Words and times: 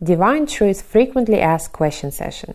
Divine 0.00 0.46
Truth 0.46 0.82
Frequently 0.82 1.40
Asked 1.40 1.72
Question 1.72 2.12
Session. 2.12 2.54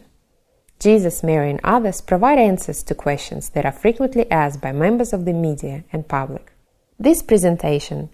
Jesus, 0.79 1.23
Mary, 1.23 1.49
and 1.49 1.59
others 1.61 1.99
provide 1.99 2.39
answers 2.39 2.81
to 2.83 2.95
questions 2.95 3.49
that 3.49 3.65
are 3.65 3.71
frequently 3.73 4.31
asked 4.31 4.61
by 4.61 4.71
members 4.71 5.11
of 5.11 5.25
the 5.25 5.33
media 5.33 5.83
and 5.91 6.07
public. 6.07 6.53
This 6.97 7.21
presentation 7.21 8.09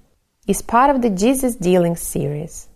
is 0.48 0.64
part 0.64 0.90
of 0.90 1.04
the 1.04 1.12
Jesus 1.12 1.56
Dealing 1.56 1.96
series. 1.96 2.70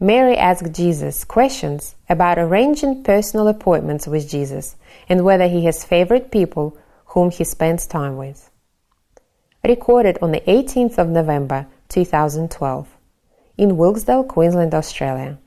Mary 0.00 0.36
asked 0.36 0.72
Jesus 0.72 1.22
questions 1.22 1.94
about 2.08 2.40
arranging 2.40 3.04
personal 3.04 3.46
appointments 3.46 4.08
with 4.08 4.28
Jesus 4.28 4.74
and 5.08 5.24
whether 5.24 5.46
he 5.46 5.64
has 5.66 5.84
favorite 5.84 6.32
people 6.32 6.76
whom 7.04 7.30
he 7.30 7.44
spends 7.44 7.86
time 7.86 8.16
with. 8.16 8.50
Recorded 9.62 10.18
on 10.20 10.32
the 10.32 10.40
18th 10.40 10.98
of 10.98 11.08
November 11.08 11.68
2012 11.90 12.88
in 13.56 13.76
Wilkesdale, 13.76 14.26
Queensland, 14.26 14.74
Australia. 14.74 15.38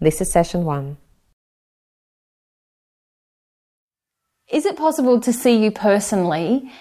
This 0.00 0.22
is 0.22 0.30
session 0.30 0.64
1. 0.64 0.96
Is 4.50 4.64
it 4.64 4.76
possible 4.76 5.20
to 5.20 5.32
see 5.32 5.62
you 5.62 5.70
personally 5.70 6.72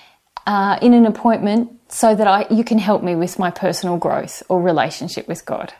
uh, 0.48 0.80
in 0.82 0.94
an 0.94 1.06
appointment 1.06 1.70
so 1.90 2.16
that 2.16 2.28
I, 2.28 2.48
you 2.50 2.64
can 2.64 2.78
help 2.78 3.04
me 3.04 3.16
with 3.16 3.38
my 3.38 3.52
personal 3.52 3.98
growth 3.98 4.42
or 4.48 4.62
relationship 4.62 5.28
with 5.28 5.46
God? 5.46 5.74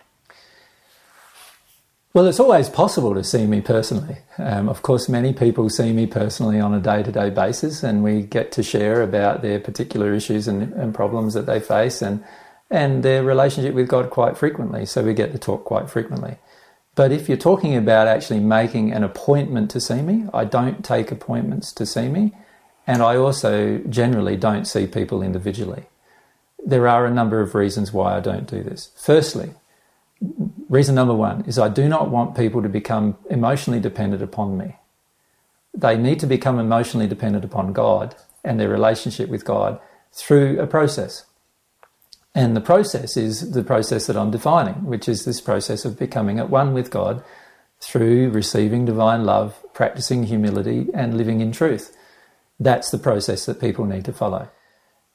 Well, 2.14 2.26
it's 2.28 2.42
always 2.42 2.68
possible 2.68 3.14
to 3.14 3.24
see 3.24 3.48
me 3.48 3.62
personally. 3.62 4.18
Um, 4.38 4.68
of 4.68 4.82
course, 4.82 5.08
many 5.08 5.32
people 5.32 5.70
see 5.70 5.94
me 5.94 6.08
personally 6.08 6.60
on 6.60 6.74
a 6.74 6.80
day 6.82 7.04
to 7.04 7.12
day 7.12 7.30
basis, 7.30 7.84
and 7.84 8.04
we 8.04 8.24
get 8.24 8.52
to 8.54 8.64
share 8.64 9.02
about 9.02 9.42
their 9.42 9.60
particular 9.60 10.14
issues 10.14 10.48
and, 10.48 10.74
and, 10.74 10.94
problems 10.94 11.36
that 11.36 11.46
they 11.46 11.60
face 11.60 12.02
and, 12.02 12.24
and 12.70 13.04
their 13.04 13.24
relationship 13.24 13.76
with 13.76 13.88
God 13.88 14.10
quite 14.10 14.38
frequently. 14.38 14.86
So 14.86 15.04
we 15.04 15.14
get 15.14 15.32
to 15.32 15.38
talk 15.38 15.64
quite 15.64 15.90
frequently. 15.90 16.38
But 17.00 17.14
if 17.14 17.30
you're 17.30 17.38
talking 17.38 17.78
about 17.78 18.10
actually 18.10 18.42
making 18.42 18.92
an 18.92 19.06
appointment 19.06 19.72
to 19.72 19.80
see 19.80 20.02
me, 20.02 20.26
I 20.34 20.44
don't 20.44 20.84
take 20.84 21.14
appointments 21.14 21.72
to 21.76 21.86
see 21.86 22.10
me, 22.10 22.34
and 22.86 23.02
I 23.02 23.16
also 23.16 23.78
generally 23.88 24.36
don't 24.36 24.66
see 24.66 24.86
people 24.86 25.22
individually. 25.24 25.86
There 26.62 26.90
are 26.90 27.06
a 27.06 27.10
number 27.10 27.40
of 27.40 27.56
reasons 27.56 27.94
why 27.94 28.18
I 28.18 28.20
don't 28.20 28.46
do 28.50 28.64
this. 28.64 28.92
Firstly, 28.98 29.52
reason 30.68 30.94
number 30.94 31.14
one 31.14 31.46
is 31.46 31.58
I 31.58 31.70
do 31.70 31.88
not 31.88 32.10
want 32.10 32.36
people 32.36 32.62
to 32.64 32.68
become 32.68 33.18
emotionally 33.30 33.80
dependent 33.80 34.22
upon 34.22 34.58
me. 34.58 34.76
They 35.74 35.96
need 35.96 36.20
to 36.20 36.28
become 36.28 36.60
emotionally 36.60 37.08
dependent 37.08 37.46
upon 37.46 37.72
God 37.72 38.14
and 38.44 38.60
their 38.60 38.68
relationship 38.68 39.30
with 39.30 39.46
God 39.46 39.80
through 40.12 40.60
a 40.60 40.68
process. 40.68 41.24
And 42.36 42.56
the 42.56 42.62
process 42.62 43.18
is 43.18 43.52
the 43.52 43.64
process 43.64 44.08
that 44.08 44.18
I'm 44.18 44.32
defining, 44.32 44.86
which 44.86 45.10
is 45.10 45.26
this 45.26 45.42
process 45.42 45.84
of 45.86 45.98
becoming 45.98 46.40
at 46.40 46.50
one 46.50 46.74
with 46.74 46.92
God 46.92 47.24
through 47.82 48.30
receiving 48.30 48.86
divine 48.86 49.24
love, 49.26 49.64
practicing 49.74 50.24
humility, 50.24 50.88
and 50.94 51.18
living 51.18 51.42
in 51.42 51.52
truth. 51.52 51.96
That's 52.60 52.92
the 52.92 52.98
process 52.98 53.46
that 53.46 53.62
people 53.62 53.86
need 53.86 54.06
to 54.06 54.14
follow. 54.14 54.50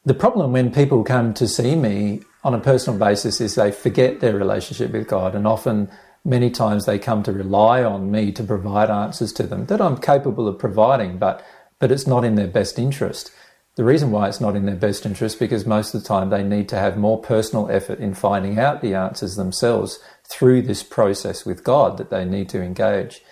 The 0.04 0.14
problem 0.14 0.52
when 0.52 0.72
people 0.72 1.04
come 1.04 1.34
to 1.34 1.46
see 1.48 1.76
me 1.76 2.22
on 2.42 2.54
a 2.54 2.60
personal 2.60 2.98
basis 2.98 3.40
is 3.40 3.54
they 3.54 3.70
forget 3.70 4.20
their 4.20 4.36
relationship 4.36 4.92
with 4.92 5.08
God, 5.08 5.34
and 5.34 5.46
often, 5.46 5.90
many 6.24 6.50
times, 6.50 6.84
they 6.84 6.98
come 6.98 7.22
to 7.22 7.32
rely 7.32 7.84
on 7.84 8.10
me 8.10 8.32
to 8.32 8.42
provide 8.42 8.90
answers 8.90 9.32
to 9.34 9.44
them 9.44 9.66
that 9.66 9.80
I'm 9.80 9.96
capable 9.98 10.48
of 10.48 10.58
providing, 10.58 11.18
but 11.18 11.44
but 11.78 11.90
it's 11.92 12.06
not 12.06 12.24
in 12.24 12.34
their 12.34 12.46
best 12.46 12.78
interest. 12.78 13.30
The 13.76 13.84
reason 13.84 14.12
why 14.12 14.28
it's 14.28 14.40
not 14.40 14.54
in 14.54 14.66
their 14.66 14.76
best 14.76 15.04
interest 15.04 15.38
because 15.38 15.66
most 15.66 15.94
of 15.94 16.02
the 16.02 16.06
time 16.06 16.30
they 16.30 16.44
need 16.44 16.68
to 16.68 16.78
have 16.78 16.96
more 16.96 17.20
personal 17.20 17.68
effort 17.70 17.98
in 17.98 18.14
finding 18.14 18.58
out 18.58 18.82
the 18.82 18.94
answers 18.94 19.34
themselves 19.34 19.98
through 20.24 20.62
this 20.62 20.82
process 20.82 21.44
with 21.44 21.64
God 21.64 21.98
that 21.98 22.10
they 22.10 22.24
need 22.24 22.48
to 22.50 22.62
engage. 22.62 23.22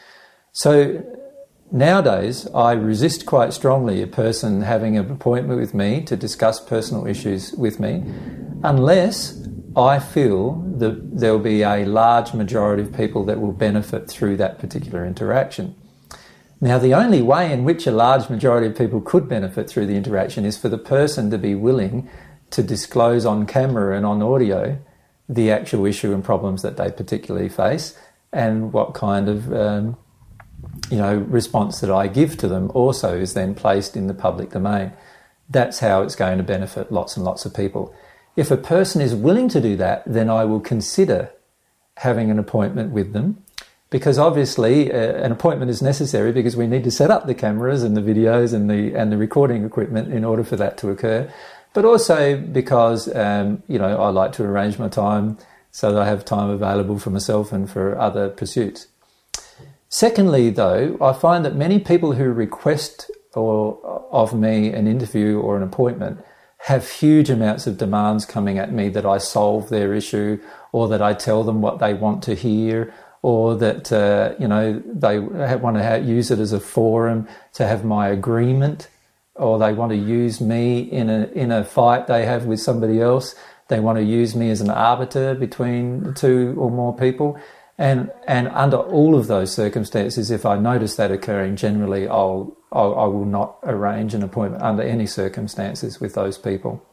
So 0.52 1.04
Nowadays, 1.74 2.46
I 2.54 2.72
resist 2.72 3.24
quite 3.24 3.54
strongly 3.54 4.02
a 4.02 4.06
person 4.06 4.60
having 4.60 4.98
an 4.98 5.10
appointment 5.10 5.58
with 5.58 5.72
me 5.72 6.02
to 6.02 6.16
discuss 6.16 6.60
personal 6.60 7.06
issues 7.06 7.54
with 7.54 7.80
me, 7.80 8.04
unless 8.62 9.48
I 9.74 9.98
feel 9.98 10.56
that 10.76 11.18
there 11.18 11.32
will 11.32 11.38
be 11.38 11.62
a 11.62 11.86
large 11.86 12.34
majority 12.34 12.82
of 12.82 12.92
people 12.92 13.24
that 13.24 13.40
will 13.40 13.52
benefit 13.52 14.06
through 14.06 14.36
that 14.36 14.58
particular 14.58 15.06
interaction. 15.06 15.74
Now, 16.62 16.78
the 16.78 16.94
only 16.94 17.22
way 17.22 17.52
in 17.52 17.64
which 17.64 17.88
a 17.88 17.90
large 17.90 18.30
majority 18.30 18.68
of 18.68 18.78
people 18.78 19.00
could 19.00 19.28
benefit 19.28 19.68
through 19.68 19.86
the 19.86 19.96
interaction 19.96 20.44
is 20.44 20.56
for 20.56 20.68
the 20.68 20.78
person 20.78 21.28
to 21.32 21.36
be 21.36 21.56
willing 21.56 22.08
to 22.50 22.62
disclose 22.62 23.26
on 23.26 23.46
camera 23.46 23.96
and 23.96 24.06
on 24.06 24.22
audio 24.22 24.78
the 25.28 25.50
actual 25.50 25.86
issue 25.86 26.14
and 26.14 26.22
problems 26.22 26.62
that 26.62 26.76
they 26.76 26.92
particularly 26.92 27.48
face 27.48 27.98
and 28.32 28.72
what 28.72 28.94
kind 28.94 29.28
of 29.28 29.52
um, 29.52 29.96
you 30.88 30.98
know, 30.98 31.16
response 31.16 31.80
that 31.80 31.90
I 31.90 32.06
give 32.06 32.36
to 32.36 32.46
them 32.46 32.70
also 32.74 33.18
is 33.18 33.34
then 33.34 33.56
placed 33.56 33.96
in 33.96 34.06
the 34.06 34.14
public 34.14 34.50
domain. 34.50 34.92
That's 35.50 35.80
how 35.80 36.02
it's 36.02 36.14
going 36.14 36.38
to 36.38 36.44
benefit 36.44 36.92
lots 36.92 37.16
and 37.16 37.24
lots 37.24 37.44
of 37.44 37.52
people. 37.52 37.92
If 38.36 38.52
a 38.52 38.56
person 38.56 39.00
is 39.00 39.16
willing 39.16 39.48
to 39.48 39.60
do 39.60 39.74
that, 39.78 40.04
then 40.06 40.30
I 40.30 40.44
will 40.44 40.60
consider 40.60 41.32
having 41.96 42.30
an 42.30 42.38
appointment 42.38 42.92
with 42.92 43.12
them 43.12 43.42
because 43.92 44.18
obviously 44.18 44.90
uh, 44.90 44.96
an 44.96 45.30
appointment 45.30 45.70
is 45.70 45.82
necessary 45.82 46.32
because 46.32 46.56
we 46.56 46.66
need 46.66 46.82
to 46.82 46.90
set 46.90 47.10
up 47.10 47.26
the 47.26 47.34
cameras 47.34 47.82
and 47.82 47.94
the 47.94 48.00
videos 48.00 48.54
and 48.54 48.68
the 48.68 48.98
and 48.98 49.12
the 49.12 49.18
recording 49.18 49.64
equipment 49.64 50.12
in 50.12 50.24
order 50.24 50.42
for 50.42 50.56
that 50.56 50.78
to 50.78 50.88
occur. 50.88 51.30
But 51.74 51.84
also 51.84 52.38
because 52.38 53.14
um, 53.14 53.62
you 53.68 53.78
know 53.78 54.02
I 54.02 54.08
like 54.08 54.32
to 54.32 54.44
arrange 54.44 54.78
my 54.78 54.88
time 54.88 55.36
so 55.70 55.92
that 55.92 56.00
I 56.02 56.06
have 56.06 56.24
time 56.24 56.48
available 56.48 56.98
for 56.98 57.10
myself 57.10 57.52
and 57.52 57.70
for 57.70 57.96
other 57.98 58.30
pursuits. 58.30 58.88
Secondly, 59.90 60.48
though, 60.48 60.96
I 61.00 61.12
find 61.12 61.44
that 61.44 61.54
many 61.54 61.78
people 61.78 62.12
who 62.14 62.32
request 62.32 63.10
or 63.34 63.78
of 64.10 64.32
me 64.32 64.70
an 64.70 64.86
interview 64.86 65.38
or 65.38 65.56
an 65.56 65.62
appointment 65.62 66.24
have 66.64 66.88
huge 66.88 67.28
amounts 67.28 67.66
of 67.66 67.76
demands 67.76 68.24
coming 68.24 68.58
at 68.58 68.72
me 68.72 68.88
that 68.88 69.04
I 69.04 69.18
solve 69.18 69.68
their 69.68 69.92
issue 69.92 70.40
or 70.70 70.88
that 70.88 71.02
I 71.02 71.12
tell 71.12 71.44
them 71.44 71.60
what 71.60 71.78
they 71.78 71.92
want 71.92 72.22
to 72.24 72.34
hear 72.34 72.94
or 73.22 73.56
that 73.56 73.92
uh, 73.92 74.34
you 74.38 74.48
know 74.48 74.82
they 74.86 75.18
want 75.18 75.76
to 75.76 76.00
use 76.00 76.30
it 76.30 76.38
as 76.38 76.52
a 76.52 76.60
forum 76.60 77.26
to 77.54 77.66
have 77.66 77.84
my 77.84 78.08
agreement 78.08 78.88
or 79.34 79.58
they 79.58 79.72
want 79.72 79.90
to 79.90 79.96
use 79.96 80.40
me 80.40 80.80
in 80.80 81.08
a 81.08 81.24
in 81.28 81.50
a 81.50 81.64
fight 81.64 82.06
they 82.06 82.26
have 82.26 82.44
with 82.44 82.60
somebody 82.60 83.00
else 83.00 83.34
they 83.68 83.80
want 83.80 83.96
to 83.96 84.04
use 84.04 84.34
me 84.34 84.50
as 84.50 84.60
an 84.60 84.70
arbiter 84.70 85.34
between 85.34 86.12
two 86.14 86.54
or 86.58 86.70
more 86.70 86.94
people 86.96 87.40
and 87.78 88.10
and 88.28 88.48
under 88.48 88.76
all 88.76 89.16
of 89.16 89.26
those 89.26 89.52
circumstances, 89.52 90.30
if 90.30 90.44
I 90.44 90.56
notice 90.56 90.96
that 90.96 91.10
occurring, 91.10 91.56
generally 91.56 92.06
I'll, 92.06 92.56
I'll 92.70 92.94
I 92.94 93.06
will 93.06 93.24
not 93.24 93.58
arrange 93.64 94.14
an 94.14 94.22
appointment 94.22 94.62
under 94.62 94.82
any 94.82 95.06
circumstances 95.06 96.00
with 96.00 96.14
those 96.14 96.38
people. 96.38 96.86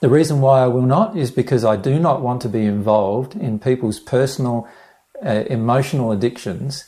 The 0.00 0.08
reason 0.08 0.40
why 0.40 0.62
I 0.62 0.66
will 0.68 0.86
not 0.86 1.14
is 1.14 1.30
because 1.30 1.62
I 1.62 1.76
do 1.76 1.98
not 1.98 2.22
want 2.22 2.40
to 2.42 2.48
be 2.48 2.64
involved 2.64 3.34
in 3.34 3.58
people's 3.58 4.00
personal 4.00 4.66
uh, 5.24 5.44
emotional 5.48 6.12
addictions 6.12 6.84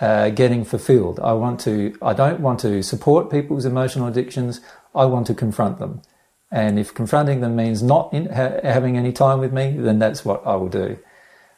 uh, 0.00 0.30
getting 0.30 0.64
fulfilled. 0.64 1.20
I 1.20 1.32
want 1.32 1.60
to. 1.60 1.96
I 2.02 2.12
don't 2.12 2.40
want 2.40 2.60
to 2.60 2.82
support 2.82 3.30
people's 3.30 3.64
emotional 3.64 4.06
addictions. 4.06 4.60
I 4.94 5.06
want 5.06 5.26
to 5.28 5.34
confront 5.34 5.78
them. 5.78 6.02
And 6.50 6.78
if 6.78 6.94
confronting 6.94 7.40
them 7.40 7.56
means 7.56 7.82
not 7.82 8.12
in, 8.12 8.26
ha- 8.26 8.60
having 8.62 8.96
any 8.96 9.12
time 9.12 9.40
with 9.40 9.52
me, 9.52 9.76
then 9.76 9.98
that's 9.98 10.24
what 10.24 10.46
I 10.46 10.54
will 10.56 10.68
do. 10.68 10.98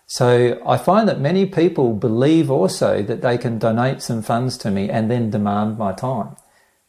So 0.07 0.63
I 0.65 0.79
find 0.79 1.09
that 1.09 1.21
many 1.21 1.47
people 1.47 1.93
believe 1.93 2.51
also 2.51 3.03
that 3.03 3.23
they 3.23 3.37
can 3.37 3.59
donate 3.59 4.01
some 4.01 4.23
funds 4.23 4.57
to 4.59 4.71
me 4.71 4.89
and 4.89 5.11
then 5.11 5.31
demand 5.31 5.77
my 5.77 5.93
time. 5.93 6.37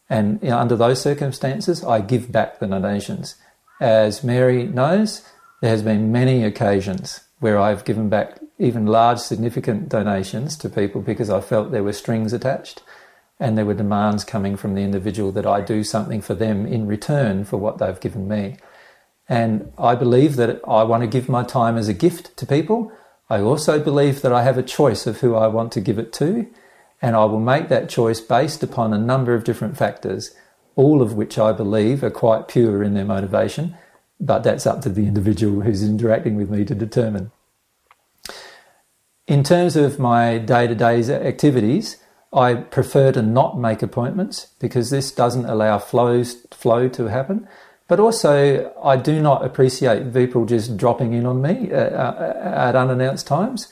And 0.09 0.39
you 0.41 0.49
know, 0.49 0.59
under 0.59 0.75
those 0.75 1.01
circumstances, 1.01 1.83
I 1.83 1.99
give 2.01 2.31
back 2.31 2.59
the 2.59 2.67
donations. 2.67 3.35
As 3.81 4.23
Mary 4.23 4.67
knows, 4.67 5.27
there 5.61 5.71
has 5.71 5.81
been 5.81 6.11
many 6.11 6.43
occasions 6.43 7.21
where 7.39 7.59
I've 7.59 7.83
given 7.83 8.07
back 8.09 8.39
even 8.59 8.85
large, 8.85 9.19
significant 9.19 9.89
donations 9.89 10.57
to 10.57 10.69
people 10.69 11.01
because 11.01 11.29
I 11.29 11.41
felt 11.41 11.71
there 11.71 11.83
were 11.83 11.93
strings 11.93 12.33
attached 12.33 12.81
and 13.39 13.57
there 13.57 13.65
were 13.65 13.73
demands 13.73 14.23
coming 14.23 14.57
from 14.57 14.73
the 14.73 14.81
individual 14.81 15.31
that 15.33 15.45
I 15.45 15.61
do 15.61 15.83
something 15.83 16.21
for 16.21 16.33
them 16.33 16.65
in 16.65 16.87
return 16.87 17.45
for 17.45 17.57
what 17.57 17.77
they've 17.77 17.99
given 17.99 18.27
me. 18.27 18.57
And 19.29 19.71
I 19.77 19.93
believe 19.95 20.37
that 20.37 20.61
I 20.67 20.83
want 20.83 21.03
to 21.03 21.07
give 21.07 21.29
my 21.29 21.43
time 21.43 21.77
as 21.77 21.87
a 21.87 21.93
gift 21.93 22.35
to 22.37 22.45
people 22.45 22.91
I 23.29 23.41
also 23.41 23.83
believe 23.83 24.21
that 24.21 24.31
I 24.31 24.43
have 24.43 24.57
a 24.57 24.63
choice 24.63 25.05
of 25.05 25.19
who 25.19 25.35
I 25.35 25.47
want 25.47 25.73
to 25.73 25.81
give 25.81 25.99
it 25.99 26.13
to, 26.13 26.47
and 27.01 27.15
I 27.15 27.25
will 27.25 27.41
make 27.41 27.67
that 27.67 27.89
choice 27.89 28.21
based 28.21 28.63
upon 28.63 28.93
a 28.93 28.97
number 28.97 29.33
of 29.33 29.43
different 29.43 29.77
factors, 29.77 30.33
all 30.75 31.01
of 31.01 31.13
which 31.13 31.37
I 31.37 31.51
believe 31.51 32.03
are 32.03 32.09
quite 32.09 32.47
pure 32.47 32.83
in 32.83 32.93
their 32.93 33.05
motivation, 33.05 33.75
but 34.19 34.43
that's 34.43 34.65
up 34.65 34.81
to 34.83 34.89
the 34.89 35.07
individual 35.07 35.61
who's 35.61 35.83
interacting 35.83 36.35
with 36.35 36.49
me 36.49 36.63
to 36.65 36.73
determine. 36.73 37.31
In 39.27 39.43
terms 39.43 39.75
of 39.75 39.99
my 39.99 40.37
day 40.37 40.67
to 40.67 40.75
day 40.75 41.01
activities, 41.01 41.97
I 42.31 42.55
prefer 42.55 43.11
to 43.11 43.21
not 43.21 43.59
make 43.59 43.81
appointments 43.81 44.47
because 44.59 44.89
this 44.89 45.11
doesn't 45.11 45.45
allow 45.45 45.79
flows, 45.79 46.45
flow 46.51 46.87
to 46.89 47.05
happen. 47.05 47.47
But 47.89 47.99
also, 47.99 48.73
I 48.83 48.97
do 48.97 49.21
not 49.21 49.45
appreciate 49.45 50.13
people 50.13 50.45
just 50.45 50.77
dropping 50.77 51.13
in 51.13 51.25
on 51.25 51.41
me 51.41 51.71
uh, 51.71 51.75
uh, 51.77 52.67
at 52.69 52.75
unannounced 52.75 53.27
times. 53.27 53.67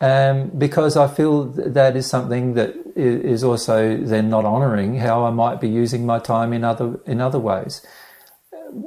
um, 0.00 0.50
because 0.56 0.96
I 0.96 1.08
feel 1.08 1.44
that 1.44 1.96
is 1.96 2.06
something 2.06 2.54
that 2.54 2.74
is 2.94 3.42
also 3.42 3.96
then 3.96 4.28
not 4.28 4.44
honouring 4.44 4.96
how 4.96 5.24
I 5.24 5.30
might 5.30 5.60
be 5.60 5.68
using 5.68 6.06
my 6.06 6.18
time 6.18 6.52
in 6.52 6.64
other 6.64 7.00
in 7.06 7.20
other 7.20 7.38
ways. 7.38 7.84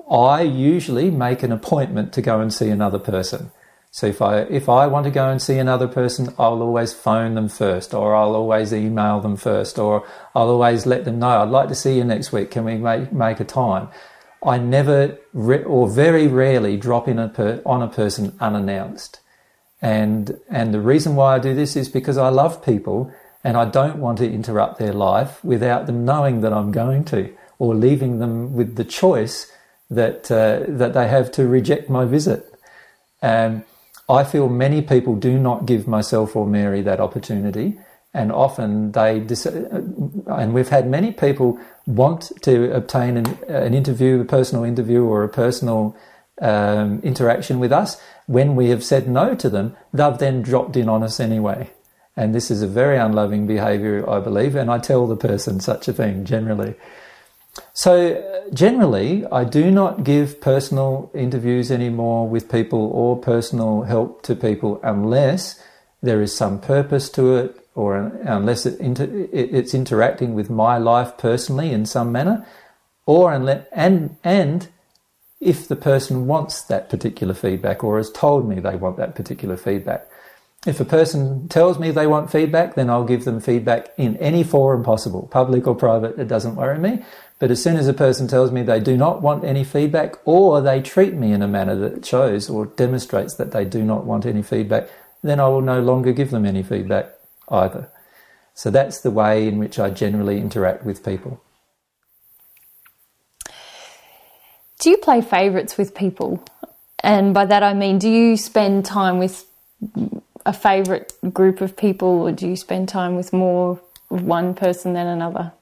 I 0.10 0.42
usually 0.42 1.12
make 1.12 1.44
an 1.44 1.52
appointment 1.52 2.13
to 2.13 2.22
go 2.22 2.40
and 2.40 2.54
see 2.54 2.69
another 2.69 3.00
person. 3.00 3.52
So 3.92 4.08
if 4.08 4.22
I 4.22 4.40
if 4.44 4.70
I 4.70 4.88
want 4.88 5.04
to 5.04 5.12
go 5.12 5.30
and 5.30 5.42
see 5.42 5.58
another 5.58 5.88
person, 5.88 6.34
I'll 6.40 6.62
always 6.62 6.94
phone 6.94 7.36
them 7.36 7.50
first, 7.50 7.94
or 7.94 8.16
I'll 8.16 8.36
always 8.36 8.74
email 8.74 9.20
them 9.20 9.36
first, 9.36 9.78
or 9.78 10.08
I'll 10.34 10.50
always 10.50 10.86
let 10.86 11.04
them 11.04 11.20
know 11.20 11.42
I'd 11.42 11.50
like 11.50 11.68
to 11.70 11.76
see 11.76 11.98
you 11.98 12.06
next 12.06 12.32
week. 12.32 12.52
Can 12.52 12.64
we 12.64 12.78
make 12.78 13.12
make 13.12 13.40
a 13.40 13.46
time? 13.46 13.90
I 14.44 14.58
never 14.58 15.18
or 15.36 15.88
very 15.88 16.28
rarely 16.28 16.78
drop 16.78 17.08
in 17.08 17.20
a 17.20 17.30
per, 17.30 17.62
on 17.66 17.84
a 17.84 17.88
person 17.88 18.36
unannounced. 18.40 19.20
And, 19.82 20.40
and 20.50 20.74
the 20.74 20.80
reason 20.80 21.16
why 21.16 21.36
I 21.36 21.40
do 21.40 21.54
this 21.54 21.76
is 21.76 21.90
because 21.90 22.18
I 22.18 22.30
love 22.30 22.64
people 22.64 23.12
and 23.44 23.58
I 23.58 23.66
don't 23.66 23.98
want 23.98 24.20
to 24.20 24.32
interrupt 24.32 24.80
their 24.80 24.94
life 24.94 25.44
without 25.44 25.86
them 25.88 26.06
knowing 26.06 26.42
that 26.42 26.54
I'm 26.54 26.72
going 26.72 27.04
to 27.06 27.34
or 27.58 27.76
leaving 27.76 28.20
them 28.20 28.54
with 28.54 28.76
the 28.76 28.84
choice 28.84 29.52
that, 29.90 30.32
uh, 30.32 30.64
that 30.68 30.94
they 30.94 31.08
have 31.08 31.32
to 31.34 31.48
reject 31.48 31.90
my 31.90 32.06
visit. 32.06 32.48
Um, 33.22 33.64
I 34.09 34.24
feel 34.24 34.50
many 34.50 34.81
people 34.81 35.15
do 35.15 35.38
not 35.39 35.65
give 35.65 35.88
myself 35.88 36.36
or 36.36 36.45
Mary 36.45 36.81
that 36.81 37.00
opportunity 37.00 37.80
and 38.13 38.31
often 38.31 38.92
they 38.92 39.19
dis- 39.19 39.45
and 39.45 40.53
we've 40.53 40.69
had 40.69 40.88
many 40.88 41.12
people 41.12 41.59
want 41.86 42.31
to 42.42 42.74
obtain 42.74 43.18
an, 43.18 43.25
an 43.48 43.74
interview, 43.74 44.19
a 44.19 44.25
personal 44.25 44.63
interview 44.63 45.03
or 45.03 45.24
a 45.24 45.30
personal 45.30 45.95
um, 46.42 47.00
interaction 47.03 47.59
with 47.59 47.71
us, 47.71 48.01
when 48.25 48.56
we 48.56 48.69
have 48.69 48.83
said 48.83 49.07
no 49.07 49.36
to 49.36 49.50
them, 49.50 49.75
they've 49.94 50.18
then 50.18 50.42
dropped 50.42 50.75
in 50.75 50.89
on 50.89 51.03
us 51.03 51.19
anyway. 51.19 51.69
And 52.18 52.36
this 52.36 52.51
is 52.51 52.62
a 52.62 52.68
very 52.68 52.98
unloving 52.98 53.48
behavior, 53.48 54.07
I 54.09 54.19
believe, 54.19 54.56
and 54.56 54.69
I 54.69 54.80
tell 54.80 55.07
the 55.07 55.15
person 55.15 55.59
such 55.59 55.88
a 55.88 55.94
thing 55.94 56.25
generally. 56.25 56.75
So, 57.74 58.13
uh, 58.13 58.53
generally, 58.53 59.25
I 59.27 59.44
do 59.44 59.71
not 59.71 60.03
give 60.03 60.39
personal 60.39 61.12
interviews 61.13 61.71
anymore 61.71 62.27
with 62.27 62.51
people 62.51 62.92
or 62.94 63.18
personal 63.18 63.83
help 63.83 64.24
to 64.24 64.36
people 64.36 64.80
unless 64.83 65.62
there 66.01 66.21
is 66.21 66.36
some 66.36 66.59
purpose 66.59 67.09
to 67.12 67.36
it 67.36 67.62
or 67.75 67.95
unless 67.95 68.65
it 68.65 68.80
inter- 68.80 69.27
it's 69.31 69.74
interacting 69.74 70.33
with 70.33 70.50
my 70.50 70.77
life 70.77 71.18
personally 71.18 71.71
in 71.71 71.86
some 71.86 72.12
manner, 72.12 72.45
or 73.06 73.31
unless, 73.31 73.65
and, 73.71 74.18
and 74.24 74.68
if 75.39 75.68
the 75.68 75.75
person 75.75 76.27
wants 76.27 76.62
that 76.63 76.89
particular 76.89 77.33
feedback 77.33 77.83
or 77.83 77.98
has 77.98 78.12
told 78.12 78.48
me 78.48 78.59
they 78.59 78.75
want 78.75 78.98
that 78.98 79.15
particular 79.15 79.56
feedback. 79.57 80.07
If 80.66 80.80
a 80.80 80.86
person 80.86 81.48
tells 81.48 81.80
me 81.80 81.90
they 81.90 82.06
want 82.06 82.31
feedback, 82.31 82.75
then 82.75 82.90
I'll 82.90 83.04
give 83.04 83.25
them 83.25 83.40
feedback 83.40 83.90
in 83.98 84.16
any 84.18 84.44
forum 84.44 84.84
possible, 84.84 85.28
public 85.31 85.66
or 85.66 85.74
private, 85.74 86.19
it 86.19 86.28
doesn't 86.28 86.56
worry 86.56 86.78
me. 86.78 87.04
But 87.40 87.50
as 87.50 87.63
soon 87.63 87.78
as 87.78 87.88
a 87.88 87.94
person 87.94 88.28
tells 88.28 88.52
me 88.52 88.62
they 88.62 88.80
do 88.80 88.96
not 88.96 89.24
want 89.24 89.44
any 89.44 89.63
feedback 89.63 90.16
or 90.25 90.62
they 90.62 90.80
treat 90.80 91.16
me 91.16 91.34
in 91.34 91.42
a 91.42 91.48
manner 91.48 91.75
that 91.78 92.06
shows 92.06 92.48
or 92.48 92.68
demonstrates 92.68 93.36
that 93.38 93.52
they 93.52 93.66
do 93.66 93.81
not 93.81 94.06
want 94.06 94.28
any 94.28 94.44
feedback, 94.44 94.88
then 95.24 95.40
I 95.40 95.48
will 95.48 95.62
no 95.62 95.81
longer 95.81 96.12
give 96.12 96.30
them 96.30 96.46
any 96.46 96.62
feedback 96.62 97.08
either. 97.50 97.90
So 98.54 98.69
that's 98.69 99.02
the 99.02 99.10
way 99.10 99.48
in 99.48 99.58
which 99.58 99.80
I 99.80 99.90
generally 99.90 100.38
interact 100.38 100.86
with 100.86 101.04
people. 101.04 101.42
Do 104.80 104.92
you 104.92 104.98
play 104.98 105.22
favourites 105.22 105.75
with 105.80 105.96
people? 105.96 106.44
And 107.04 107.34
by 107.34 107.46
that 107.46 107.63
I 107.63 107.74
mean, 107.74 107.98
do 107.98 108.10
you 108.10 108.38
spend 108.38 108.86
time 108.86 109.18
with 109.18 109.48
a 110.46 110.54
favourite 110.54 111.14
group 111.34 111.62
of 111.62 111.78
people 111.78 112.24
or 112.24 112.32
do 112.32 112.48
you 112.48 112.56
spend 112.56 112.90
time 112.90 113.16
with 113.16 113.32
more 113.34 113.80
one 114.10 114.54
person 114.54 114.94
than 114.94 115.08
another? 115.08 115.54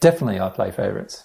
Definitely, 0.00 0.40
I 0.40 0.48
play 0.50 0.70
favourites. 0.70 1.24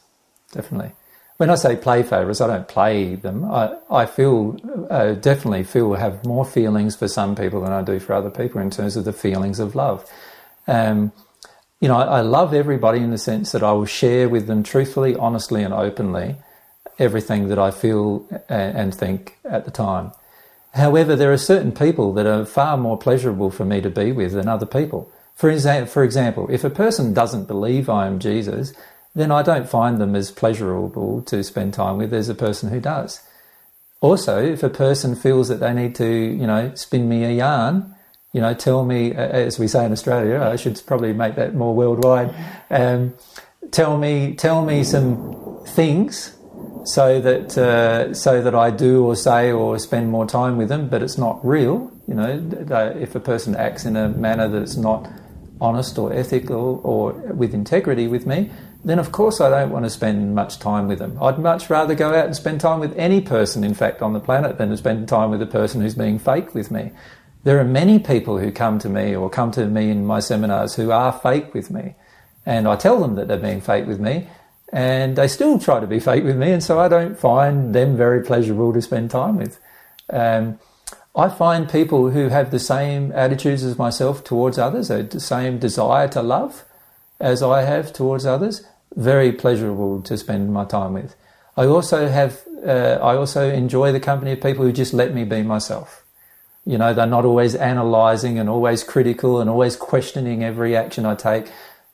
Definitely. 0.52 0.92
When 1.38 1.50
I 1.50 1.56
say 1.56 1.76
play 1.76 2.04
favourites, 2.04 2.42
I 2.42 2.48
don't 2.48 2.68
play 2.68 3.16
them. 3.16 3.44
I, 3.46 3.76
I 3.90 4.06
feel, 4.06 4.58
uh, 4.90 5.14
definitely 5.14 5.64
feel, 5.64 5.94
have 5.96 6.24
more 6.26 6.46
feelings 6.46 6.96
for 6.96 7.08
some 7.08 7.36
people 7.36 7.62
than 7.62 7.72
I 7.72 7.82
do 7.82 8.00
for 8.00 8.14
other 8.14 8.30
people 8.30 8.62
in 8.62 8.70
terms 8.70 8.96
of 8.96 9.06
the 9.06 9.14
feelings 9.14 9.60
of 9.60 9.76
love. 9.76 10.10
Um, 10.68 11.12
you 11.80 11.88
know, 11.88 11.98
I, 11.98 12.20
I 12.20 12.22
love 12.22 12.54
everybody 12.54 13.00
in 13.00 13.10
the 13.10 13.18
sense 13.18 13.52
that 13.52 13.64
I 13.64 13.72
will 13.74 13.86
share 13.86 14.30
with 14.30 14.48
them 14.48 14.64
truthfully, 14.64 15.16
honestly, 15.16 15.64
and 15.64 15.74
openly 15.74 16.38
everything 17.00 17.48
that 17.50 17.60
I 17.60 17.72
feel 17.72 18.28
and 18.48 18.94
think 18.94 19.38
at 19.44 19.66
the 19.66 19.72
time. 19.72 20.12
However, 20.74 21.16
there 21.16 21.32
are 21.32 21.38
certain 21.38 21.72
people 21.72 22.14
that 22.14 22.26
are 22.26 22.46
far 22.46 22.78
more 22.78 22.98
pleasurable 22.98 23.52
for 23.52 23.64
me 23.64 23.80
to 23.82 23.90
be 23.90 24.12
with 24.12 24.34
than 24.34 24.48
other 24.48 24.66
people. 24.66 25.12
For, 25.36 25.52
exa- 25.52 25.88
for 25.88 26.04
example, 26.04 26.48
if 26.50 26.64
a 26.64 26.70
person 26.70 27.14
doesn't 27.14 27.48
believe 27.48 27.90
I 27.90 28.08
am 28.08 28.20
Jesus, 28.20 28.74
then 29.14 29.32
I 29.32 29.44
don't 29.44 29.70
find 29.70 30.00
them 30.00 30.16
as 30.16 30.32
pleasurable 30.32 31.22
to 31.24 31.44
spend 31.44 31.76
time 31.76 31.98
with 31.98 32.14
as 32.14 32.30
a 32.30 32.36
person 32.36 32.70
who 32.70 32.80
does. 32.80 33.22
Also, 34.02 34.44
if 34.44 34.64
a 34.64 34.70
person 34.70 35.16
feels 35.16 35.48
that 35.48 35.60
they 35.60 35.74
need 35.74 35.96
to, 35.96 36.08
you 36.08 36.48
know, 36.48 36.74
spin 36.74 37.08
me 37.08 37.24
a 37.24 37.32
yarn, 37.32 37.94
you 38.34 38.42
know, 38.42 38.56
tell 38.56 38.84
me, 38.84 39.14
as 39.14 39.60
we 39.60 39.68
say 39.68 39.86
in 39.86 39.92
Australia, 39.92 40.42
I 40.42 40.56
should 40.56 40.82
probably 40.88 41.14
make 41.14 41.36
that 41.36 41.54
more 41.54 41.76
worldwide. 41.76 42.34
Um, 42.72 43.14
tell 43.70 43.98
me, 43.98 44.34
tell 44.34 44.66
me 44.66 44.84
some 44.84 45.64
things 45.68 46.33
so 46.86 47.22
that 47.22 47.58
uh, 47.58 48.14
so 48.14 48.42
that 48.42 48.56
I 48.56 48.70
do 48.70 49.06
or 49.06 49.16
say 49.16 49.52
or 49.52 49.80
spend 49.80 50.10
more 50.10 50.26
time 50.26 50.58
with 50.58 50.70
them, 50.70 50.90
but 50.90 51.02
it's 51.02 51.18
not 51.18 51.44
real. 51.46 51.92
You 52.08 52.16
know, 52.16 52.96
if 53.00 53.16
a 53.16 53.20
person 53.20 53.56
acts 53.56 53.86
in 53.86 53.96
a 53.96 54.10
manner 54.10 54.48
that's 54.48 54.76
not 54.76 55.10
honest 55.62 55.98
or 55.98 56.12
ethical 56.12 56.82
or 56.84 57.14
with 57.14 57.54
integrity 57.54 58.08
with 58.08 58.26
me, 58.26 58.52
then 58.84 59.00
of 59.00 59.12
course 59.12 59.40
I 59.40 59.50
don't 59.50 59.72
want 59.72 59.86
to 59.86 59.90
spend 59.90 60.36
much 60.36 60.60
time 60.60 60.88
with 60.88 61.00
them. 61.00 61.18
I'd 61.22 61.40
much 61.40 61.70
rather 61.70 61.96
go 61.96 62.14
out 62.14 62.26
and 62.26 62.36
spend 62.36 62.60
time 62.60 62.80
with 62.80 62.98
any 62.98 63.22
person, 63.22 63.64
in 63.64 63.74
fact, 63.74 64.02
on 64.02 64.14
the 64.14 64.20
planet 64.20 64.58
than 64.58 64.70
to 64.70 64.78
spend 64.78 65.08
time 65.08 65.32
with 65.32 65.42
a 65.42 65.48
person 65.48 65.82
who's 65.82 65.96
being 65.96 66.20
fake 66.20 66.54
with 66.54 66.70
me. 66.70 66.92
There 67.44 67.60
are 67.60 67.66
many 67.66 68.00
people 68.00 68.38
who 68.40 68.52
come 68.52 68.80
to 68.80 68.90
me 68.90 69.16
or 69.16 69.30
come 69.30 69.52
to 69.52 69.66
me 69.66 69.90
in 69.90 70.06
my 70.06 70.20
seminars 70.20 70.76
who 70.76 70.92
are 70.92 71.14
fake 71.14 71.54
with 71.54 71.72
me. 71.72 71.96
And 72.46 72.68
I 72.68 72.76
tell 72.76 73.00
them 73.00 73.16
that 73.16 73.28
they're 73.30 73.38
being 73.38 73.62
fake 73.62 73.86
with 73.86 74.00
me, 74.00 74.28
and 74.74 75.16
they 75.16 75.28
still 75.28 75.60
try 75.60 75.80
to 75.80 75.86
be 75.86 76.00
fake 76.00 76.24
with 76.24 76.36
me, 76.36 76.52
and 76.52 76.64
so 76.64 76.80
I 76.80 76.88
don't 76.88 77.18
find 77.18 77.76
them 77.76 77.96
very 77.96 78.24
pleasurable 78.24 78.74
to 78.74 78.82
spend 78.82 79.12
time 79.12 79.38
with. 79.38 79.60
Um, 80.10 80.60
I 81.16 81.30
find 81.30 81.70
people 81.70 82.10
who 82.10 82.30
have 82.30 82.50
the 82.50 82.58
same 82.58 83.12
attitudes 83.12 83.64
as 83.64 83.78
myself 83.78 84.24
towards 84.24 84.58
others, 84.58 84.88
the 84.88 85.20
same 85.20 85.60
desire 85.60 86.08
to 86.10 86.24
love 86.24 86.66
as 87.20 87.44
I 87.44 87.62
have 87.62 87.94
towards 87.94 88.26
others, 88.26 88.66
very 88.96 89.32
pleasurable 89.32 90.02
to 90.02 90.18
spend 90.18 90.52
my 90.52 90.66
time 90.66 90.94
with. 90.94 91.16
I 91.56 91.66
also 91.66 92.08
have, 92.08 92.42
uh, 92.66 92.98
I 93.00 93.16
also 93.16 93.48
enjoy 93.52 93.92
the 93.92 94.00
company 94.00 94.32
of 94.32 94.42
people 94.42 94.66
who 94.66 94.72
just 94.72 94.92
let 94.92 95.14
me 95.14 95.24
be 95.24 95.44
myself. 95.44 96.04
You 96.66 96.80
know, 96.80 96.96
they're 96.96 97.06
not 97.06 97.26
always 97.26 97.54
analysing 97.54 98.40
and 98.40 98.50
always 98.50 98.84
critical 98.84 99.40
and 99.40 99.52
always 99.52 99.76
questioning 99.76 100.44
every 100.44 100.76
action 100.76 101.06
I 101.06 101.14
take 101.14 101.52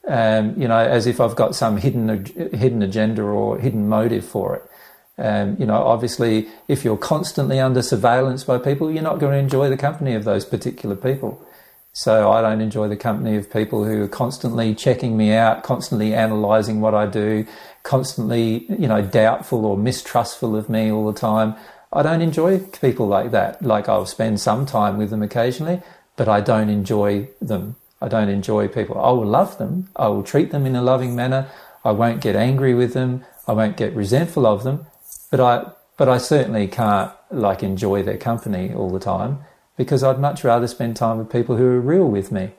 um, 0.08 0.60
you 0.60 0.68
know, 0.68 0.77
as 0.77 1.08
if 1.08 1.20
I've 1.20 1.36
got 1.36 1.56
some 1.56 1.77
hidden 1.77 2.25
hidden 2.53 2.82
agenda 2.82 3.22
or 3.22 3.60
hidden 3.60 3.88
motive 3.88 4.25
for 4.25 4.56
it. 4.56 4.70
Um, 5.18 5.58
you 5.60 5.65
know, 5.65 5.75
obviously, 5.75 6.48
if 6.68 6.86
you're 6.86 6.98
constantly 6.98 7.60
under 7.60 7.82
surveillance 7.82 8.46
by 8.46 8.58
people, 8.58 8.89
you're 8.89 9.03
not 9.03 9.20
going 9.20 9.34
to 9.34 9.38
enjoy 9.38 9.70
the 9.70 9.77
company 9.77 10.15
of 10.15 10.24
those 10.24 10.46
particular 10.46 10.96
people. 10.96 11.46
So 11.91 12.32
I 12.32 12.41
don't 12.41 12.62
enjoy 12.62 12.88
the 12.88 12.96
company 12.96 13.36
of 13.36 13.51
people 13.51 13.84
who 13.84 14.03
are 14.03 14.08
constantly 14.08 14.74
checking 14.74 15.18
me 15.18 15.34
out, 15.34 15.63
constantly 15.63 16.13
analysing 16.13 16.79
what 16.79 16.94
I 16.94 17.06
do, 17.06 17.46
constantly, 17.84 18.65
you 18.70 18.88
know, 18.88 19.01
doubtful 19.01 19.65
or 19.65 19.77
mistrustful 19.77 20.56
of 20.56 20.70
me 20.70 20.91
all 20.91 21.12
the 21.12 21.20
time. 21.20 21.56
I 21.91 22.03
don't 22.03 22.22
enjoy 22.22 22.60
people 22.60 23.08
like 23.08 23.32
that. 23.32 23.62
Like 23.62 23.89
I'll 23.89 24.06
spend 24.06 24.39
some 24.39 24.65
time 24.65 24.98
with 24.98 25.10
them 25.10 25.24
occasionally, 25.24 25.82
but 26.15 26.29
I 26.29 26.39
don't 26.39 26.70
enjoy 26.70 27.27
them. 27.41 27.75
I 28.01 28.08
don't 28.08 28.29
enjoy 28.29 28.68
people. 28.68 28.98
I 29.00 29.12
will 29.12 29.25
love 29.25 29.58
them. 29.58 29.89
I 29.96 30.08
will 30.08 30.24
treat 30.24 30.51
them 30.51 30.65
in 30.65 30.75
a 30.75 30.82
loving 30.82 31.15
manner. 31.15 31.50
I 31.84 31.91
won't 31.91 32.22
get 32.22 32.36
angry 32.36 32.74
with 32.74 32.94
them. 32.94 33.25
I 33.48 33.53
won't 33.53 33.77
get 33.77 33.96
resentful 33.96 34.46
of 34.46 34.63
them. 34.63 34.86
But 35.32 35.39
I, 35.39 35.72
but 35.98 36.08
I 36.08 36.18
certainly 36.18 36.68
can't 36.68 37.12
like 37.29 37.62
enjoy 37.62 38.03
their 38.03 38.18
company 38.18 38.74
all 38.74 38.89
the 38.89 39.00
time 39.00 39.39
because 39.77 40.03
I'd 40.03 40.20
much 40.20 40.44
rather 40.44 40.68
spend 40.68 40.96
time 40.96 41.18
with 41.18 41.32
people 41.32 41.58
who 41.58 41.65
are 41.65 41.79
real 41.79 42.06
with 42.06 42.32
me. 42.32 42.51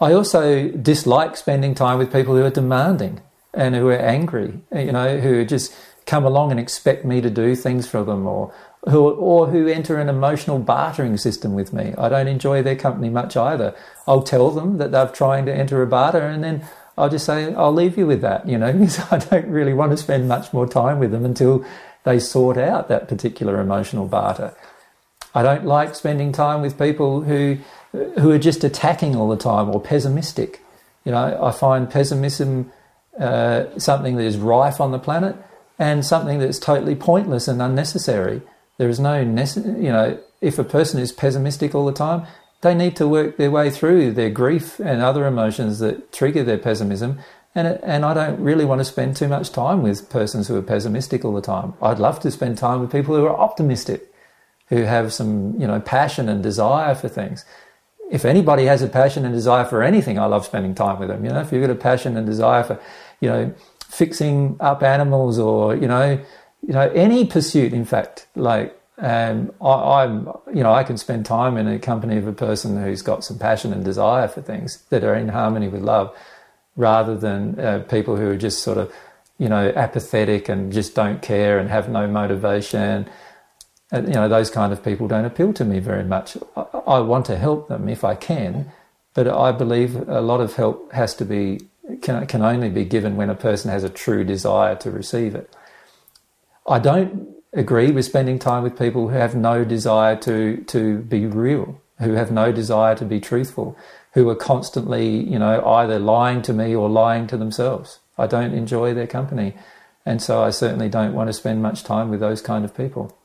I 0.00 0.12
also 0.12 0.68
dislike 0.70 1.36
spending 1.36 1.74
time 1.74 1.98
with 1.98 2.12
people 2.12 2.34
who 2.36 2.44
are 2.44 2.50
demanding 2.50 3.20
and 3.52 3.74
who 3.74 3.88
are 3.88 3.98
angry, 3.98 4.60
you 4.74 4.92
know, 4.92 5.18
who 5.18 5.44
just 5.44 5.74
come 6.06 6.24
along 6.24 6.50
and 6.50 6.60
expect 6.60 7.04
me 7.04 7.20
to 7.20 7.30
do 7.30 7.54
things 7.54 7.86
for 7.86 8.04
them 8.04 8.26
or 8.26 8.52
who, 8.88 9.10
or 9.10 9.46
who 9.46 9.66
enter 9.66 9.98
an 9.98 10.08
emotional 10.08 10.58
bartering 10.58 11.16
system 11.16 11.54
with 11.54 11.72
me. 11.72 11.94
I 11.96 12.08
don't 12.08 12.28
enjoy 12.28 12.62
their 12.62 12.76
company 12.76 13.08
much 13.08 13.36
either. 13.36 13.74
I'll 14.06 14.22
tell 14.22 14.50
them 14.50 14.78
that 14.78 14.92
they're 14.92 15.08
trying 15.08 15.46
to 15.46 15.54
enter 15.54 15.82
a 15.82 15.86
barter 15.86 16.20
and 16.20 16.44
then 16.44 16.64
I'll 16.96 17.08
just 17.08 17.26
say, 17.26 17.52
I'll 17.54 17.72
leave 17.72 17.98
you 17.98 18.06
with 18.06 18.20
that, 18.20 18.48
you 18.48 18.58
know, 18.58 18.72
because 18.78 19.00
I 19.10 19.18
don't 19.18 19.48
really 19.48 19.74
want 19.74 19.92
to 19.92 19.96
spend 19.96 20.28
much 20.28 20.52
more 20.52 20.66
time 20.66 20.98
with 20.98 21.10
them 21.10 21.24
until 21.24 21.64
they 22.04 22.18
sort 22.18 22.58
out 22.58 22.88
that 22.88 23.08
particular 23.08 23.60
emotional 23.60 24.06
barter. 24.06 24.54
I 25.34 25.42
don't 25.42 25.64
like 25.64 25.94
spending 25.94 26.30
time 26.32 26.62
with 26.62 26.78
people 26.78 27.22
who 27.22 27.58
who 27.92 28.32
are 28.32 28.38
just 28.38 28.64
attacking 28.64 29.14
all 29.14 29.28
the 29.28 29.36
time 29.36 29.70
or 29.70 29.80
pessimistic. 29.80 30.60
You 31.04 31.12
know, 31.12 31.38
I 31.42 31.52
find 31.52 31.88
pessimism 31.88 32.72
uh, 33.18 33.66
something 33.78 34.16
that 34.16 34.24
is 34.24 34.36
rife 34.36 34.80
on 34.80 34.90
the 34.90 34.98
planet 34.98 35.36
and 35.78 36.04
something 36.04 36.40
that's 36.40 36.58
totally 36.58 36.96
pointless 36.96 37.46
and 37.46 37.62
unnecessary. 37.62 38.42
There 38.78 38.88
is 38.88 38.98
no, 38.98 39.20
you 39.20 39.92
know, 39.92 40.18
if 40.40 40.58
a 40.58 40.64
person 40.64 41.00
is 41.00 41.12
pessimistic 41.12 41.74
all 41.74 41.86
the 41.86 41.92
time, 41.92 42.26
they 42.60 42.74
need 42.74 42.96
to 42.96 43.06
work 43.06 43.36
their 43.36 43.50
way 43.50 43.70
through 43.70 44.12
their 44.12 44.30
grief 44.30 44.80
and 44.80 45.02
other 45.02 45.26
emotions 45.26 45.78
that 45.78 46.12
trigger 46.12 46.42
their 46.42 46.58
pessimism. 46.58 47.18
And, 47.54 47.68
and 47.84 48.04
I 48.04 48.14
don't 48.14 48.40
really 48.40 48.64
want 48.64 48.80
to 48.80 48.84
spend 48.84 49.16
too 49.16 49.28
much 49.28 49.52
time 49.52 49.82
with 49.82 50.10
persons 50.10 50.48
who 50.48 50.56
are 50.56 50.62
pessimistic 50.62 51.24
all 51.24 51.34
the 51.34 51.40
time. 51.40 51.74
I'd 51.80 52.00
love 52.00 52.18
to 52.20 52.30
spend 52.30 52.58
time 52.58 52.80
with 52.80 52.90
people 52.90 53.14
who 53.14 53.24
are 53.26 53.36
optimistic, 53.36 54.12
who 54.68 54.82
have 54.82 55.12
some, 55.12 55.60
you 55.60 55.66
know, 55.66 55.80
passion 55.80 56.28
and 56.28 56.42
desire 56.42 56.94
for 56.94 57.08
things. 57.08 57.44
If 58.10 58.24
anybody 58.24 58.64
has 58.64 58.82
a 58.82 58.88
passion 58.88 59.24
and 59.24 59.32
desire 59.32 59.64
for 59.64 59.82
anything, 59.82 60.18
I 60.18 60.24
love 60.24 60.44
spending 60.44 60.74
time 60.74 60.98
with 60.98 61.08
them. 61.08 61.24
You 61.24 61.30
know, 61.30 61.40
if 61.40 61.52
you've 61.52 61.62
got 61.62 61.70
a 61.70 61.76
passion 61.76 62.16
and 62.16 62.26
desire 62.26 62.64
for, 62.64 62.80
you 63.20 63.28
know, 63.28 63.54
fixing 63.88 64.56
up 64.58 64.82
animals 64.82 65.38
or, 65.38 65.76
you 65.76 65.86
know, 65.86 66.18
you 66.66 66.72
know, 66.72 66.90
any 66.94 67.26
pursuit, 67.26 67.72
in 67.72 67.84
fact, 67.84 68.26
like 68.34 68.78
um, 68.98 69.52
I, 69.60 70.04
am 70.04 70.28
you 70.54 70.62
know, 70.62 70.72
I 70.72 70.84
can 70.84 70.96
spend 70.96 71.26
time 71.26 71.56
in 71.56 71.66
a 71.66 71.78
company 71.78 72.16
of 72.16 72.26
a 72.26 72.32
person 72.32 72.82
who's 72.82 73.02
got 73.02 73.24
some 73.24 73.38
passion 73.38 73.72
and 73.72 73.84
desire 73.84 74.28
for 74.28 74.40
things 74.40 74.82
that 74.90 75.04
are 75.04 75.14
in 75.14 75.28
harmony 75.28 75.68
with 75.68 75.82
love, 75.82 76.16
rather 76.76 77.16
than 77.16 77.58
uh, 77.60 77.80
people 77.88 78.16
who 78.16 78.30
are 78.30 78.36
just 78.36 78.62
sort 78.62 78.78
of, 78.78 78.92
you 79.38 79.48
know, 79.48 79.72
apathetic 79.76 80.48
and 80.48 80.72
just 80.72 80.94
don't 80.94 81.22
care 81.22 81.58
and 81.58 81.68
have 81.68 81.88
no 81.88 82.06
motivation. 82.06 83.08
And, 83.90 84.08
you 84.08 84.14
know, 84.14 84.28
those 84.28 84.50
kind 84.50 84.72
of 84.72 84.82
people 84.82 85.06
don't 85.06 85.24
appeal 85.24 85.52
to 85.54 85.64
me 85.64 85.80
very 85.80 86.04
much. 86.04 86.36
I, 86.56 86.62
I 86.86 87.00
want 87.00 87.26
to 87.26 87.36
help 87.36 87.68
them 87.68 87.88
if 87.88 88.04
I 88.04 88.14
can, 88.14 88.72
but 89.12 89.28
I 89.28 89.52
believe 89.52 90.08
a 90.08 90.20
lot 90.20 90.40
of 90.40 90.54
help 90.54 90.92
has 90.92 91.14
to 91.16 91.24
be 91.24 91.60
can 92.00 92.26
can 92.26 92.42
only 92.42 92.70
be 92.70 92.84
given 92.84 93.16
when 93.16 93.28
a 93.28 93.34
person 93.34 93.70
has 93.70 93.84
a 93.84 93.90
true 93.90 94.24
desire 94.24 94.74
to 94.76 94.90
receive 94.90 95.34
it. 95.34 95.54
I 96.66 96.78
don't 96.78 97.34
agree 97.52 97.90
with 97.90 98.04
spending 98.04 98.38
time 98.38 98.62
with 98.62 98.78
people 98.78 99.08
who 99.08 99.16
have 99.16 99.34
no 99.34 99.64
desire 99.64 100.16
to 100.16 100.58
to 100.64 100.98
be 100.98 101.26
real, 101.26 101.80
who 101.98 102.12
have 102.14 102.30
no 102.30 102.52
desire 102.52 102.94
to 102.96 103.04
be 103.04 103.20
truthful, 103.20 103.76
who 104.12 104.28
are 104.28 104.36
constantly, 104.36 105.08
you 105.08 105.38
know, 105.38 105.64
either 105.64 105.98
lying 105.98 106.42
to 106.42 106.52
me 106.52 106.74
or 106.74 106.88
lying 106.88 107.26
to 107.28 107.36
themselves. 107.36 108.00
I 108.16 108.26
don't 108.26 108.54
enjoy 108.54 108.94
their 108.94 109.06
company, 109.06 109.54
and 110.06 110.22
so 110.22 110.42
I 110.42 110.50
certainly 110.50 110.88
don't 110.88 111.14
want 111.14 111.28
to 111.28 111.32
spend 111.32 111.62
much 111.62 111.84
time 111.84 112.10
with 112.10 112.20
those 112.20 112.40
kind 112.40 112.64
of 112.64 112.76
people. 112.76 113.16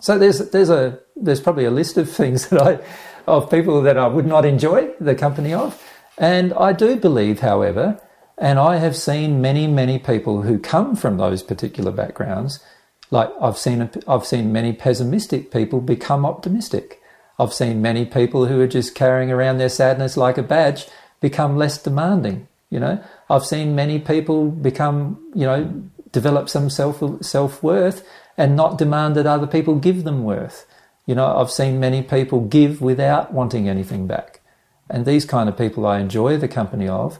So 0.00 0.18
there's 0.18 0.50
there's 0.50 0.70
a 0.70 0.98
there's 1.16 1.40
probably 1.40 1.64
a 1.64 1.70
list 1.70 1.96
of 1.96 2.10
things 2.20 2.48
that 2.48 2.60
I 2.60 2.78
of 3.26 3.50
people 3.50 3.82
that 3.82 3.98
I 3.98 4.06
would 4.06 4.26
not 4.26 4.44
enjoy 4.44 4.92
the 5.00 5.14
company 5.14 5.52
of, 5.52 5.82
and 6.18 6.52
I 6.54 6.72
do 6.72 6.96
believe, 6.96 7.40
however, 7.40 8.00
and 8.40 8.58
I 8.58 8.78
have 8.78 8.96
seen 8.96 9.40
many 9.40 9.66
many 9.66 9.98
people 9.98 10.42
who 10.42 10.58
come 10.58 10.96
from 10.96 11.18
those 11.18 11.42
particular 11.42 11.92
backgrounds 11.92 12.60
like 13.10 13.30
I've 13.40 13.58
seen, 13.58 13.90
I've 14.06 14.26
seen 14.26 14.52
many 14.52 14.72
pessimistic 14.72 15.50
people 15.50 15.80
become 15.80 16.24
optimistic. 16.24 17.00
I've 17.38 17.52
seen 17.52 17.82
many 17.82 18.04
people 18.04 18.46
who 18.46 18.60
are 18.60 18.68
just 18.68 18.94
carrying 18.94 19.30
around 19.30 19.58
their 19.58 19.68
sadness 19.68 20.16
like 20.16 20.38
a 20.38 20.42
badge 20.42 20.86
become 21.20 21.56
less 21.56 21.82
demanding. 21.82 22.46
You 22.70 22.78
know, 22.78 23.02
I've 23.28 23.44
seen 23.44 23.74
many 23.74 23.98
people 23.98 24.50
become, 24.50 25.20
you 25.34 25.44
know, 25.44 25.82
develop 26.12 26.48
some 26.48 26.70
self 26.70 27.02
self 27.24 27.62
worth 27.62 28.06
and 28.36 28.54
not 28.54 28.78
demand 28.78 29.16
that 29.16 29.26
other 29.26 29.46
people 29.46 29.74
give 29.76 30.04
them 30.04 30.22
worth. 30.22 30.66
You 31.06 31.16
know, 31.16 31.36
I've 31.36 31.50
seen 31.50 31.80
many 31.80 32.02
people 32.02 32.42
give 32.42 32.80
without 32.80 33.32
wanting 33.32 33.68
anything 33.68 34.06
back, 34.06 34.40
and 34.88 35.04
these 35.04 35.24
kind 35.24 35.48
of 35.48 35.58
people 35.58 35.84
I 35.84 35.98
enjoy 35.98 36.36
the 36.36 36.46
company 36.46 36.86
of. 36.86 37.18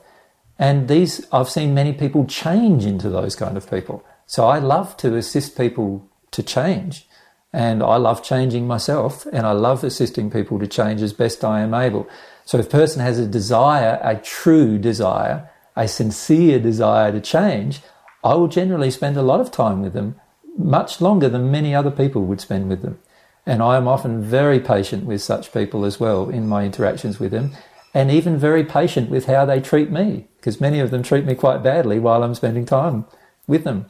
And 0.61 0.89
these, 0.89 1.27
I've 1.33 1.49
seen 1.49 1.73
many 1.73 1.95
people 1.95 2.27
change 2.27 2.85
into 2.85 3.09
those 3.09 3.35
kind 3.35 3.57
of 3.57 3.69
people. 3.69 4.05
So 4.27 4.47
I 4.47 4.59
love 4.59 4.95
to 4.99 5.17
assist 5.17 5.57
people 5.57 6.07
to 6.33 6.43
change. 6.43 7.09
And 7.51 7.83
I 7.83 7.97
love 7.97 8.23
changing 8.23 8.67
myself 8.67 9.27
and 9.33 9.47
I 9.47 9.53
love 9.53 9.83
assisting 9.83 10.31
people 10.31 10.59
to 10.61 10.67
change 10.69 11.01
as 11.01 11.15
best 11.15 11.45
I 11.45 11.63
am 11.63 11.73
able. 11.73 12.07
So 12.45 12.59
if 12.59 12.67
a 12.67 12.71
person 12.71 13.01
has 13.01 13.19
a 13.19 13.27
desire, 13.27 13.99
a 14.03 14.17
true 14.17 14.79
desire, 14.79 15.49
a 15.77 15.89
sincere 15.89 16.61
desire 16.61 17.11
to 17.11 17.21
change, 17.21 17.81
I 18.23 18.35
will 18.35 18.49
generally 18.49 18.91
spend 18.91 19.17
a 19.17 19.23
lot 19.23 19.41
of 19.41 19.51
time 19.51 19.81
with 19.81 19.95
them, 19.95 20.21
much 20.59 21.01
longer 21.01 21.31
than 21.31 21.51
many 21.51 21.75
other 21.75 21.91
people 21.91 22.27
would 22.27 22.41
spend 22.41 22.69
with 22.69 22.83
them. 22.83 22.99
And 23.47 23.63
I 23.63 23.79
am 23.79 23.89
often 23.89 24.23
very 24.23 24.61
patient 24.61 25.07
with 25.07 25.23
such 25.23 25.55
people 25.55 25.87
as 25.87 25.99
well 25.99 26.29
in 26.29 26.47
my 26.47 26.65
interactions 26.65 27.19
with 27.19 27.33
them, 27.33 27.53
and 27.93 28.11
even 28.11 28.39
very 28.39 28.65
patient 28.65 29.11
with 29.11 29.27
how 29.27 29.45
they 29.45 29.61
treat 29.61 29.91
me, 29.91 30.29
because 30.37 30.61
many 30.61 30.81
of 30.81 30.91
them 30.91 31.03
treat 31.03 31.25
me 31.25 31.35
quite 31.35 31.63
badly 31.63 31.99
while 31.99 32.23
I'm 32.23 32.35
spending 32.35 32.65
time 32.65 33.05
with 33.47 33.65
them 33.65 33.87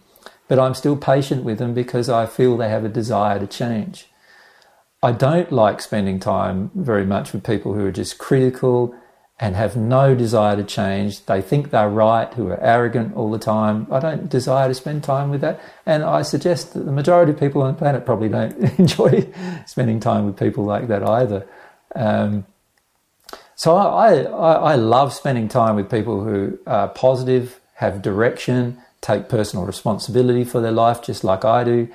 but 0.50 0.58
I'm 0.58 0.74
still 0.74 0.96
patient 0.96 1.44
with 1.44 1.58
them 1.58 1.74
because 1.74 2.08
I 2.08 2.26
feel 2.26 2.56
they 2.56 2.68
have 2.68 2.84
a 2.84 2.88
desire 2.88 3.38
to 3.38 3.46
change. 3.46 4.08
I 5.00 5.12
don't 5.12 5.52
like 5.52 5.80
spending 5.80 6.18
time 6.18 6.72
very 6.74 7.06
much 7.06 7.32
with 7.32 7.44
people 7.44 7.74
who 7.74 7.86
are 7.86 7.92
just 7.92 8.18
critical 8.18 8.92
and 9.38 9.54
have 9.54 9.76
no 9.76 10.16
desire 10.16 10.56
to 10.56 10.64
change. 10.64 11.24
They 11.26 11.40
think 11.40 11.70
they're 11.70 11.88
right, 11.88 12.34
who 12.34 12.48
are 12.48 12.60
arrogant 12.60 13.14
all 13.14 13.30
the 13.30 13.38
time. 13.38 13.86
I 13.92 14.00
don't 14.00 14.28
desire 14.28 14.66
to 14.66 14.74
spend 14.74 15.04
time 15.04 15.30
with 15.30 15.40
that. 15.40 15.60
And 15.86 16.02
I 16.02 16.22
suggest 16.22 16.74
that 16.74 16.84
the 16.84 16.90
majority 16.90 17.30
of 17.30 17.38
people 17.38 17.62
on 17.62 17.72
the 17.72 17.78
planet 17.78 18.04
probably 18.04 18.28
don't 18.28 18.56
enjoy 18.80 19.32
spending 19.66 20.00
time 20.00 20.26
with 20.26 20.36
people 20.36 20.64
like 20.64 20.88
that 20.88 21.08
either. 21.08 21.46
Um, 21.94 22.44
so 23.60 23.76
I, 23.76 24.22
I, 24.22 24.52
I 24.72 24.74
love 24.76 25.12
spending 25.12 25.46
time 25.46 25.76
with 25.76 25.90
people 25.90 26.24
who 26.24 26.58
are 26.66 26.88
positive, 26.88 27.60
have 27.74 28.00
direction, 28.00 28.78
take 29.02 29.28
personal 29.28 29.66
responsibility 29.66 30.44
for 30.44 30.62
their 30.62 30.72
life 30.72 31.02
just 31.02 31.24
like 31.24 31.44
I 31.44 31.62
do. 31.64 31.88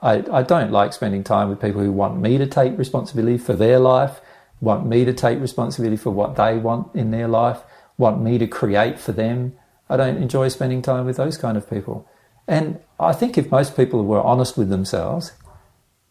I, 0.00 0.22
I 0.32 0.44
don't 0.44 0.70
like 0.70 0.92
spending 0.92 1.24
time 1.24 1.48
with 1.48 1.60
people 1.60 1.80
who 1.80 1.90
want 1.90 2.20
me 2.20 2.38
to 2.38 2.46
take 2.46 2.78
responsibility 2.78 3.38
for 3.38 3.54
their 3.54 3.80
life, 3.80 4.20
want 4.60 4.86
me 4.86 5.04
to 5.04 5.12
take 5.12 5.40
responsibility 5.40 5.96
for 5.96 6.12
what 6.12 6.36
they 6.36 6.56
want 6.56 6.94
in 6.94 7.10
their 7.10 7.26
life, 7.26 7.58
want 7.98 8.22
me 8.22 8.38
to 8.38 8.46
create 8.46 9.00
for 9.00 9.10
them. 9.10 9.54
I 9.88 9.96
don't 9.96 10.18
enjoy 10.18 10.46
spending 10.46 10.80
time 10.80 11.06
with 11.06 11.16
those 11.16 11.36
kind 11.36 11.56
of 11.56 11.68
people. 11.68 12.08
And 12.46 12.78
I 13.00 13.14
think 13.14 13.36
if 13.36 13.50
most 13.50 13.76
people 13.76 14.04
were 14.04 14.22
honest 14.22 14.56
with 14.56 14.68
themselves, 14.68 15.32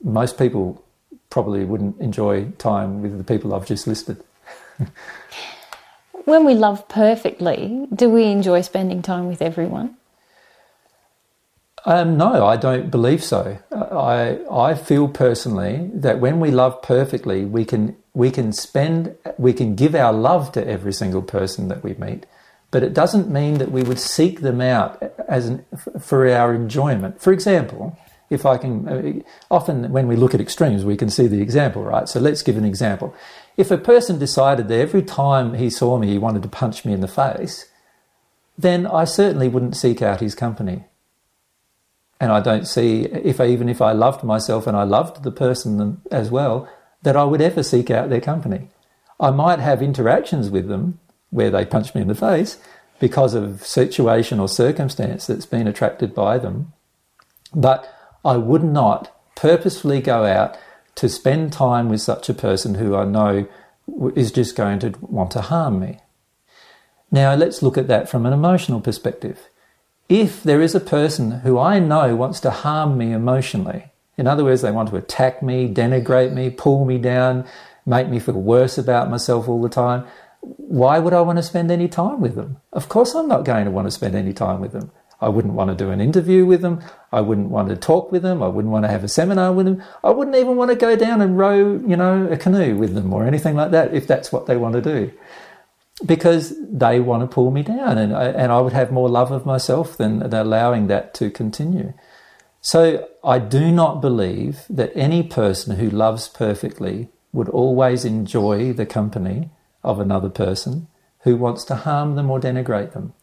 most 0.03 0.38
people 0.38 0.84
probably 1.29 1.63
wouldn't 1.63 2.01
enjoy 2.01 2.51
time 2.58 3.01
with 3.01 3.18
the 3.18 3.24
people 3.24 3.53
I've 3.53 3.65
just 3.65 3.88
listed. 3.88 4.22
When 6.25 6.45
we 6.45 6.53
love 6.53 6.88
perfectly, 6.88 7.88
do 7.93 8.09
we 8.09 8.25
enjoy 8.25 8.62
spending 8.62 9.01
time 9.01 9.27
with 9.27 9.41
everyone? 9.41 9.98
Um, 11.86 12.17
no, 12.17 12.45
I 12.45 12.57
don't 12.57 12.91
believe 12.91 13.24
so. 13.24 13.57
I 13.71 14.39
I 14.51 14.75
feel 14.75 15.07
personally 15.07 15.89
that 15.93 16.19
when 16.19 16.39
we 16.39 16.51
love 16.51 16.81
perfectly, 16.81 17.45
we 17.45 17.63
can 17.65 17.95
we 18.13 18.31
can 18.31 18.51
spend 18.51 19.15
we 19.38 19.53
can 19.53 19.75
give 19.75 19.95
our 19.95 20.13
love 20.13 20.51
to 20.53 20.67
every 20.67 20.93
single 20.93 21.21
person 21.21 21.69
that 21.69 21.83
we 21.83 21.93
meet, 21.93 22.25
but 22.71 22.83
it 22.83 22.93
doesn't 22.93 23.29
mean 23.29 23.59
that 23.59 23.71
we 23.71 23.83
would 23.83 24.00
seek 24.00 24.41
them 24.41 24.59
out 24.62 25.01
as 25.27 25.48
an, 25.48 25.65
for 26.00 26.27
our 26.27 26.53
enjoyment. 26.53 27.21
For 27.21 27.31
example, 27.31 27.98
if 28.29 28.45
I 28.45 28.57
can, 28.57 28.88
uh, 28.88 29.24
often 29.50 29.91
when 29.91 30.07
we 30.07 30.15
look 30.15 30.33
at 30.33 30.41
extremes, 30.41 30.86
we 30.86 30.95
can 30.95 31.09
see 31.09 31.27
the 31.27 31.41
example, 31.41 31.83
right? 31.83 32.07
So 32.07 32.19
let's 32.19 32.43
give 32.43 32.57
an 32.57 32.65
example. 32.65 33.15
If 33.59 33.71
a 33.71 33.77
person 33.77 34.17
decided 34.17 34.69
that 34.69 34.79
every 34.79 35.03
time 35.03 35.55
he 35.55 35.69
saw 35.69 35.97
me, 35.97 36.07
he 36.07 36.17
wanted 36.17 36.43
to 36.43 36.49
punch 36.49 36.85
me 36.85 36.93
in 36.93 37.01
the 37.01 37.09
face, 37.09 37.65
then 38.57 38.87
I 38.87 39.03
certainly 39.03 39.49
wouldn't 39.49 39.75
seek 39.75 40.01
out 40.01 40.21
his 40.21 40.33
company 40.33 40.85
and 42.19 42.31
I 42.31 42.39
don't 42.39 42.67
see 42.67 43.03
if 43.03 43.41
I, 43.41 43.47
even 43.47 43.67
if 43.67 43.81
I 43.81 43.91
loved 43.91 44.23
myself 44.23 44.65
and 44.65 44.75
I 44.75 44.83
loved 44.83 45.23
the 45.23 45.31
person 45.31 46.01
as 46.09 46.29
well, 46.29 46.69
that 47.01 47.17
I 47.17 47.23
would 47.23 47.41
ever 47.41 47.61
seek 47.61 47.89
out 47.89 48.09
their 48.09 48.21
company. 48.21 48.69
I 49.19 49.31
might 49.31 49.59
have 49.59 49.81
interactions 49.81 50.49
with 50.49 50.67
them 50.69 50.99
where 51.29 51.49
they 51.49 51.65
punch 51.65 51.93
me 51.93 52.01
in 52.01 52.07
the 52.07 52.15
face 52.15 52.57
because 52.99 53.33
of 53.33 53.65
situation 53.65 54.39
or 54.39 54.47
circumstance 54.47 55.27
that's 55.27 55.45
been 55.45 55.67
attracted 55.67 56.13
by 56.13 56.37
them, 56.37 56.73
but 57.53 57.93
I 58.25 58.35
would 58.37 58.63
not 58.63 59.15
purposefully 59.35 60.01
go 60.01 60.25
out 60.25 60.57
to 61.00 61.10
spend 61.10 61.51
time 61.51 61.89
with 61.89 62.01
such 62.01 62.29
a 62.29 62.34
person 62.34 62.75
who 62.75 62.96
I 62.96 63.06
know 63.06 63.48
is 64.15 64.32
just 64.32 64.56
going 64.56 64.79
to 64.79 64.94
want 65.01 65.32
to 65.32 65.41
harm 65.41 65.79
me. 65.79 66.00
Now 67.12 67.34
let's 67.34 67.63
look 67.63 67.77
at 67.77 67.88
that 67.88 68.08
from 68.08 68.25
an 68.25 68.34
emotional 68.34 68.82
perspective 68.82 69.50
if 70.10 70.41
there 70.41 70.60
is 70.60 70.74
a 70.74 70.79
person 70.79 71.32
who 71.41 71.60
I 71.60 71.79
know 71.79 72.15
wants 72.15 72.39
to 72.41 72.50
harm 72.50 72.98
me 72.98 73.13
emotionally, 73.13 73.91
in 74.18 74.27
other 74.27 74.44
words, 74.44 74.63
they 74.63 74.72
want 74.72 74.89
to 74.89 74.98
attack 74.98 75.41
me, 75.41 75.72
denigrate 75.72 76.34
me, 76.34 76.50
pull 76.50 76.84
me 76.84 76.98
down, 76.98 77.46
make 77.86 78.10
me 78.10 78.20
feel 78.20 78.41
worse 78.41 78.77
about 78.77 79.10
myself 79.10 79.48
all 79.48 79.62
the 79.62 79.70
time, 79.70 80.06
why 80.41 81.00
would 81.00 81.13
I 81.13 81.22
want 81.22 81.38
to 81.38 81.44
spend 81.44 81.72
any 81.72 81.88
time 81.88 82.20
with 82.20 82.36
them? 82.36 82.58
Of 82.74 82.89
course, 82.89 83.13
I'm 83.13 83.27
not 83.27 83.46
going 83.46 83.65
to 83.65 83.72
want 83.72 83.88
to 83.88 83.91
spend 83.91 84.15
any 84.15 84.34
time 84.34 84.60
with 84.60 84.74
them. 84.74 84.91
I 85.21 85.29
wouldn't 85.29 85.53
want 85.53 85.69
to 85.69 85.75
do 85.75 85.91
an 85.91 85.99
interview 85.99 86.45
with 86.45 86.61
them. 86.61 86.81
I 87.11 87.21
wouldn't 87.21 87.49
want 87.49 87.69
to 87.69 87.75
talk 87.75 88.11
with 88.11 88.21
them. 88.21 88.41
I 88.41 88.47
wouldn't 88.47 88.71
want 88.71 88.85
to 88.85 88.91
have 88.91 89.03
a 89.03 89.09
seminar 89.09 89.51
with 89.51 89.65
them. 89.65 89.83
I 90.03 90.11
wouldn't 90.11 90.38
even 90.38 90.55
want 90.55 90.71
to 90.71 90.75
go 90.75 90.95
down 90.95 91.21
and 91.21 91.38
row, 91.38 91.81
you 91.85 91.97
know, 91.97 92.27
a 92.27 92.38
canoe 92.38 92.77
with 92.77 92.93
them 92.93 93.13
or 93.13 93.25
anything 93.25 93.55
like 93.55 93.71
that 93.71 93.93
if 93.93 94.07
that's 94.07 94.31
what 94.31 94.45
they 94.45 94.55
want 94.55 94.75
to 94.75 94.81
do. 94.81 95.11
Because 96.05 96.53
they 96.59 97.01
want 97.01 97.23
to 97.23 97.33
pull 97.33 97.51
me 97.51 97.63
down 97.63 97.97
and 97.97 98.15
I, 98.15 98.25
and 98.27 98.51
I 98.51 98.61
would 98.61 98.71
have 98.71 98.91
more 98.91 99.09
love 99.09 99.31
of 99.31 99.45
myself 99.45 99.97
than, 99.97 100.19
than 100.19 100.33
allowing 100.33 100.88
that 100.88 101.13
to 101.15 101.29
continue. 101.29 101.93
So 102.61 103.07
I 103.23 103.39
do 103.39 103.71
not 103.71 104.01
believe 104.01 104.63
that 104.69 104.91
any 104.95 105.23
person 105.23 105.75
who 105.75 105.89
loves 105.89 106.29
perfectly 106.29 107.09
would 107.33 107.49
always 107.49 108.05
enjoy 108.05 108.71
the 108.71 108.85
company 108.85 109.49
of 109.83 109.99
another 109.99 110.29
person 110.29 110.88
who 111.21 111.35
wants 111.35 111.65
to 111.65 111.75
harm 111.75 112.15
them 112.15 112.29
or 112.31 112.39
denigrate 112.39 112.93
them. 112.93 113.13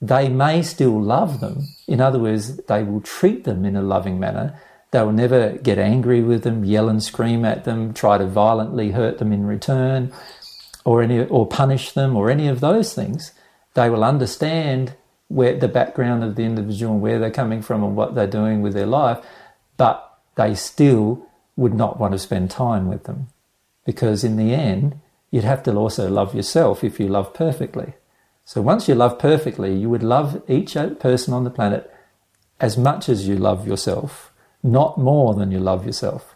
They 0.00 0.28
may 0.28 0.62
still 0.62 1.00
love 1.00 1.40
them. 1.40 1.68
In 1.86 2.00
other 2.00 2.18
words, 2.18 2.56
they 2.56 2.82
will 2.82 3.00
treat 3.00 3.44
them 3.44 3.64
in 3.64 3.76
a 3.76 3.82
loving 3.82 4.20
manner. 4.20 4.58
They 4.90 5.02
will 5.02 5.12
never 5.12 5.52
get 5.58 5.78
angry 5.78 6.22
with 6.22 6.44
them, 6.44 6.64
yell 6.64 6.88
and 6.88 7.02
scream 7.02 7.44
at 7.44 7.64
them, 7.64 7.92
try 7.92 8.16
to 8.18 8.26
violently 8.26 8.92
hurt 8.92 9.18
them 9.18 9.32
in 9.32 9.44
return, 9.44 10.12
or 10.84 11.02
any 11.02 11.24
or 11.24 11.46
punish 11.46 11.92
them, 11.92 12.16
or 12.16 12.30
any 12.30 12.48
of 12.48 12.60
those 12.60 12.94
things. 12.94 13.32
They 13.74 13.90
will 13.90 14.04
understand 14.04 14.94
where 15.28 15.58
the 15.58 15.68
background 15.68 16.24
of 16.24 16.36
the 16.36 16.44
individual 16.44 16.94
and 16.94 17.02
where 17.02 17.18
they're 17.18 17.30
coming 17.30 17.60
from 17.60 17.84
and 17.84 17.94
what 17.94 18.14
they're 18.14 18.26
doing 18.26 18.62
with 18.62 18.72
their 18.72 18.86
life, 18.86 19.18
but 19.76 20.20
they 20.36 20.54
still 20.54 21.26
would 21.56 21.74
not 21.74 21.98
want 21.98 22.12
to 22.12 22.18
spend 22.18 22.50
time 22.50 22.88
with 22.88 23.04
them. 23.04 23.28
Because 23.84 24.24
in 24.24 24.36
the 24.36 24.54
end, 24.54 24.98
you'd 25.30 25.44
have 25.44 25.62
to 25.64 25.74
also 25.74 26.08
love 26.08 26.34
yourself 26.34 26.82
if 26.82 26.98
you 26.98 27.08
love 27.08 27.34
perfectly. 27.34 27.94
So 28.48 28.62
once 28.62 28.88
you 28.88 28.94
love 28.94 29.18
perfectly, 29.18 29.76
you 29.76 29.90
would 29.90 30.02
love 30.02 30.42
each 30.48 30.72
person 30.98 31.34
on 31.34 31.44
the 31.44 31.50
planet 31.50 31.92
as 32.58 32.78
much 32.78 33.10
as 33.10 33.28
you 33.28 33.36
love 33.36 33.68
yourself, 33.68 34.32
not 34.62 34.96
more 34.96 35.34
than 35.34 35.52
you 35.52 35.60
love 35.60 35.84
yourself. 35.84 36.34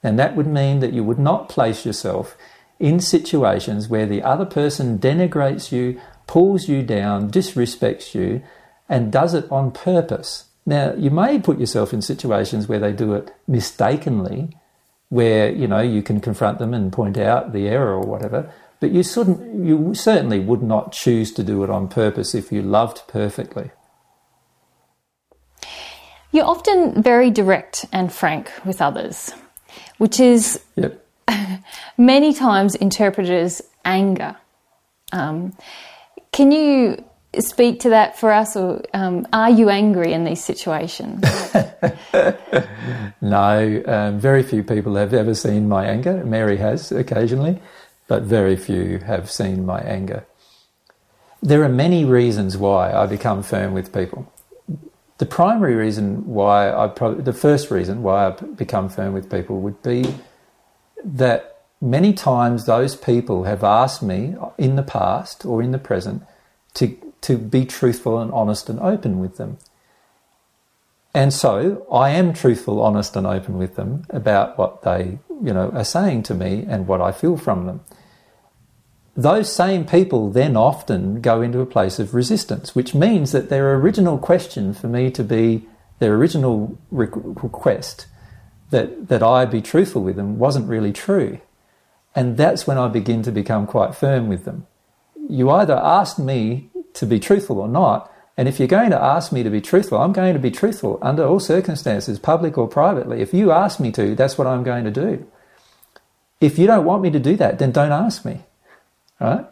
And 0.00 0.16
that 0.16 0.36
would 0.36 0.46
mean 0.46 0.78
that 0.78 0.92
you 0.92 1.02
would 1.02 1.18
not 1.18 1.48
place 1.48 1.84
yourself 1.84 2.36
in 2.78 3.00
situations 3.00 3.88
where 3.88 4.06
the 4.06 4.22
other 4.22 4.44
person 4.44 5.00
denigrates 5.00 5.72
you, 5.72 6.00
pulls 6.28 6.68
you 6.68 6.84
down, 6.84 7.32
disrespects 7.32 8.14
you, 8.14 8.44
and 8.88 9.10
does 9.10 9.34
it 9.34 9.50
on 9.50 9.72
purpose. 9.72 10.44
Now, 10.64 10.94
you 10.94 11.10
may 11.10 11.40
put 11.40 11.58
yourself 11.58 11.92
in 11.92 12.00
situations 12.00 12.68
where 12.68 12.78
they 12.78 12.92
do 12.92 13.14
it 13.14 13.34
mistakenly, 13.48 14.56
where 15.08 15.50
you 15.50 15.66
know 15.66 15.80
you 15.80 16.00
can 16.00 16.20
confront 16.20 16.60
them 16.60 16.72
and 16.72 16.92
point 16.92 17.18
out 17.18 17.52
the 17.52 17.66
error 17.66 17.94
or 17.94 18.06
whatever. 18.06 18.52
But 18.80 18.92
you, 18.92 19.02
shouldn't, 19.02 19.64
you 19.64 19.94
certainly 19.94 20.40
would 20.40 20.62
not 20.62 20.92
choose 20.92 21.32
to 21.34 21.44
do 21.44 21.62
it 21.62 21.70
on 21.70 21.88
purpose 21.88 22.34
if 22.34 22.50
you 22.50 22.62
loved 22.62 23.02
perfectly. 23.06 23.70
You're 26.32 26.46
often 26.46 27.02
very 27.02 27.30
direct 27.30 27.86
and 27.92 28.12
frank 28.12 28.50
with 28.64 28.80
others, 28.80 29.32
which 29.98 30.18
is 30.18 30.60
yep. 30.76 31.04
many 31.98 32.32
times 32.32 32.74
interpreted 32.74 33.32
as 33.32 33.62
anger. 33.84 34.36
Um, 35.12 35.56
can 36.32 36.52
you 36.52 37.04
speak 37.38 37.80
to 37.80 37.90
that 37.90 38.18
for 38.18 38.32
us, 38.32 38.56
or 38.56 38.82
um, 38.94 39.26
are 39.32 39.50
you 39.50 39.68
angry 39.70 40.12
in 40.12 40.24
these 40.24 40.42
situations? 40.42 41.22
no, 43.20 43.82
um, 43.86 44.20
very 44.20 44.42
few 44.42 44.62
people 44.62 44.96
have 44.96 45.14
ever 45.14 45.34
seen 45.34 45.68
my 45.68 45.84
anger. 45.84 46.24
Mary 46.24 46.56
has 46.56 46.90
occasionally, 46.92 47.60
but 48.10 48.24
very 48.24 48.56
few 48.56 48.98
have 48.98 49.30
seen 49.30 49.64
my 49.64 49.78
anger. 49.82 50.26
There 51.40 51.62
are 51.62 51.68
many 51.68 52.04
reasons 52.04 52.56
why 52.56 52.92
I 52.92 53.06
become 53.06 53.44
firm 53.44 53.72
with 53.72 53.94
people. 53.94 54.30
The 55.18 55.26
primary 55.26 55.76
reason 55.76 56.26
why 56.26 56.72
I 56.72 56.88
probably, 56.88 57.22
the 57.22 57.32
first 57.32 57.70
reason 57.70 58.02
why 58.02 58.26
I 58.26 58.30
become 58.32 58.88
firm 58.88 59.12
with 59.12 59.30
people 59.30 59.60
would 59.60 59.80
be 59.84 60.12
that 61.04 61.62
many 61.80 62.12
times 62.12 62.66
those 62.66 62.96
people 62.96 63.44
have 63.44 63.62
asked 63.62 64.02
me 64.02 64.34
in 64.58 64.74
the 64.74 64.82
past 64.82 65.46
or 65.46 65.62
in 65.62 65.70
the 65.70 65.78
present 65.78 66.24
to 66.74 66.96
to 67.20 67.38
be 67.38 67.64
truthful 67.64 68.18
and 68.18 68.32
honest 68.32 68.68
and 68.68 68.80
open 68.80 69.20
with 69.20 69.36
them. 69.36 69.58
And 71.14 71.32
so 71.32 71.86
I 71.92 72.10
am 72.10 72.32
truthful, 72.32 72.80
honest, 72.80 73.14
and 73.14 73.26
open 73.26 73.56
with 73.56 73.76
them 73.76 74.04
about 74.10 74.58
what 74.58 74.82
they, 74.82 75.20
you 75.28 75.52
know, 75.52 75.70
are 75.70 75.84
saying 75.84 76.24
to 76.24 76.34
me 76.34 76.64
and 76.68 76.88
what 76.88 77.00
I 77.00 77.12
feel 77.12 77.36
from 77.36 77.66
them. 77.66 77.82
Those 79.20 79.52
same 79.52 79.84
people 79.84 80.30
then 80.30 80.56
often 80.56 81.20
go 81.20 81.42
into 81.42 81.60
a 81.60 81.66
place 81.66 81.98
of 81.98 82.14
resistance, 82.14 82.74
which 82.74 82.94
means 82.94 83.32
that 83.32 83.50
their 83.50 83.74
original 83.74 84.16
question 84.16 84.72
for 84.72 84.88
me 84.88 85.10
to 85.10 85.22
be 85.22 85.66
their 85.98 86.14
original 86.14 86.78
request 86.90 88.06
that, 88.70 89.08
that 89.08 89.22
I 89.22 89.44
be 89.44 89.60
truthful 89.60 90.02
with 90.02 90.16
them 90.16 90.38
wasn't 90.38 90.68
really 90.68 90.94
true. 90.94 91.38
And 92.14 92.38
that's 92.38 92.66
when 92.66 92.78
I 92.78 92.88
begin 92.88 93.20
to 93.24 93.30
become 93.30 93.66
quite 93.66 93.94
firm 93.94 94.28
with 94.28 94.46
them. 94.46 94.66
You 95.28 95.50
either 95.50 95.76
asked 95.76 96.18
me 96.18 96.70
to 96.94 97.04
be 97.04 97.20
truthful 97.20 97.58
or 97.58 97.68
not. 97.68 98.10
And 98.38 98.48
if 98.48 98.58
you're 98.58 98.68
going 98.68 98.88
to 98.88 99.02
ask 99.02 99.32
me 99.32 99.42
to 99.42 99.50
be 99.50 99.60
truthful, 99.60 99.98
I'm 99.98 100.14
going 100.14 100.32
to 100.32 100.40
be 100.40 100.50
truthful 100.50 100.98
under 101.02 101.26
all 101.26 101.40
circumstances, 101.40 102.18
public 102.18 102.56
or 102.56 102.66
privately. 102.66 103.20
If 103.20 103.34
you 103.34 103.52
ask 103.52 103.80
me 103.80 103.92
to, 103.92 104.14
that's 104.14 104.38
what 104.38 104.46
I'm 104.46 104.62
going 104.62 104.84
to 104.84 104.90
do. 104.90 105.26
If 106.40 106.58
you 106.58 106.66
don't 106.66 106.86
want 106.86 107.02
me 107.02 107.10
to 107.10 107.20
do 107.20 107.36
that, 107.36 107.58
then 107.58 107.70
don't 107.70 107.92
ask 107.92 108.24
me. 108.24 108.44
Right? 109.20 109.46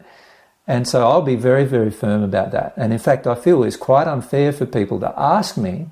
And 0.67 0.87
so 0.87 1.07
I'll 1.07 1.21
be 1.21 1.35
very, 1.35 1.65
very 1.65 1.89
firm 1.89 2.21
about 2.21 2.51
that. 2.51 2.73
And 2.77 2.93
in 2.93 2.99
fact, 2.99 3.25
I 3.25 3.35
feel 3.35 3.63
it's 3.63 3.75
quite 3.75 4.07
unfair 4.07 4.51
for 4.51 4.65
people 4.65 4.99
to 4.99 5.13
ask 5.17 5.57
me 5.57 5.87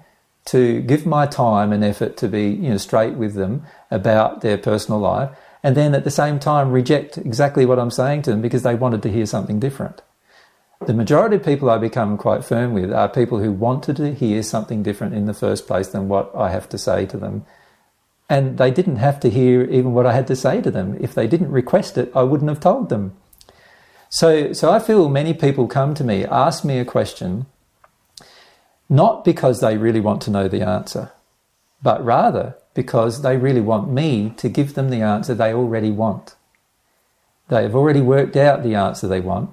to 0.46 0.82
give 0.82 1.06
my 1.06 1.26
time 1.26 1.74
and 1.74 1.84
effort 1.84 2.16
to 2.18 2.28
be 2.28 2.50
you 2.50 2.70
know, 2.70 2.78
straight 2.78 3.16
with 3.16 3.34
them 3.34 3.64
about 3.92 4.42
their 4.42 4.58
personal 4.58 5.00
life, 5.00 5.30
and 5.62 5.76
then 5.76 5.94
at 5.94 6.04
the 6.04 6.12
same 6.12 6.40
time 6.40 6.72
reject 6.72 7.18
exactly 7.18 7.66
what 7.66 7.80
I'm 7.80 7.92
saying 7.92 8.22
to 8.24 8.32
them 8.32 8.42
because 8.42 8.64
they 8.64 8.76
wanted 8.76 9.04
to 9.04 9.12
hear 9.12 9.26
something 9.26 9.60
different. 9.60 10.02
The 10.86 10.94
majority 10.94 11.38
of 11.38 11.44
people 11.44 11.70
I 11.70 11.80
become 11.80 12.18
quite 12.18 12.46
firm 12.46 12.74
with 12.74 12.94
are 12.94 13.10
people 13.10 13.40
who 13.40 13.52
wanted 13.52 13.98
to 13.98 14.14
hear 14.14 14.44
something 14.44 14.84
different 14.84 15.16
in 15.16 15.26
the 15.26 15.34
first 15.34 15.68
place 15.68 15.88
than 15.88 16.08
what 16.08 16.32
I 16.36 16.52
have 16.52 16.70
to 16.70 16.78
say 16.78 17.06
to 17.08 17.18
them. 17.18 17.46
And 18.30 18.58
they 18.58 18.70
didn't 18.70 18.98
have 18.98 19.20
to 19.22 19.30
hear 19.30 19.64
even 19.64 19.94
what 19.94 20.06
I 20.06 20.14
had 20.14 20.28
to 20.28 20.36
say 20.36 20.62
to 20.62 20.70
them. 20.70 20.96
If 21.02 21.16
they 21.16 21.28
didn't 21.28 21.52
request 21.52 21.98
it, 21.98 22.12
I 22.16 22.24
wouldn't 22.24 22.50
have 22.50 22.60
told 22.60 22.90
them. 22.90 23.18
So, 24.10 24.54
so 24.54 24.72
I 24.72 24.80
feel 24.80 25.10
many 25.10 25.34
people 25.34 25.68
come 25.68 25.94
to 25.96 26.04
me, 26.04 26.26
ask 26.26 26.64
me 26.64 26.80
a 26.80 26.86
question, 26.86 27.46
not 28.90 29.26
because 29.26 29.60
they 29.60 29.78
really 29.78 30.00
want 30.00 30.22
to 30.24 30.32
know 30.32 30.48
the 30.48 30.62
answer, 30.62 31.12
but 31.82 32.04
rather 32.04 32.56
because 32.74 33.22
they 33.22 33.38
really 33.38 33.62
want 33.62 33.90
me 33.90 34.34
to 34.38 34.50
give 34.50 34.76
them 34.76 34.90
the 34.90 35.02
answer 35.02 35.34
they 35.34 35.54
already 35.54 35.92
want. 35.92 36.36
They 37.50 37.64
have 37.64 37.76
already 37.76 38.02
worked 38.02 38.36
out 38.36 38.64
the 38.64 38.76
answer 38.76 39.08
they 39.08 39.20
want, 39.20 39.50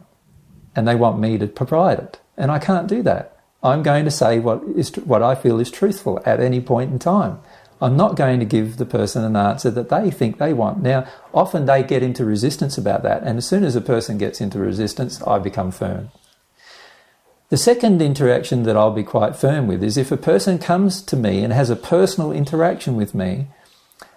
and 0.77 0.87
they 0.87 0.95
want 0.95 1.19
me 1.19 1.38
to 1.38 1.47
provide 1.47 1.99
it. 1.99 2.21
And 2.37 2.51
I 2.51 2.59
can't 2.59 2.88
do 2.88 3.03
that. 3.03 3.37
I'm 3.62 3.83
going 3.83 4.05
to 4.05 4.11
say 4.11 4.38
what 4.40 4.62
is 4.77 4.95
what 4.99 5.23
I 5.23 5.35
feel 5.35 5.59
is 5.59 5.71
truthful 5.71 6.21
at 6.27 6.40
any 6.40 6.61
point 6.61 6.93
in 6.93 6.99
time. 6.99 7.38
I'm 7.81 7.97
not 7.97 8.17
going 8.17 8.41
to 8.41 8.47
give 8.47 8.77
the 8.77 8.87
person 8.87 9.25
an 9.25 9.37
answer 9.37 9.71
that 9.71 9.89
they 9.89 10.11
think 10.11 10.39
they 10.39 10.53
want. 10.53 10.83
Now, 10.83 11.07
often 11.33 11.67
they 11.67 11.83
get 11.83 12.03
into 12.03 12.25
resistance 12.25 12.79
about 12.79 13.03
that, 13.03 13.23
and 13.23 13.39
as 13.39 13.47
soon 13.47 13.65
as 13.65 13.77
a 13.77 13.81
person 13.81 14.19
gets 14.19 14.41
into 14.41 14.59
resistance, 14.59 15.23
I 15.23 15.39
become 15.39 15.71
firm. 15.71 16.11
The 17.51 17.57
second 17.57 18.01
interaction 18.01 18.63
that 18.65 18.77
I'll 18.77 18.91
be 18.91 19.03
quite 19.03 19.37
firm 19.37 19.67
with 19.67 19.83
is 19.83 19.97
if 19.97 20.11
a 20.11 20.17
person 20.17 20.59
comes 20.59 21.03
to 21.03 21.17
me 21.17 21.45
and 21.45 21.53
has 21.53 21.71
a 21.71 21.77
personal 21.77 22.33
interaction 22.33 22.97
with 22.97 23.15
me 23.15 23.49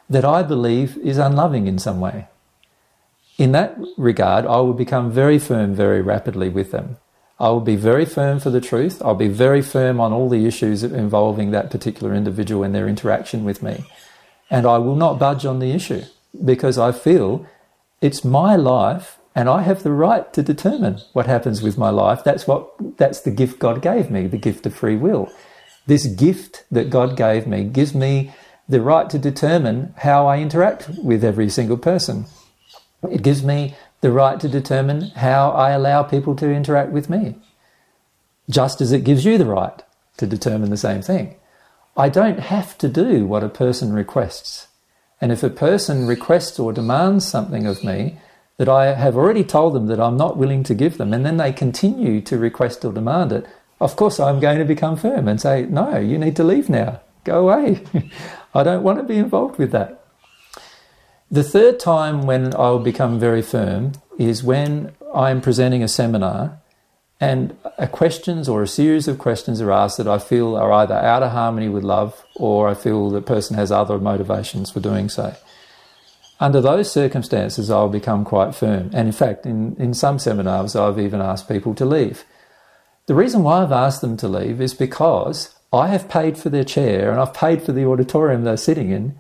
that 0.10 0.26
I 0.26 0.44
believe 0.44 0.98
is 0.98 1.18
unloving 1.18 1.68
in 1.68 1.78
some 1.78 2.00
way 2.00 2.28
in 3.38 3.52
that 3.52 3.78
regard, 3.98 4.46
I 4.46 4.58
will 4.58 4.74
become 4.74 5.12
very 5.12 5.38
firm 5.38 5.76
very 5.76 6.02
rapidly 6.02 6.50
with 6.50 6.72
them. 6.72 6.98
I 7.40 7.50
will 7.50 7.62
be 7.62 7.76
very 7.76 8.06
firm 8.06 8.40
for 8.40 8.50
the 8.50 8.62
truth. 8.62 9.02
I'll 9.04 9.16
be 9.16 9.28
very 9.28 9.62
firm 9.62 10.00
on 10.00 10.12
all 10.12 10.30
the 10.30 10.48
issues 10.48 10.84
involving 10.84 11.52
that 11.52 11.70
particular 11.70 12.14
individual 12.14 12.64
and 12.64 12.74
their 12.74 12.88
interaction 12.88 13.44
with 13.44 13.62
me. 13.62 13.86
And 14.50 14.66
I 14.66 14.78
will 14.80 14.96
not 14.96 15.20
budge 15.20 15.46
on 15.46 15.60
the 15.60 15.72
issue 15.72 16.04
because 16.44 16.78
I 16.78 16.92
feel 16.92 17.46
it's 18.02 18.24
my 18.24 18.56
life 18.56 19.20
and 19.36 19.50
I 19.50 19.62
have 19.62 19.84
the 19.84 19.92
right 19.92 20.32
to 20.34 20.42
determine 20.42 21.00
what 21.14 21.28
happens 21.28 21.62
with 21.62 21.78
my 21.78 21.90
life. 21.92 22.24
That's 22.24 22.48
what, 22.48 22.72
that's 22.98 23.22
the 23.22 23.30
gift 23.30 23.60
God 23.60 23.84
gave 23.84 24.10
me, 24.10 24.26
the 24.26 24.38
gift 24.38 24.66
of 24.66 24.74
free 24.74 24.96
will. 24.96 25.32
This 25.86 26.08
gift 26.08 26.66
that 26.72 26.90
God 26.90 27.16
gave 27.16 27.46
me 27.46 27.64
gives 27.64 27.94
me 27.94 28.34
the 28.68 28.82
right 28.82 29.10
to 29.12 29.20
determine 29.20 29.94
how 29.98 30.26
I 30.26 30.40
interact 30.40 30.90
with 30.98 31.24
every 31.24 31.50
single 31.50 31.78
person. 31.78 32.26
It 33.10 33.22
gives 33.22 33.44
me 33.44 33.76
the 34.02 34.12
right 34.12 34.40
to 34.40 34.48
determine 34.48 35.10
how 35.16 35.52
I 35.52 35.72
allow 35.72 36.04
people 36.04 36.36
to 36.36 36.52
interact 36.52 36.92
with 36.92 37.10
me, 37.10 37.36
just 38.50 38.82
as 38.82 38.92
it 38.92 39.04
gives 39.04 39.26
you 39.26 39.38
the 39.38 39.46
right 39.46 39.82
to 40.18 40.28
determine 40.28 40.70
the 40.70 40.78
same 40.78 41.02
thing. 41.02 41.36
I 41.96 42.10
don't 42.10 42.40
have 42.40 42.78
to 42.78 42.88
do 42.88 43.26
what 43.26 43.44
a 43.44 43.50
person 43.50 43.92
requests. 43.92 44.68
And 45.20 45.32
if 45.32 45.42
a 45.42 45.50
person 45.50 46.06
requests 46.06 46.60
or 46.60 46.72
demands 46.72 47.28
something 47.28 47.66
of 47.66 47.84
me 47.84 48.20
that 48.58 48.70
I 48.70 48.94
have 48.94 49.16
already 49.16 49.44
told 49.44 49.74
them 49.74 49.88
that 49.88 50.00
I'm 50.00 50.18
not 50.18 50.38
willing 50.38 50.64
to 50.64 50.76
give 50.76 50.98
them, 50.98 51.12
and 51.12 51.26
then 51.26 51.38
they 51.38 51.52
continue 51.52 52.22
to 52.22 52.38
request 52.38 52.86
or 52.86 52.94
demand 52.94 53.32
it, 53.32 53.48
of 53.80 53.96
course 53.96 54.20
I'm 54.20 54.40
going 54.40 54.60
to 54.60 54.66
become 54.66 54.96
firm 54.96 55.28
and 55.28 55.42
say, 55.42 55.66
no, 55.66 55.98
you 55.98 56.18
need 56.18 56.36
to 56.36 56.44
leave 56.44 56.70
now. 56.70 57.02
Go 57.24 57.50
away. 57.50 57.84
I 58.54 58.64
don't 58.64 58.84
want 58.84 59.00
to 59.00 59.04
be 59.04 59.18
involved 59.18 59.58
with 59.58 59.72
that. 59.72 59.97
The 61.30 61.44
third 61.44 61.80
time 61.80 62.22
when 62.22 62.56
I'll 62.56 62.80
become 62.80 63.20
very 63.20 63.42
firm 63.42 63.92
is 64.18 64.44
when 64.44 64.94
I'm 65.14 65.42
presenting 65.42 65.84
a 65.84 65.88
seminar 65.90 66.60
and 67.20 67.58
a 67.78 67.88
questions 67.88 68.48
or 68.48 68.64
a 68.64 68.68
series 68.68 69.10
of 69.10 69.18
questions 69.18 69.60
are 69.60 69.72
asked 69.72 69.98
that 69.98 70.08
I 70.08 70.20
feel 70.20 70.56
are 70.56 70.72
either 70.72 70.94
out 70.94 71.24
of 71.24 71.32
harmony 71.32 71.68
with 71.68 71.84
love 71.84 72.24
or 72.36 72.70
I 72.70 72.76
feel 72.76 73.10
the 73.10 73.22
person 73.22 73.58
has 73.58 73.72
other 73.74 74.00
motivations 74.00 74.72
for 74.72 74.80
doing 74.80 75.10
so. 75.10 75.36
Under 76.40 76.62
those 76.62 76.90
circumstances, 76.90 77.70
I'll 77.70 77.90
become 77.90 78.24
quite 78.24 78.56
firm. 78.56 78.92
And 78.94 79.08
in 79.08 79.12
fact, 79.12 79.46
in, 79.46 79.76
in 79.78 79.94
some 79.94 80.20
seminars, 80.20 80.76
I've 80.78 81.00
even 81.00 81.20
asked 81.20 81.50
people 81.50 81.76
to 81.76 81.86
leave. 81.86 82.24
The 83.08 83.16
reason 83.16 83.44
why 83.44 83.64
I've 83.64 83.72
asked 83.72 84.02
them 84.02 84.16
to 84.18 84.28
leave 84.30 84.62
is 84.62 84.74
because 84.74 85.54
I 85.74 85.88
have 85.88 86.08
paid 86.08 86.38
for 86.38 86.50
their 86.50 86.64
chair 86.64 87.12
and 87.12 87.20
I've 87.20 87.34
paid 87.34 87.64
for 87.64 87.74
the 87.74 87.86
auditorium 87.86 88.44
they're 88.44 88.56
sitting 88.56 88.92
in, 88.92 89.20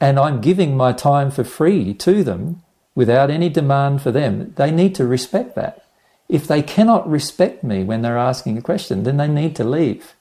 and 0.00 0.18
I'm 0.18 0.40
giving 0.40 0.76
my 0.76 0.92
time 0.92 1.30
for 1.30 1.44
free 1.44 1.94
to 1.94 2.24
them 2.24 2.62
without 2.94 3.30
any 3.30 3.48
demand 3.48 4.02
for 4.02 4.12
them. 4.12 4.52
They 4.56 4.70
need 4.70 4.94
to 4.96 5.06
respect 5.06 5.54
that. 5.56 5.84
If 6.28 6.46
they 6.46 6.62
cannot 6.62 7.08
respect 7.08 7.62
me 7.62 7.84
when 7.84 8.02
they're 8.02 8.18
asking 8.18 8.56
a 8.58 8.62
question, 8.62 9.02
then 9.02 9.16
they 9.16 9.28
need 9.28 9.54
to 9.56 9.64
leave. 9.64 10.14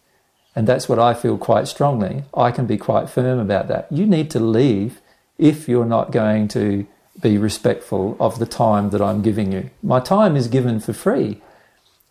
And 0.55 0.67
that's 0.67 0.87
what 0.87 0.99
I 0.99 1.13
feel 1.13 1.37
quite 1.37 1.67
strongly. 1.67 2.23
I 2.33 2.51
can 2.51 2.65
be 2.65 2.77
quite 2.77 3.09
firm 3.09 3.39
about 3.39 3.67
that. 3.69 3.91
You 3.91 4.05
need 4.05 4.29
to 4.31 4.39
leave 4.39 5.01
if 5.37 5.67
you're 5.67 5.85
not 5.85 6.11
going 6.11 6.47
to 6.49 6.85
be 7.19 7.37
respectful 7.37 8.17
of 8.19 8.39
the 8.39 8.45
time 8.45 8.89
that 8.91 9.01
I'm 9.01 9.21
giving 9.21 9.51
you. 9.51 9.69
My 9.81 9.99
time 9.99 10.35
is 10.35 10.47
given 10.47 10.79
for 10.79 10.93
free. 10.93 11.41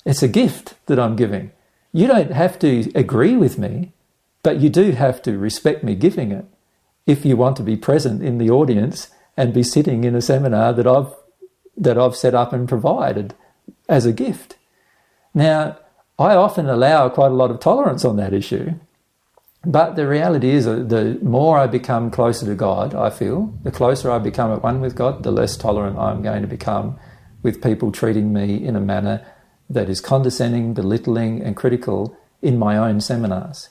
It's 0.04 0.22
a 0.22 0.28
gift 0.28 0.74
that 0.86 0.98
I'm 0.98 1.16
giving. 1.16 1.52
You 1.92 2.06
don't 2.06 2.32
have 2.32 2.58
to 2.60 2.90
agree 2.94 3.36
with 3.36 3.58
me, 3.58 3.92
but 4.42 4.60
you 4.60 4.68
do 4.68 4.92
have 4.92 5.22
to 5.22 5.38
respect 5.38 5.84
me 5.84 5.94
giving 5.94 6.32
it 6.32 6.46
if 7.06 7.24
you 7.24 7.36
want 7.36 7.56
to 7.56 7.62
be 7.62 7.76
present 7.76 8.22
in 8.22 8.38
the 8.38 8.50
audience 8.50 9.08
and 9.36 9.54
be 9.54 9.62
sitting 9.62 10.04
in 10.04 10.14
a 10.14 10.22
seminar 10.22 10.72
that 10.72 10.86
I've 10.86 11.12
that 11.76 11.98
I've 11.98 12.16
set 12.16 12.34
up 12.34 12.52
and 12.52 12.68
provided 12.68 13.34
as 13.88 14.04
a 14.04 14.12
gift. 14.12 14.56
Now, 15.32 15.78
I 16.18 16.34
often 16.34 16.68
allow 16.68 17.08
quite 17.08 17.30
a 17.32 17.34
lot 17.34 17.50
of 17.50 17.60
tolerance 17.60 18.04
on 18.04 18.16
that 18.16 18.34
issue, 18.34 18.74
but 19.64 19.96
the 19.96 20.06
reality 20.06 20.50
is 20.50 20.66
the 20.66 21.18
more 21.22 21.58
I 21.58 21.66
become 21.66 22.10
closer 22.10 22.44
to 22.46 22.54
God, 22.54 22.94
I 22.94 23.10
feel, 23.10 23.54
the 23.62 23.70
closer 23.70 24.10
I 24.10 24.18
become 24.18 24.52
at 24.52 24.62
one 24.62 24.80
with 24.80 24.94
God, 24.94 25.22
the 25.22 25.30
less 25.30 25.56
tolerant 25.56 25.98
I'm 25.98 26.22
going 26.22 26.42
to 26.42 26.48
become 26.48 26.98
with 27.42 27.62
people 27.62 27.90
treating 27.90 28.32
me 28.32 28.62
in 28.62 28.76
a 28.76 28.80
manner 28.80 29.26
that 29.70 29.88
is 29.88 30.00
condescending, 30.00 30.74
belittling, 30.74 31.42
and 31.42 31.56
critical 31.56 32.16
in 32.42 32.58
my 32.58 32.76
own 32.76 33.00
seminars. 33.00 33.70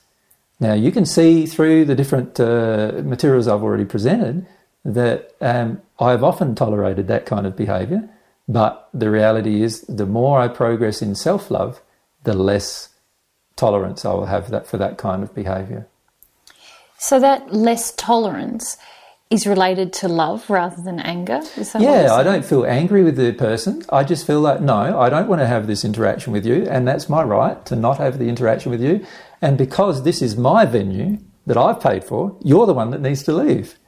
Now, 0.61 0.73
you 0.73 0.91
can 0.91 1.05
see 1.05 1.45
through 1.45 1.85
the 1.85 1.95
different 1.95 2.39
uh, 2.39 3.01
materials 3.03 3.49
I've 3.49 3.63
already 3.63 3.85
presented 3.85 4.45
that 4.85 5.35
um, 5.41 5.81
I've 5.99 6.23
often 6.23 6.55
tolerated 6.55 7.07
that 7.09 7.25
kind 7.25 7.45
of 7.45 7.57
behaviour 7.57 8.09
but 8.51 8.89
the 8.93 9.09
reality 9.09 9.63
is, 9.63 9.81
the 9.81 10.05
more 10.05 10.41
I 10.41 10.49
progress 10.49 11.01
in 11.01 11.15
self 11.15 11.49
love, 11.49 11.81
the 12.23 12.33
less 12.33 12.89
tolerance 13.55 14.03
I 14.03 14.13
will 14.13 14.25
have 14.25 14.49
that 14.49 14.67
for 14.67 14.77
that 14.77 14.97
kind 14.97 15.23
of 15.23 15.33
behavior. 15.33 15.87
So 16.97 17.19
that 17.19 17.53
less 17.53 17.93
tolerance 17.93 18.77
is 19.31 19.47
related 19.47 19.93
to 19.93 20.09
love 20.09 20.47
rather 20.49 20.81
than 20.81 20.99
anger. 20.99 21.41
yeah, 21.79 22.13
I 22.13 22.21
don't 22.21 22.43
feel 22.43 22.65
angry 22.65 23.01
with 23.01 23.15
the 23.15 23.31
person. 23.31 23.81
I 23.89 24.03
just 24.03 24.27
feel 24.27 24.41
like 24.41 24.59
no, 24.59 24.99
I 24.99 25.09
don't 25.09 25.29
want 25.29 25.39
to 25.39 25.47
have 25.47 25.67
this 25.67 25.85
interaction 25.85 26.33
with 26.33 26.45
you, 26.45 26.67
and 26.69 26.85
that's 26.85 27.07
my 27.07 27.23
right 27.23 27.65
to 27.67 27.77
not 27.77 27.97
have 27.97 28.19
the 28.19 28.27
interaction 28.27 28.71
with 28.71 28.81
you. 28.81 29.05
And 29.41 29.57
because 29.57 30.03
this 30.03 30.21
is 30.21 30.35
my 30.35 30.65
venue 30.65 31.17
that 31.47 31.57
I've 31.57 31.79
paid 31.79 32.03
for, 32.03 32.37
you're 32.43 32.65
the 32.65 32.73
one 32.73 32.91
that 32.91 33.01
needs 33.01 33.23
to 33.23 33.33
leave. 33.33 33.79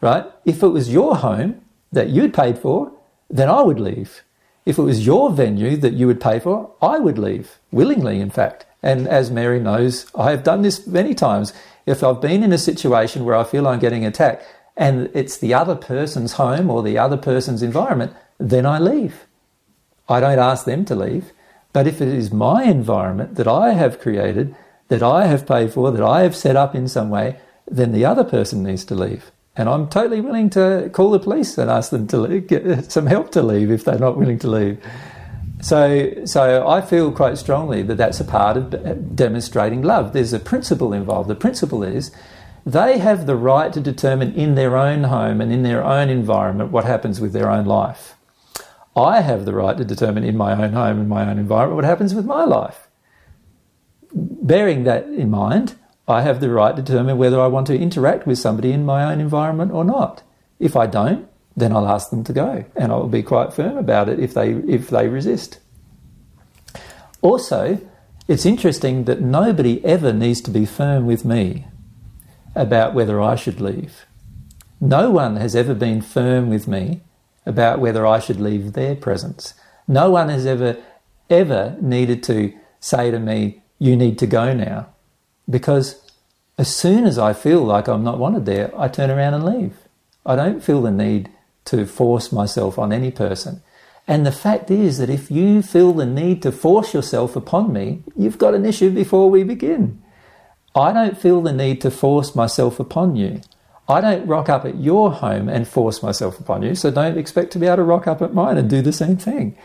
Right? 0.00 0.26
If 0.44 0.64
it 0.64 0.68
was 0.68 0.92
your 0.92 1.16
home 1.16 1.62
that 1.92 2.08
you'd 2.08 2.34
paid 2.34 2.58
for, 2.58 2.92
then 3.30 3.48
I 3.48 3.62
would 3.62 3.78
leave. 3.78 4.24
If 4.66 4.78
it 4.78 4.82
was 4.82 5.06
your 5.06 5.30
venue 5.30 5.76
that 5.76 5.92
you 5.92 6.08
would 6.08 6.20
pay 6.20 6.40
for, 6.40 6.74
I 6.82 6.98
would 6.98 7.18
leave, 7.18 7.58
willingly, 7.70 8.20
in 8.20 8.30
fact. 8.30 8.66
And 8.82 9.06
as 9.06 9.30
Mary 9.30 9.60
knows, 9.60 10.06
I 10.16 10.32
have 10.32 10.42
done 10.42 10.62
this 10.62 10.88
many 10.88 11.14
times. 11.14 11.52
If 11.86 12.02
I've 12.02 12.20
been 12.20 12.42
in 12.42 12.52
a 12.52 12.58
situation 12.58 13.24
where 13.24 13.36
I 13.36 13.44
feel 13.44 13.68
I'm 13.68 13.78
getting 13.78 14.04
attacked 14.04 14.44
and 14.76 15.10
it's 15.14 15.36
the 15.36 15.54
other 15.54 15.74
person's 15.74 16.34
home 16.34 16.70
or 16.70 16.82
the 16.82 16.98
other 16.98 17.16
person's 17.16 17.62
environment, 17.62 18.12
then 18.38 18.66
I 18.66 18.78
leave. 18.78 19.26
I 20.08 20.20
don't 20.20 20.38
ask 20.38 20.64
them 20.64 20.84
to 20.86 20.94
leave. 20.94 21.32
But 21.72 21.86
if 21.86 22.00
it 22.00 22.08
is 22.08 22.32
my 22.32 22.64
environment 22.64 23.36
that 23.36 23.48
I 23.48 23.72
have 23.72 24.00
created, 24.00 24.54
that 24.88 25.02
I 25.02 25.26
have 25.26 25.46
paid 25.46 25.72
for, 25.72 25.90
that 25.90 26.02
I 26.02 26.22
have 26.22 26.36
set 26.36 26.56
up 26.56 26.74
in 26.74 26.86
some 26.86 27.08
way, 27.08 27.38
then 27.66 27.92
the 27.92 28.04
other 28.04 28.24
person 28.24 28.62
needs 28.62 28.84
to 28.86 28.94
leave. 28.94 29.30
And 29.56 29.68
I'm 29.68 29.88
totally 29.88 30.20
willing 30.20 30.50
to 30.50 30.90
call 30.92 31.10
the 31.10 31.18
police 31.18 31.56
and 31.58 31.70
ask 31.70 31.90
them 31.90 32.06
to 32.08 32.18
leave, 32.18 32.46
get 32.48 32.90
some 32.90 33.06
help 33.06 33.32
to 33.32 33.42
leave 33.42 33.70
if 33.70 33.84
they're 33.84 33.98
not 33.98 34.16
willing 34.16 34.38
to 34.40 34.48
leave. 34.48 34.82
So, 35.62 36.24
so 36.24 36.66
I 36.68 36.80
feel 36.80 37.12
quite 37.12 37.38
strongly 37.38 37.82
that 37.82 37.96
that's 37.96 38.18
a 38.18 38.24
part 38.24 38.56
of 38.56 39.14
demonstrating 39.14 39.82
love. 39.82 40.12
There's 40.12 40.32
a 40.32 40.40
principle 40.40 40.92
involved. 40.92 41.28
The 41.28 41.36
principle 41.36 41.84
is 41.84 42.10
they 42.64 42.98
have 42.98 43.26
the 43.26 43.36
right 43.36 43.72
to 43.72 43.80
determine 43.80 44.34
in 44.34 44.54
their 44.54 44.76
own 44.76 45.04
home 45.04 45.40
and 45.40 45.52
in 45.52 45.62
their 45.62 45.84
own 45.84 46.08
environment 46.08 46.70
what 46.70 46.84
happens 46.84 47.20
with 47.20 47.32
their 47.32 47.50
own 47.50 47.66
life. 47.66 48.14
I 48.94 49.20
have 49.22 49.44
the 49.44 49.54
right 49.54 49.76
to 49.76 49.84
determine 49.84 50.22
in 50.22 50.36
my 50.36 50.52
own 50.52 50.72
home 50.72 51.00
and 51.00 51.08
my 51.08 51.28
own 51.28 51.38
environment 51.38 51.76
what 51.76 51.84
happens 51.84 52.14
with 52.14 52.26
my 52.26 52.44
life. 52.44 52.88
Bearing 54.14 54.84
that 54.84 55.06
in 55.06 55.30
mind, 55.30 55.74
I 56.06 56.22
have 56.22 56.40
the 56.40 56.50
right 56.50 56.76
to 56.76 56.82
determine 56.82 57.16
whether 57.16 57.40
I 57.40 57.46
want 57.46 57.66
to 57.68 57.78
interact 57.78 58.26
with 58.26 58.38
somebody 58.38 58.72
in 58.72 58.84
my 58.84 59.10
own 59.10 59.20
environment 59.20 59.72
or 59.72 59.84
not. 59.84 60.22
If 60.58 60.76
I 60.76 60.86
don't, 60.86 61.28
then 61.56 61.74
I'll 61.74 61.88
ask 61.88 62.10
them 62.10 62.24
to 62.24 62.32
go, 62.32 62.64
and 62.76 62.92
I'll 62.92 63.08
be 63.08 63.22
quite 63.22 63.52
firm 63.52 63.76
about 63.76 64.08
it 64.08 64.18
if 64.18 64.34
they 64.34 64.52
if 64.52 64.88
they 64.88 65.08
resist. 65.08 65.58
Also, 67.20 67.78
it's 68.26 68.46
interesting 68.46 69.04
that 69.04 69.20
nobody 69.20 69.84
ever 69.84 70.12
needs 70.12 70.40
to 70.42 70.50
be 70.50 70.64
firm 70.64 71.06
with 71.06 71.24
me 71.24 71.66
about 72.54 72.94
whether 72.94 73.20
I 73.20 73.34
should 73.34 73.60
leave. 73.60 74.06
No 74.80 75.10
one 75.10 75.36
has 75.36 75.54
ever 75.54 75.74
been 75.74 76.00
firm 76.00 76.48
with 76.48 76.66
me 76.66 77.02
about 77.46 77.80
whether 77.80 78.06
I 78.06 78.18
should 78.18 78.40
leave 78.40 78.72
their 78.72 78.94
presence. 78.96 79.54
No 79.86 80.10
one 80.10 80.28
has 80.28 80.46
ever 80.46 80.76
ever 81.30 81.76
needed 81.80 82.22
to 82.24 82.52
say 82.80 83.10
to 83.10 83.18
me, 83.18 83.62
"You 83.78 83.96
need 83.96 84.18
to 84.18 84.26
go 84.26 84.52
now." 84.52 84.86
Because 85.48 85.96
as 86.58 86.68
soon 86.68 87.04
as 87.04 87.18
I 87.18 87.32
feel 87.32 87.62
like 87.62 87.88
I'm 87.88 88.04
not 88.04 88.18
wanted 88.18 88.44
there, 88.44 88.70
I 88.76 88.88
turn 88.88 89.10
around 89.10 89.34
and 89.34 89.44
leave. 89.44 89.76
I 90.26 90.36
don't 90.36 90.62
feel 90.62 90.82
the 90.82 90.90
need 90.90 91.30
to 91.66 91.86
force 91.86 92.32
myself 92.32 92.78
on 92.78 92.92
any 92.92 93.10
person. 93.10 93.62
And 94.08 94.26
the 94.26 94.32
fact 94.32 94.70
is 94.70 94.98
that 94.98 95.08
if 95.08 95.30
you 95.30 95.62
feel 95.62 95.92
the 95.92 96.06
need 96.06 96.42
to 96.42 96.52
force 96.52 96.92
yourself 96.92 97.36
upon 97.36 97.72
me, 97.72 98.02
you've 98.16 98.38
got 98.38 98.54
an 98.54 98.66
issue 98.66 98.90
before 98.90 99.30
we 99.30 99.44
begin. 99.44 100.01
I 100.74 100.92
don't 100.92 101.18
feel 101.18 101.42
the 101.42 101.52
need 101.52 101.80
to 101.82 101.90
force 101.90 102.34
myself 102.34 102.80
upon 102.80 103.16
you. 103.16 103.40
I 103.88 104.00
don't 104.00 104.26
rock 104.26 104.48
up 104.48 104.64
at 104.64 104.78
your 104.78 105.12
home 105.12 105.48
and 105.48 105.68
force 105.68 106.02
myself 106.02 106.40
upon 106.40 106.62
you, 106.62 106.74
so 106.74 106.90
don't 106.90 107.18
expect 107.18 107.52
to 107.52 107.58
be 107.58 107.66
able 107.66 107.76
to 107.76 107.82
rock 107.82 108.06
up 108.06 108.22
at 108.22 108.32
mine 108.32 108.56
and 108.56 108.70
do 108.70 108.80
the 108.80 108.92
same 108.92 109.16
thing. 109.16 109.56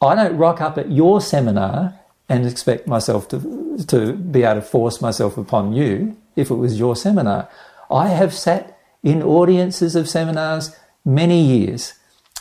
I 0.00 0.14
don't 0.14 0.36
rock 0.36 0.60
up 0.60 0.78
at 0.78 0.92
your 0.92 1.20
seminar 1.20 1.98
and 2.28 2.46
expect 2.46 2.86
myself 2.86 3.28
to, 3.28 3.76
to 3.86 4.12
be 4.12 4.42
able 4.42 4.60
to 4.60 4.62
force 4.62 5.00
myself 5.00 5.36
upon 5.36 5.72
you 5.72 6.16
if 6.36 6.50
it 6.50 6.54
was 6.54 6.78
your 6.78 6.94
seminar. 6.94 7.48
I 7.90 8.08
have 8.08 8.32
sat 8.34 8.78
in 9.02 9.22
audiences 9.22 9.96
of 9.96 10.08
seminars 10.08 10.76
many 11.04 11.40
years 11.42 11.94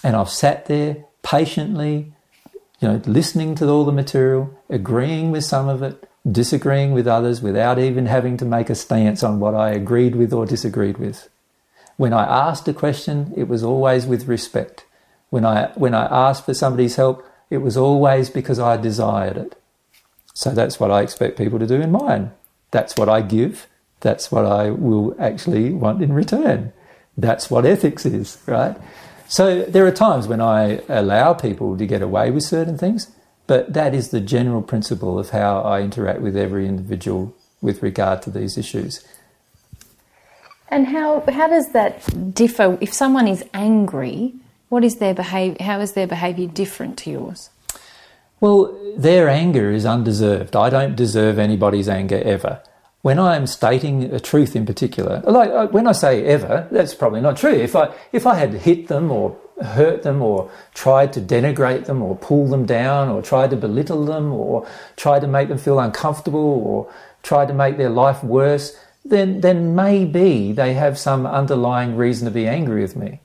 and 0.04 0.16
I've 0.16 0.30
sat 0.30 0.66
there 0.66 1.06
patiently, 1.22 2.14
you 2.80 2.88
know, 2.88 3.02
listening 3.06 3.56
to 3.56 3.70
all 3.70 3.86
the 3.86 3.92
material, 3.92 4.54
agreeing 4.70 5.32
with 5.32 5.46
some 5.46 5.68
of 5.68 5.82
it, 5.82 6.10
disagreeing 6.30 6.94
with 6.94 7.08
others 7.08 7.42
without 7.42 7.80
even 7.80 8.06
having 8.06 8.38
to 8.38 8.46
make 8.46 8.70
a 8.70 8.76
stance 8.76 9.24
on 9.24 9.40
what 9.40 9.54
I 9.56 9.72
agreed 9.72 10.16
with 10.16 10.32
or 10.34 10.46
disagreed 10.46 10.98
with. 10.98 11.30
When 11.98 12.14
I 12.14 12.24
asked 12.24 12.68
a 12.68 12.74
question, 12.74 13.34
it 13.36 13.48
was 13.48 13.64
always 13.64 14.06
with 14.06 14.28
respect. 14.28 14.86
When 15.30 15.46
I, 15.46 15.72
when 15.76 15.94
I 15.94 16.06
asked 16.06 16.46
for 16.46 16.54
somebody's 16.54 16.96
help, 16.96 17.26
it 17.50 17.58
was 17.58 17.78
always 17.78 18.30
because 18.30 18.60
I 18.60 18.78
desired 18.78 19.38
it. 19.38 19.56
So 20.34 20.52
that's 20.52 20.80
what 20.80 20.92
I 20.92 21.02
expect 21.02 21.38
people 21.38 21.60
to 21.60 21.68
do 21.68 21.82
in 21.82 21.92
mine. 21.92 22.32
That's 22.72 22.96
what 22.98 23.10
I 23.10 23.22
give. 23.22 23.68
That's 24.00 24.32
what 24.32 24.46
I 24.46 24.72
will 24.72 25.16
actually 25.20 25.72
want 25.72 26.02
in 26.02 26.14
return. 26.14 26.74
That's 27.18 27.52
what 27.52 27.66
ethics 27.66 28.06
is, 28.06 28.38
right? 28.48 28.76
So 29.28 29.64
there 29.64 29.86
are 29.86 29.92
times 29.92 30.28
when 30.28 30.42
I 30.42 30.82
allow 30.90 31.34
people 31.34 31.78
to 31.78 31.86
get 31.86 32.02
away 32.02 32.32
with 32.32 32.44
certain 32.44 32.78
things, 32.78 33.12
but 33.48 33.74
that 33.74 33.94
is 33.94 34.10
the 34.10 34.22
general 34.22 34.62
principle 34.62 35.20
of 35.20 35.32
how 35.32 35.62
I 35.62 35.82
interact 35.82 36.22
with 36.22 36.38
every 36.38 36.68
individual 36.68 37.36
with 37.62 37.82
regard 37.82 38.22
to 38.24 38.30
these 38.30 38.58
issues. 38.58 39.06
And 40.70 40.88
how 40.88 41.24
how 41.30 41.48
does 41.48 41.72
that 41.74 42.34
differ 42.34 42.78
if 42.82 42.94
someone 42.94 43.28
is 43.28 43.44
angry? 43.54 44.34
What 44.70 44.84
is 44.84 44.96
their 44.96 45.14
behavior? 45.14 45.64
How 45.64 45.80
is 45.80 45.94
their 45.94 46.08
behavior 46.08 46.48
different 46.48 46.98
to 47.00 47.12
yours? 47.12 47.50
Well, 48.40 48.78
their 48.98 49.30
anger 49.30 49.72
is 49.72 49.86
undeserved. 49.86 50.56
I 50.56 50.70
don't 50.70 50.96
deserve 50.96 51.40
anybody's 51.40 51.88
anger 51.88 52.22
ever. 52.26 52.62
When 53.02 53.20
I 53.20 53.36
am 53.36 53.48
stating 53.48 54.14
a 54.14 54.20
truth 54.20 54.56
in 54.56 54.66
particular, 54.66 55.22
like 55.26 55.50
uh, 55.50 55.68
when 55.68 55.88
I 55.88 55.92
say 55.92 56.26
ever, 56.26 56.68
that's 56.72 56.96
probably 56.96 57.22
not 57.22 57.38
true. 57.38 57.54
If 57.54 57.76
I 57.76 57.94
if 58.12 58.26
I 58.26 58.36
had 58.36 58.54
hit 58.54 58.88
them 58.88 59.12
or 59.12 59.38
hurt 59.64 60.04
them 60.04 60.22
or 60.22 60.52
tried 60.74 61.14
to 61.14 61.22
denigrate 61.22 61.86
them 61.86 62.02
or 62.02 62.16
pull 62.16 62.48
them 62.48 62.66
down 62.66 63.10
or 63.10 63.22
tried 63.22 63.50
to 63.50 63.56
belittle 63.56 64.06
them 64.06 64.32
or 64.32 64.68
tried 64.96 65.22
to 65.22 65.28
make 65.28 65.50
them 65.50 65.58
feel 65.58 65.80
uncomfortable 65.80 66.40
or 66.40 66.94
tried 67.24 67.48
to 67.48 67.54
make 67.54 67.78
their 67.78 67.90
life 67.90 68.24
worse, 68.24 68.78
then 69.06 69.42
then 69.42 69.76
maybe 69.76 70.52
they 70.52 70.74
have 70.74 70.98
some 70.98 71.26
underlying 71.26 71.96
reason 71.96 72.26
to 72.26 72.32
be 72.32 72.48
angry 72.48 72.82
with 72.82 72.96
me. 72.96 73.20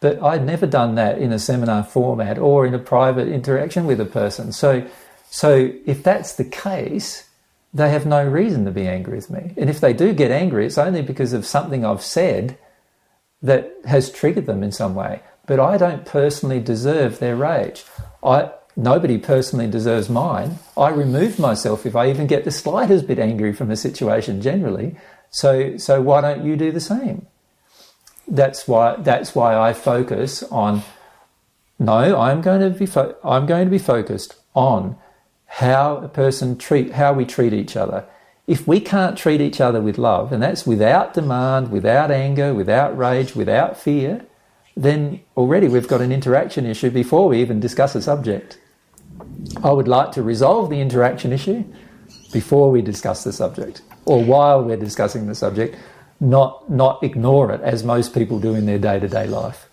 But 0.00 0.22
I'd 0.22 0.44
never 0.44 0.66
done 0.66 0.96
that 0.96 1.18
in 1.18 1.32
a 1.32 1.38
seminar 1.38 1.82
format 1.82 2.38
or 2.38 2.66
in 2.66 2.74
a 2.74 2.78
private 2.78 3.28
interaction 3.28 3.86
with 3.86 4.00
a 4.00 4.04
person. 4.04 4.52
So, 4.52 4.86
so 5.30 5.72
if 5.86 6.02
that's 6.02 6.34
the 6.34 6.44
case, 6.44 7.28
they 7.72 7.90
have 7.90 8.06
no 8.06 8.22
reason 8.22 8.66
to 8.66 8.70
be 8.70 8.86
angry 8.86 9.16
with 9.16 9.30
me. 9.30 9.54
And 9.56 9.70
if 9.70 9.80
they 9.80 9.92
do 9.92 10.12
get 10.12 10.30
angry, 10.30 10.66
it's 10.66 10.78
only 10.78 11.02
because 11.02 11.32
of 11.32 11.46
something 11.46 11.84
I've 11.84 12.02
said 12.02 12.58
that 13.42 13.72
has 13.86 14.10
triggered 14.10 14.46
them 14.46 14.62
in 14.62 14.72
some 14.72 14.94
way. 14.94 15.20
But 15.46 15.60
I 15.60 15.76
don't 15.76 16.06
personally 16.06 16.60
deserve 16.60 17.18
their 17.18 17.36
rage. 17.36 17.84
I, 18.22 18.50
nobody 18.76 19.18
personally 19.18 19.66
deserves 19.66 20.08
mine. 20.08 20.58
I 20.76 20.88
remove 20.88 21.38
myself 21.38 21.84
if 21.84 21.94
I 21.94 22.08
even 22.10 22.26
get 22.26 22.44
the 22.44 22.50
slightest 22.50 23.06
bit 23.06 23.18
angry 23.18 23.52
from 23.52 23.70
a 23.70 23.76
situation 23.76 24.40
generally. 24.40 24.96
So, 25.30 25.76
so 25.76 26.00
why 26.00 26.20
don't 26.20 26.44
you 26.44 26.56
do 26.56 26.72
the 26.72 26.80
same? 26.80 27.26
that's 28.28 28.66
why 28.66 28.96
that's 28.96 29.34
why 29.34 29.56
I 29.56 29.72
focus 29.72 30.42
on. 30.44 30.82
No, 31.78 32.18
I'm 32.18 32.40
going 32.40 32.60
to 32.60 32.70
be 32.78 32.86
fo- 32.86 33.16
I'm 33.24 33.46
going 33.46 33.66
to 33.66 33.70
be 33.70 33.78
focused 33.78 34.36
on 34.54 34.96
how 35.46 35.98
a 35.98 36.08
person 36.08 36.56
treat 36.56 36.92
how 36.92 37.12
we 37.12 37.24
treat 37.24 37.52
each 37.52 37.76
other. 37.76 38.04
If 38.46 38.66
we 38.68 38.78
can't 38.80 39.16
treat 39.16 39.40
each 39.40 39.60
other 39.60 39.80
with 39.80 39.96
love, 39.96 40.32
and 40.32 40.42
that's 40.42 40.66
without 40.66 41.14
demand, 41.14 41.70
without 41.70 42.10
anger, 42.10 42.52
without 42.52 42.96
rage, 42.96 43.34
without 43.34 43.78
fear, 43.78 44.26
then 44.76 45.20
already 45.36 45.68
we've 45.68 45.88
got 45.88 46.00
an 46.00 46.12
interaction 46.12 46.66
issue 46.66 46.90
before 46.90 47.28
we 47.28 47.40
even 47.40 47.60
discuss 47.60 47.94
a 47.94 48.02
subject. 48.02 48.58
I 49.62 49.70
would 49.70 49.88
like 49.88 50.12
to 50.12 50.22
resolve 50.22 50.70
the 50.70 50.80
interaction 50.80 51.32
issue 51.32 51.64
before 52.32 52.70
we 52.70 52.82
discuss 52.82 53.22
the 53.24 53.32
subject, 53.32 53.82
or 54.04 54.22
while 54.22 54.62
we're 54.64 54.76
discussing 54.76 55.26
the 55.26 55.34
subject, 55.34 55.76
not 56.20 56.68
not 56.70 57.02
ignore 57.02 57.52
it 57.52 57.60
as 57.60 57.84
most 57.84 58.14
people 58.14 58.40
do 58.40 58.54
in 58.54 58.66
their 58.66 58.78
day 58.78 58.98
to 58.98 59.08
day 59.08 59.26
life. 59.26 59.68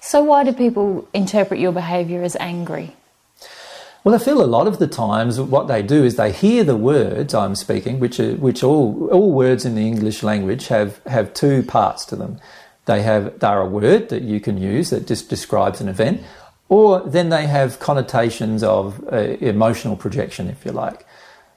So 0.00 0.22
why 0.22 0.44
do 0.44 0.52
people 0.52 1.06
interpret 1.12 1.60
your 1.60 1.72
behaviour 1.72 2.22
as 2.22 2.36
angry? 2.36 2.96
Well, 4.02 4.14
I 4.14 4.18
feel 4.18 4.42
a 4.42 4.46
lot 4.46 4.66
of 4.66 4.78
the 4.78 4.86
times 4.86 5.38
what 5.38 5.68
they 5.68 5.82
do 5.82 6.04
is 6.04 6.16
they 6.16 6.32
hear 6.32 6.64
the 6.64 6.76
words 6.76 7.34
I'm 7.34 7.54
speaking, 7.54 8.00
which 8.00 8.18
are, 8.18 8.34
which 8.36 8.62
all 8.62 9.08
all 9.12 9.32
words 9.32 9.66
in 9.66 9.74
the 9.74 9.86
English 9.86 10.22
language 10.22 10.68
have 10.68 11.04
have 11.04 11.34
two 11.34 11.62
parts 11.62 12.06
to 12.06 12.16
them. 12.16 12.40
They 12.90 13.02
have 13.02 13.38
they're 13.38 13.60
a 13.60 13.74
word 13.82 14.08
that 14.08 14.22
you 14.22 14.40
can 14.40 14.56
use 14.58 14.90
that 14.90 15.06
just 15.06 15.30
describes 15.30 15.80
an 15.80 15.88
event, 15.88 16.22
or 16.68 16.86
then 17.16 17.28
they 17.28 17.46
have 17.46 17.78
connotations 17.78 18.64
of 18.64 18.82
uh, 19.12 19.16
emotional 19.54 19.96
projection, 19.96 20.48
if 20.48 20.64
you 20.66 20.72
like. 20.72 21.06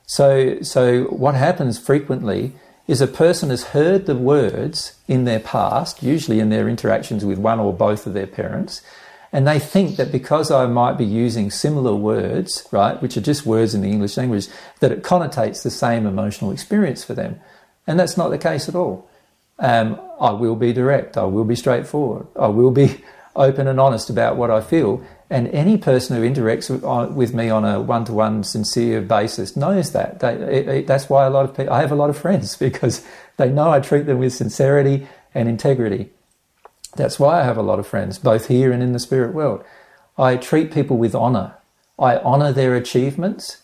So 0.06 0.62
so 0.62 1.06
what 1.06 1.34
happens 1.34 1.80
frequently 1.80 2.54
is 2.86 3.02
a 3.02 3.08
person 3.08 3.50
has 3.50 3.64
heard 3.78 4.06
the 4.06 4.16
words 4.34 4.78
in 5.08 5.26
their 5.26 5.40
past, 5.40 6.04
usually 6.04 6.40
in 6.40 6.50
their 6.50 6.70
interactions 6.70 7.26
with 7.26 7.40
one 7.40 7.60
or 7.60 7.74
both 7.74 8.06
of 8.06 8.14
their 8.14 8.28
parents, 8.28 8.84
and 9.32 9.48
they 9.48 9.58
think 9.58 9.96
that 9.96 10.12
because 10.12 10.52
I 10.52 10.68
might 10.68 10.98
be 11.00 11.06
using 11.26 11.50
similar 11.50 11.96
words, 11.96 12.68
right, 12.72 13.02
which 13.02 13.18
are 13.18 13.22
just 13.32 13.44
words 13.44 13.74
in 13.74 13.82
the 13.82 13.90
English 13.90 14.18
language, 14.18 14.48
that 14.82 14.92
it 14.92 15.02
connotates 15.02 15.64
the 15.64 15.72
same 15.72 16.06
emotional 16.06 16.52
experience 16.52 17.04
for 17.04 17.16
them. 17.16 17.40
And 17.88 18.00
that's 18.00 18.18
not 18.18 18.30
the 18.30 18.38
case 18.38 18.70
at 18.70 18.76
all. 18.76 19.10
Um, 19.64 19.98
I 20.20 20.32
will 20.32 20.58
be 20.58 20.74
direct, 20.74 21.16
I 21.16 21.24
will 21.24 21.46
be 21.46 21.56
straightforward, 21.56 22.28
I 22.38 22.48
will 22.48 22.70
be 22.70 23.02
open 23.36 23.66
and 23.66 23.80
honest 23.80 24.10
about 24.10 24.36
what 24.36 24.52
I 24.52 24.60
feel, 24.60 25.02
and 25.30 25.48
any 25.48 25.78
person 25.78 26.18
who 26.18 26.30
interacts 26.30 26.70
with 27.14 27.34
me 27.34 27.50
on 27.50 27.64
a 27.64 27.80
one-to-one 27.80 28.44
sincere 28.44 29.00
basis 29.00 29.56
knows 29.56 29.94
that. 29.94 30.20
They, 30.20 30.34
it, 30.34 30.68
it, 30.68 30.88
that's 30.88 31.10
why 31.10 31.26
a 31.26 31.30
lot 31.30 31.46
of 31.46 31.56
people, 31.56 31.72
I 31.72 31.80
have 31.80 31.94
a 31.94 31.96
lot 31.96 32.10
of 32.10 32.18
friends 32.18 32.58
because 32.68 33.08
they 33.38 33.50
know 33.50 33.72
I 33.72 33.80
treat 33.80 34.06
them 34.06 34.20
with 34.20 34.34
sincerity 34.34 35.08
and 35.34 35.48
integrity. 35.48 36.10
That's 36.98 37.18
why 37.18 37.40
I 37.40 37.46
have 37.46 37.58
a 37.58 37.64
lot 37.64 37.80
of 37.80 37.88
friends, 37.88 38.20
both 38.20 38.50
here 38.50 38.74
and 38.74 38.84
in 38.84 38.92
the 38.92 39.00
spirit 39.00 39.34
world. 39.34 39.64
I 40.18 40.36
treat 40.36 40.74
people 40.74 40.98
with 40.98 41.16
honour. 41.16 41.56
I 41.98 42.18
honour 42.18 42.52
their 42.52 42.76
achievements, 42.76 43.62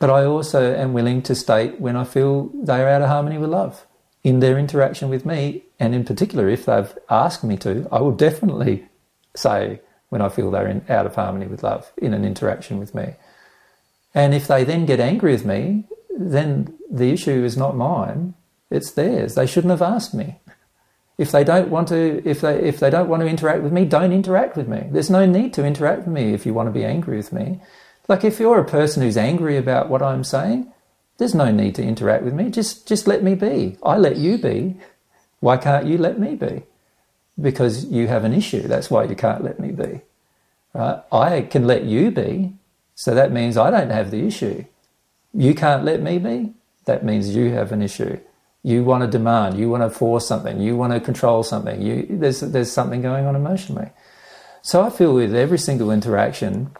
but 0.00 0.10
I 0.10 0.24
also 0.24 0.74
am 0.74 0.92
willing 0.92 1.22
to 1.22 1.36
state 1.36 1.80
when 1.80 1.94
I 1.94 2.02
feel 2.02 2.50
they 2.52 2.82
are 2.82 2.88
out 2.88 3.02
of 3.02 3.08
harmony 3.08 3.38
with 3.38 3.50
love 3.50 3.86
in 4.22 4.40
their 4.40 4.58
interaction 4.58 5.08
with 5.08 5.24
me, 5.24 5.64
and 5.78 5.94
in 5.94 6.04
particular, 6.04 6.48
if 6.48 6.66
they've 6.66 6.92
asked 7.08 7.42
me 7.42 7.56
to, 7.58 7.88
I 7.90 8.00
will 8.00 8.12
definitely 8.12 8.86
say, 9.34 9.80
when 10.10 10.20
I 10.20 10.28
feel 10.28 10.50
they're 10.50 10.66
in, 10.66 10.84
out 10.88 11.06
of 11.06 11.14
harmony 11.14 11.46
with 11.46 11.62
love 11.62 11.90
in 11.96 12.12
an 12.12 12.24
interaction 12.24 12.78
with 12.78 12.94
me. 12.94 13.14
And 14.14 14.34
if 14.34 14.46
they 14.46 14.64
then 14.64 14.84
get 14.84 15.00
angry 15.00 15.32
with 15.32 15.46
me, 15.46 15.84
then 16.18 16.76
the 16.90 17.10
issue 17.12 17.44
is 17.44 17.56
not 17.56 17.76
mine, 17.76 18.34
it's 18.70 18.90
theirs. 18.92 19.34
They 19.34 19.46
shouldn't 19.46 19.70
have 19.70 19.82
asked 19.82 20.14
me. 20.14 20.40
If 21.16 21.32
they 21.32 21.44
don't 21.44 21.68
want 21.68 21.88
to 21.88 22.22
if 22.24 22.40
they 22.40 22.58
if 22.60 22.80
they 22.80 22.88
don't 22.88 23.08
want 23.08 23.20
to 23.20 23.28
interact 23.28 23.62
with 23.62 23.72
me, 23.72 23.84
don't 23.84 24.12
interact 24.12 24.56
with 24.56 24.68
me. 24.68 24.88
There's 24.90 25.10
no 25.10 25.26
need 25.26 25.52
to 25.54 25.66
interact 25.66 26.06
with 26.06 26.14
me 26.14 26.32
if 26.32 26.46
you 26.46 26.54
want 26.54 26.68
to 26.68 26.72
be 26.72 26.84
angry 26.84 27.18
with 27.18 27.32
me. 27.32 27.60
Like 28.08 28.24
if 28.24 28.40
you're 28.40 28.58
a 28.58 28.64
person 28.64 29.02
who's 29.02 29.18
angry 29.18 29.56
about 29.56 29.90
what 29.90 30.02
I'm 30.02 30.24
saying, 30.24 30.72
there's 31.20 31.36
no 31.36 31.52
need 31.52 31.76
to 31.76 31.84
interact 31.84 32.24
with 32.24 32.34
me. 32.34 32.50
Just 32.50 32.88
just 32.88 33.06
let 33.06 33.22
me 33.22 33.36
be. 33.36 33.76
I 33.84 33.96
let 33.96 34.16
you 34.16 34.38
be. 34.38 34.76
Why 35.38 35.56
can't 35.56 35.86
you 35.86 35.96
let 35.96 36.18
me 36.18 36.34
be? 36.34 36.64
because 37.40 37.86
you 37.86 38.06
have 38.08 38.24
an 38.24 38.32
issue. 38.32 38.62
That's 38.62 38.90
why 38.90 39.04
you 39.04 39.14
can't 39.14 39.42
let 39.42 39.58
me 39.58 39.72
be. 39.72 40.00
Right? 40.74 41.02
I 41.12 41.42
can 41.42 41.66
let 41.66 41.84
you 41.84 42.10
be, 42.10 42.54
so 42.94 43.14
that 43.14 43.32
means 43.32 43.56
I 43.56 43.70
don't 43.70 43.90
have 43.90 44.10
the 44.10 44.26
issue. 44.26 44.64
You 45.32 45.54
can't 45.54 45.84
let 45.84 46.02
me 46.02 46.18
be, 46.18 46.52
that 46.84 47.04
means 47.04 47.34
you 47.34 47.50
have 47.50 47.72
an 47.72 47.82
issue. 47.82 48.18
You 48.62 48.84
want 48.84 49.02
to 49.02 49.06
demand, 49.06 49.58
you 49.58 49.70
want 49.70 49.82
to 49.82 49.90
force 49.90 50.26
something, 50.26 50.60
you 50.60 50.76
want 50.76 50.92
to 50.92 51.00
control 51.00 51.42
something. 51.42 51.80
You, 51.80 52.06
there's, 52.10 52.40
there's 52.40 52.70
something 52.70 53.00
going 53.00 53.26
on 53.26 53.34
emotionally. 53.34 53.90
So 54.62 54.82
I 54.82 54.90
feel 54.90 55.14
with 55.14 55.34
every 55.34 55.58
single 55.58 55.90
interaction, 55.90 56.70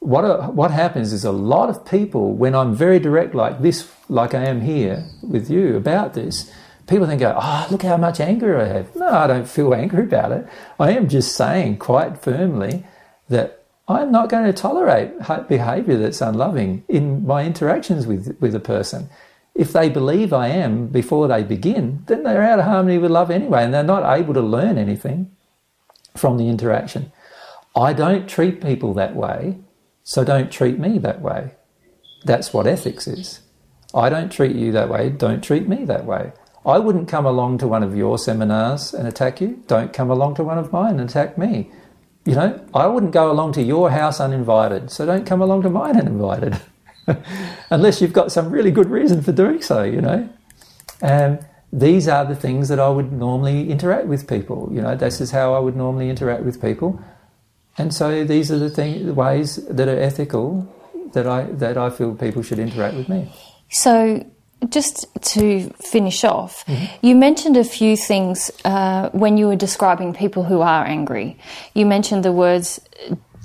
what, 0.00 0.54
what 0.54 0.70
happens 0.70 1.12
is 1.12 1.24
a 1.24 1.30
lot 1.30 1.68
of 1.68 1.84
people, 1.84 2.34
when 2.34 2.54
I'm 2.54 2.74
very 2.74 2.98
direct 2.98 3.34
like 3.34 3.60
this, 3.60 3.90
like 4.08 4.34
I 4.34 4.44
am 4.44 4.62
here 4.62 5.04
with 5.22 5.50
you 5.50 5.76
about 5.76 6.14
this, 6.14 6.50
people 6.86 7.06
then 7.06 7.18
go, 7.18 7.38
oh, 7.40 7.66
look 7.70 7.82
how 7.82 7.96
much 7.96 8.18
anger 8.18 8.58
I 8.58 8.66
have. 8.66 8.96
No, 8.96 9.06
I 9.06 9.26
don't 9.26 9.48
feel 9.48 9.74
angry 9.74 10.04
about 10.04 10.32
it. 10.32 10.48
I 10.78 10.92
am 10.92 11.08
just 11.08 11.36
saying 11.36 11.78
quite 11.78 12.18
firmly 12.18 12.84
that 13.28 13.62
I'm 13.88 14.10
not 14.10 14.30
going 14.30 14.46
to 14.46 14.52
tolerate 14.52 15.18
behaviour 15.48 15.98
that's 15.98 16.20
unloving 16.20 16.84
in 16.88 17.26
my 17.26 17.44
interactions 17.44 18.06
with, 18.06 18.36
with 18.40 18.54
a 18.54 18.60
person. 18.60 19.08
If 19.54 19.72
they 19.72 19.90
believe 19.90 20.32
I 20.32 20.48
am 20.48 20.86
before 20.86 21.28
they 21.28 21.42
begin, 21.42 22.04
then 22.06 22.22
they're 22.22 22.42
out 22.42 22.60
of 22.60 22.64
harmony 22.64 22.98
with 22.98 23.10
love 23.10 23.30
anyway, 23.30 23.64
and 23.64 23.74
they're 23.74 23.82
not 23.82 24.18
able 24.18 24.32
to 24.34 24.40
learn 24.40 24.78
anything 24.78 25.30
from 26.16 26.38
the 26.38 26.48
interaction. 26.48 27.12
I 27.76 27.92
don't 27.92 28.28
treat 28.28 28.62
people 28.62 28.94
that 28.94 29.14
way, 29.14 29.58
so 30.10 30.24
don't 30.24 30.50
treat 30.50 30.76
me 30.76 30.98
that 30.98 31.20
way. 31.20 31.52
That's 32.24 32.52
what 32.52 32.66
ethics 32.66 33.06
is. 33.06 33.42
I 33.94 34.08
don't 34.08 34.32
treat 34.32 34.56
you 34.56 34.72
that 34.72 34.88
way, 34.88 35.08
don't 35.08 35.40
treat 35.40 35.68
me 35.68 35.84
that 35.84 36.04
way. 36.04 36.32
I 36.66 36.80
wouldn't 36.80 37.06
come 37.06 37.26
along 37.26 37.58
to 37.58 37.68
one 37.68 37.84
of 37.84 37.96
your 37.96 38.18
seminars 38.18 38.92
and 38.92 39.06
attack 39.06 39.40
you. 39.40 39.62
Don't 39.68 39.92
come 39.92 40.10
along 40.10 40.34
to 40.34 40.42
one 40.42 40.58
of 40.58 40.72
mine 40.72 40.98
and 40.98 41.08
attack 41.08 41.38
me. 41.38 41.70
You 42.24 42.34
know, 42.34 42.66
I 42.74 42.88
wouldn't 42.88 43.12
go 43.12 43.30
along 43.30 43.52
to 43.52 43.62
your 43.62 43.92
house 43.92 44.18
uninvited, 44.18 44.90
so 44.90 45.06
don't 45.06 45.24
come 45.24 45.40
along 45.40 45.62
to 45.62 45.70
mine 45.70 45.96
uninvited. 45.96 46.60
Unless 47.70 48.02
you've 48.02 48.12
got 48.12 48.32
some 48.32 48.50
really 48.50 48.72
good 48.72 48.90
reason 48.90 49.22
for 49.22 49.30
doing 49.30 49.62
so, 49.62 49.84
you 49.84 50.00
know. 50.00 50.28
Um, 51.02 51.38
these 51.72 52.08
are 52.08 52.24
the 52.24 52.34
things 52.34 52.66
that 52.66 52.80
I 52.80 52.88
would 52.88 53.12
normally 53.12 53.70
interact 53.70 54.08
with 54.08 54.28
people. 54.28 54.70
You 54.72 54.82
know, 54.82 54.96
this 54.96 55.20
is 55.20 55.30
how 55.30 55.54
I 55.54 55.60
would 55.60 55.76
normally 55.76 56.10
interact 56.10 56.42
with 56.42 56.60
people. 56.60 57.00
And 57.80 57.94
so 57.94 58.24
these 58.24 58.50
are 58.50 58.58
the, 58.58 58.70
thing, 58.70 59.06
the 59.06 59.14
ways 59.14 59.56
that 59.66 59.88
are 59.88 59.98
ethical 59.98 60.68
that 61.12 61.26
I, 61.26 61.42
that 61.44 61.76
I 61.76 61.90
feel 61.90 62.14
people 62.14 62.42
should 62.42 62.58
interact 62.58 62.94
with 62.94 63.08
me. 63.08 63.32
So 63.70 64.24
just 64.68 65.06
to 65.34 65.70
finish 65.70 66.22
off, 66.24 66.64
mm-hmm. 66.66 67.06
you 67.06 67.14
mentioned 67.16 67.56
a 67.56 67.64
few 67.64 67.96
things 67.96 68.50
uh, 68.64 69.08
when 69.12 69.36
you 69.38 69.46
were 69.46 69.56
describing 69.56 70.12
people 70.12 70.44
who 70.44 70.60
are 70.60 70.84
angry. 70.84 71.38
You 71.74 71.86
mentioned 71.86 72.24
the 72.24 72.32
words 72.32 72.80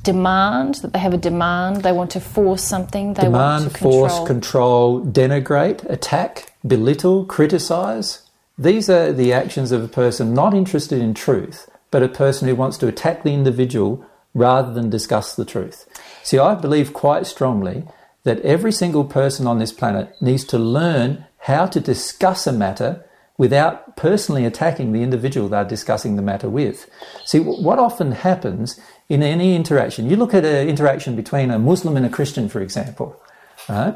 demand, 0.04 0.76
that 0.76 0.93
they 0.93 1.00
have 1.00 1.13
a 1.13 1.17
demand, 1.17 1.78
they 1.78 1.91
want 1.91 2.12
to 2.12 2.19
force 2.19 2.63
something, 2.63 3.15
they 3.15 3.24
demand, 3.24 3.63
want 3.63 3.74
to 3.74 3.80
control. 3.80 4.08
force, 4.08 4.28
control, 4.28 5.02
denigrate, 5.04 5.84
attack, 5.89 6.54
belittle, 6.65 7.26
criticize. 7.26 8.21
These 8.58 8.89
are 8.89 9.12
the 9.12 9.34
actions 9.34 9.71
of 9.71 9.84
a 9.84 9.88
person 9.88 10.34
not 10.34 10.54
interested 10.54 11.02
in 11.02 11.13
truth, 11.13 11.67
but 11.89 12.04
a 12.04 12.08
person 12.08 12.48
who 12.48 12.56
wants 12.56 12.78
to 12.78 12.88
attack 12.88 13.24
the 13.24 13.34
individual 13.34 14.06
rather 14.36 14.71
than 14.71 14.91
discuss 14.91 15.36
the 15.36 15.45
truth. 15.45 15.88
See, 16.21 16.38
I 16.38 16.54
believe 16.54 16.93
quite 16.93 17.26
strongly 17.26 17.86
that 18.24 18.41
every 18.41 18.71
single 18.71 19.06
person 19.06 19.48
on 19.48 19.58
this 19.58 19.71
planet 19.71 20.13
needs 20.21 20.43
to 20.45 20.60
learn 20.60 21.26
how 21.39 21.65
to 21.67 21.80
discuss 21.80 22.45
a 22.45 22.52
matter 22.52 23.04
without 23.38 23.98
personally 23.98 24.45
attacking 24.45 24.91
the 24.91 25.04
individual 25.04 25.50
they're 25.50 25.63
discussing 25.63 26.15
the 26.15 26.21
matter 26.21 26.50
with. 26.50 26.89
See, 27.26 27.39
what 27.39 27.80
often 27.80 28.12
happens 28.12 28.80
in 29.10 29.24
any 29.24 29.56
interaction, 29.56 30.10
you 30.10 30.15
look 30.15 30.34
at 30.34 30.45
an 30.45 30.67
interaction 30.67 31.15
between 31.15 31.52
a 31.52 31.60
Muslim 31.60 31.98
and 31.98 32.06
a 32.06 32.10
Christian, 32.10 32.50
for 32.50 32.62
example, 32.62 33.21
right? 33.69 33.95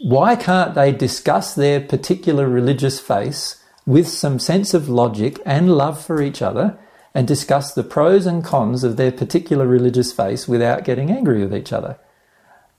Why 0.00 0.36
can't 0.36 0.74
they 0.74 0.92
discuss 0.92 1.54
their 1.54 1.80
particular 1.80 2.48
religious 2.48 3.00
faith 3.00 3.56
with 3.84 4.06
some 4.06 4.38
sense 4.38 4.74
of 4.74 4.88
logic 4.88 5.40
and 5.44 5.76
love 5.76 6.04
for 6.04 6.22
each 6.22 6.40
other 6.40 6.78
and 7.14 7.26
discuss 7.26 7.72
the 7.72 7.82
pros 7.82 8.26
and 8.26 8.44
cons 8.44 8.84
of 8.84 8.96
their 8.96 9.12
particular 9.12 9.66
religious 9.66 10.12
faith 10.12 10.48
without 10.48 10.84
getting 10.84 11.10
angry 11.10 11.40
with 11.40 11.54
each 11.54 11.72
other? 11.72 11.98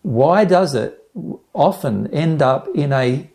Why 0.02 0.46
does 0.46 0.76
it 0.76 1.04
often 1.54 2.08
end 2.14 2.42
up 2.42 2.68
in 2.74 2.94
a 2.94 3.30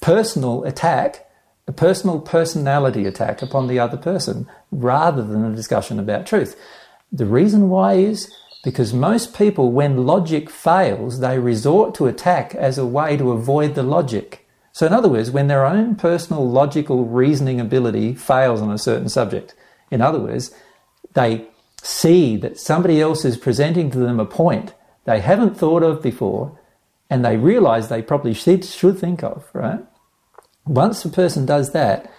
personal 0.00 0.64
attack 0.64 1.26
a 1.68 1.72
personal 1.72 2.20
personality 2.20 3.06
attack 3.06 3.40
upon 3.40 3.68
the 3.68 3.78
other 3.78 3.96
person 3.96 4.48
rather 4.70 5.22
than 5.22 5.44
a 5.44 5.54
discussion 5.54 5.98
about 5.98 6.26
truth. 6.26 6.58
The 7.12 7.26
reason 7.26 7.68
why 7.68 7.94
is 7.94 8.32
because 8.64 8.92
most 8.92 9.36
people, 9.36 9.72
when 9.72 10.06
logic 10.06 10.48
fails, 10.48 11.20
they 11.20 11.38
resort 11.38 11.94
to 11.96 12.06
attack 12.06 12.54
as 12.54 12.78
a 12.78 12.86
way 12.86 13.16
to 13.16 13.32
avoid 13.32 13.74
the 13.74 13.82
logic. 13.82 14.48
So, 14.72 14.86
in 14.86 14.92
other 14.92 15.08
words, 15.08 15.30
when 15.30 15.48
their 15.48 15.66
own 15.66 15.96
personal 15.96 16.48
logical 16.48 17.04
reasoning 17.04 17.60
ability 17.60 18.14
fails 18.14 18.62
on 18.62 18.70
a 18.70 18.78
certain 18.78 19.08
subject, 19.08 19.54
in 19.92 20.00
other 20.00 20.18
words, 20.18 20.52
they 21.14 21.46
see 21.82 22.36
that 22.38 22.58
somebody 22.58 23.00
else 23.00 23.24
is 23.24 23.36
presenting 23.36 23.90
to 23.90 23.98
them 23.98 24.18
a 24.18 24.26
point 24.26 24.74
they 25.04 25.20
haven't 25.20 25.56
thought 25.56 25.82
of 25.82 26.02
before 26.02 26.58
and 27.10 27.24
they 27.24 27.36
realize 27.36 27.88
they 27.88 28.02
probably 28.02 28.32
should, 28.32 28.64
should 28.64 28.98
think 28.98 29.22
of, 29.22 29.48
right? 29.52 29.80
Once 30.64 31.04
a 31.04 31.08
person 31.08 31.44
does 31.44 31.72
that 31.72 32.10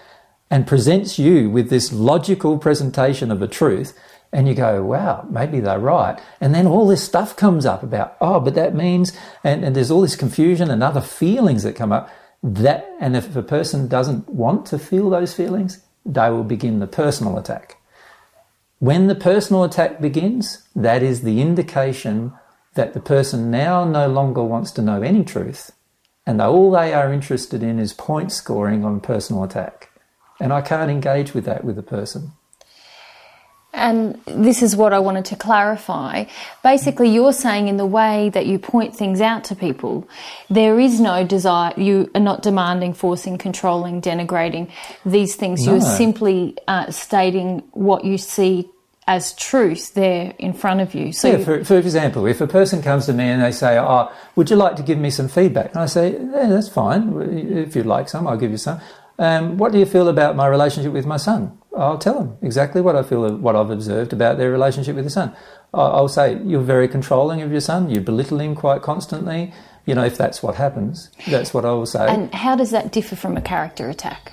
and 0.50 0.66
presents 0.66 1.18
you 1.18 1.50
with 1.50 1.70
this 1.70 1.92
logical 1.92 2.58
presentation 2.58 3.30
of 3.30 3.42
a 3.42 3.48
truth, 3.48 3.98
and 4.32 4.48
you 4.48 4.54
go, 4.54 4.82
wow, 4.82 5.26
maybe 5.30 5.60
they're 5.60 5.78
right. 5.78 6.20
And 6.40 6.54
then 6.54 6.66
all 6.66 6.88
this 6.88 7.02
stuff 7.02 7.36
comes 7.36 7.64
up 7.64 7.82
about, 7.82 8.16
oh, 8.20 8.40
but 8.40 8.54
that 8.54 8.74
means, 8.74 9.12
and, 9.44 9.64
and 9.64 9.76
there's 9.76 9.92
all 9.92 10.00
this 10.00 10.16
confusion 10.16 10.70
and 10.70 10.82
other 10.82 11.00
feelings 11.00 11.62
that 11.62 11.76
come 11.76 11.92
up. 11.92 12.10
That, 12.42 12.90
and 13.00 13.16
if 13.16 13.34
a 13.36 13.42
person 13.42 13.86
doesn't 13.88 14.28
want 14.28 14.66
to 14.66 14.78
feel 14.78 15.08
those 15.08 15.32
feelings, 15.32 15.82
they 16.04 16.30
will 16.30 16.44
begin 16.44 16.78
the 16.78 16.86
personal 16.86 17.38
attack. 17.38 17.80
When 18.78 19.06
the 19.06 19.14
personal 19.14 19.64
attack 19.64 20.00
begins, 20.00 20.66
that 20.76 21.02
is 21.02 21.22
the 21.22 21.40
indication 21.40 22.32
that 22.74 22.92
the 22.92 23.00
person 23.00 23.50
now 23.50 23.84
no 23.84 24.08
longer 24.08 24.42
wants 24.42 24.70
to 24.72 24.82
know 24.82 25.02
any 25.02 25.24
truth 25.24 25.70
and 26.26 26.40
all 26.40 26.70
they 26.70 26.94
are 26.94 27.12
interested 27.12 27.62
in 27.62 27.78
is 27.78 27.92
point 27.92 28.32
scoring 28.32 28.84
on 28.84 29.00
personal 29.00 29.44
attack. 29.44 29.90
And 30.40 30.52
I 30.52 30.62
can't 30.62 30.90
engage 30.90 31.34
with 31.34 31.44
that 31.44 31.64
with 31.64 31.78
a 31.78 31.82
person. 31.82 32.32
And 33.74 34.20
this 34.26 34.62
is 34.62 34.76
what 34.76 34.92
I 34.92 35.00
wanted 35.00 35.24
to 35.26 35.36
clarify. 35.36 36.24
Basically, 36.62 37.08
you're 37.08 37.32
saying 37.32 37.66
in 37.66 37.76
the 37.76 37.86
way 37.86 38.30
that 38.30 38.46
you 38.46 38.58
point 38.58 38.94
things 38.94 39.20
out 39.20 39.44
to 39.44 39.56
people, 39.56 40.08
there 40.48 40.78
is 40.78 41.00
no 41.00 41.26
desire, 41.26 41.74
you 41.76 42.08
are 42.14 42.20
not 42.20 42.42
demanding, 42.42 42.94
forcing, 42.94 43.36
controlling, 43.36 44.00
denigrating 44.00 44.70
these 45.04 45.34
things. 45.34 45.66
No. 45.66 45.72
You're 45.72 45.80
simply 45.80 46.56
uh, 46.68 46.90
stating 46.92 47.64
what 47.72 48.04
you 48.04 48.16
see 48.16 48.70
as 49.06 49.34
truth 49.34 49.94
there 49.94 50.34
in 50.38 50.54
front 50.54 50.80
of 50.80 50.94
you. 50.94 51.12
So, 51.12 51.28
yeah, 51.28 51.44
for, 51.44 51.64
for 51.64 51.76
example, 51.76 52.26
if 52.26 52.40
a 52.40 52.46
person 52.46 52.80
comes 52.80 53.06
to 53.06 53.12
me 53.12 53.24
and 53.24 53.42
they 53.42 53.52
say, 53.52 53.76
"Oh, 53.78 54.10
would 54.36 54.48
you 54.50 54.56
like 54.56 54.76
to 54.76 54.82
give 54.82 54.98
me 54.98 55.10
some 55.10 55.28
feedback?" 55.28 55.74
and 55.74 55.82
I 55.82 55.86
say, 55.86 56.12
"Yeah, 56.12 56.46
that's 56.48 56.68
fine. 56.68 57.20
If 57.20 57.76
you'd 57.76 57.86
like 57.86 58.08
some, 58.08 58.26
I'll 58.26 58.38
give 58.38 58.50
you 58.50 58.56
some." 58.56 58.80
Um, 59.18 59.58
what 59.58 59.72
do 59.72 59.78
you 59.78 59.86
feel 59.86 60.08
about 60.08 60.36
my 60.36 60.46
relationship 60.46 60.92
with 60.92 61.06
my 61.06 61.16
son? 61.16 61.56
I'll 61.76 61.98
tell 61.98 62.18
them 62.18 62.36
exactly 62.42 62.80
what 62.80 62.96
I 62.96 63.02
feel, 63.02 63.36
what 63.36 63.56
I've 63.56 63.70
observed 63.70 64.12
about 64.12 64.38
their 64.38 64.50
relationship 64.50 64.96
with 64.96 65.04
the 65.04 65.10
son. 65.10 65.34
I'll 65.72 66.08
say, 66.08 66.40
You're 66.44 66.62
very 66.62 66.86
controlling 66.86 67.42
of 67.42 67.50
your 67.50 67.60
son, 67.60 67.90
you 67.90 68.00
belittle 68.00 68.40
him 68.40 68.54
quite 68.54 68.82
constantly. 68.82 69.52
You 69.86 69.94
know, 69.94 70.04
if 70.04 70.16
that's 70.16 70.42
what 70.42 70.54
happens, 70.54 71.10
that's 71.28 71.52
what 71.52 71.64
I 71.66 71.72
will 71.72 71.84
say. 71.84 72.06
And 72.08 72.32
how 72.34 72.56
does 72.56 72.70
that 72.70 72.90
differ 72.90 73.16
from 73.16 73.36
a 73.36 73.42
character 73.42 73.90
attack? 73.90 74.32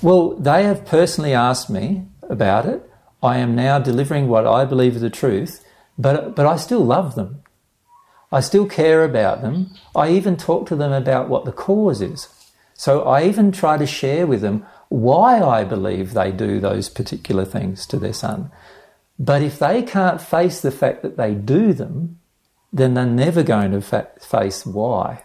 Well, 0.00 0.36
they 0.36 0.62
have 0.64 0.84
personally 0.84 1.34
asked 1.34 1.68
me 1.68 2.06
about 2.28 2.66
it. 2.66 2.88
I 3.22 3.38
am 3.38 3.56
now 3.56 3.78
delivering 3.78 4.28
what 4.28 4.46
I 4.46 4.64
believe 4.64 4.94
is 4.94 5.00
the 5.00 5.10
truth, 5.10 5.64
but, 5.98 6.36
but 6.36 6.46
I 6.46 6.56
still 6.56 6.84
love 6.84 7.16
them. 7.16 7.42
I 8.30 8.40
still 8.40 8.66
care 8.66 9.04
about 9.04 9.42
them. 9.42 9.74
I 9.94 10.10
even 10.10 10.36
talk 10.36 10.66
to 10.68 10.76
them 10.76 10.92
about 10.92 11.28
what 11.28 11.44
the 11.44 11.52
cause 11.52 12.00
is. 12.00 12.28
So 12.82 13.02
I 13.02 13.26
even 13.26 13.52
try 13.52 13.78
to 13.78 13.86
share 13.86 14.26
with 14.26 14.40
them 14.40 14.66
why 14.88 15.40
I 15.40 15.62
believe 15.62 16.14
they 16.14 16.32
do 16.32 16.58
those 16.58 16.88
particular 16.88 17.44
things 17.44 17.86
to 17.86 17.96
their 17.96 18.12
son. 18.12 18.50
But 19.20 19.40
if 19.40 19.56
they 19.60 19.84
can't 19.84 20.20
face 20.20 20.60
the 20.60 20.72
fact 20.72 21.02
that 21.02 21.16
they 21.16 21.32
do 21.32 21.74
them, 21.74 22.18
then 22.72 22.94
they're 22.94 23.06
never 23.06 23.44
going 23.44 23.70
to 23.70 23.82
fa- 23.82 24.08
face 24.20 24.66
why. 24.66 25.22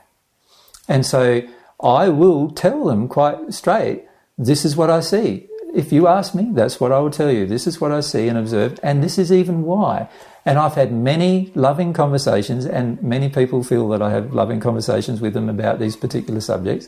And 0.87 1.03
so 1.03 1.41
I 1.81 2.09
will 2.09 2.51
tell 2.51 2.85
them 2.85 3.07
quite 3.07 3.51
straight 3.55 4.03
this 4.37 4.63
is 4.63 4.77
what 4.77 4.91
I 4.91 4.99
see 4.99 5.47
if 5.73 5.91
you 5.91 6.07
ask 6.07 6.33
me, 6.33 6.49
that's 6.53 6.79
what 6.79 6.91
I 6.91 6.99
will 6.99 7.11
tell 7.11 7.31
you. 7.31 7.45
This 7.45 7.67
is 7.67 7.79
what 7.79 7.91
I 7.91 7.99
see 7.99 8.27
and 8.27 8.37
observe, 8.37 8.79
and 8.81 9.03
this 9.03 9.17
is 9.17 9.31
even 9.31 9.63
why. 9.63 10.09
And 10.45 10.57
I've 10.57 10.75
had 10.75 10.91
many 10.91 11.51
loving 11.55 11.93
conversations, 11.93 12.65
and 12.65 13.01
many 13.03 13.29
people 13.29 13.63
feel 13.63 13.87
that 13.89 14.01
I 14.01 14.11
have 14.11 14.33
loving 14.33 14.59
conversations 14.59 15.19
with 15.19 15.33
them 15.33 15.49
about 15.49 15.79
these 15.79 15.95
particular 15.95 16.39
subjects, 16.39 16.87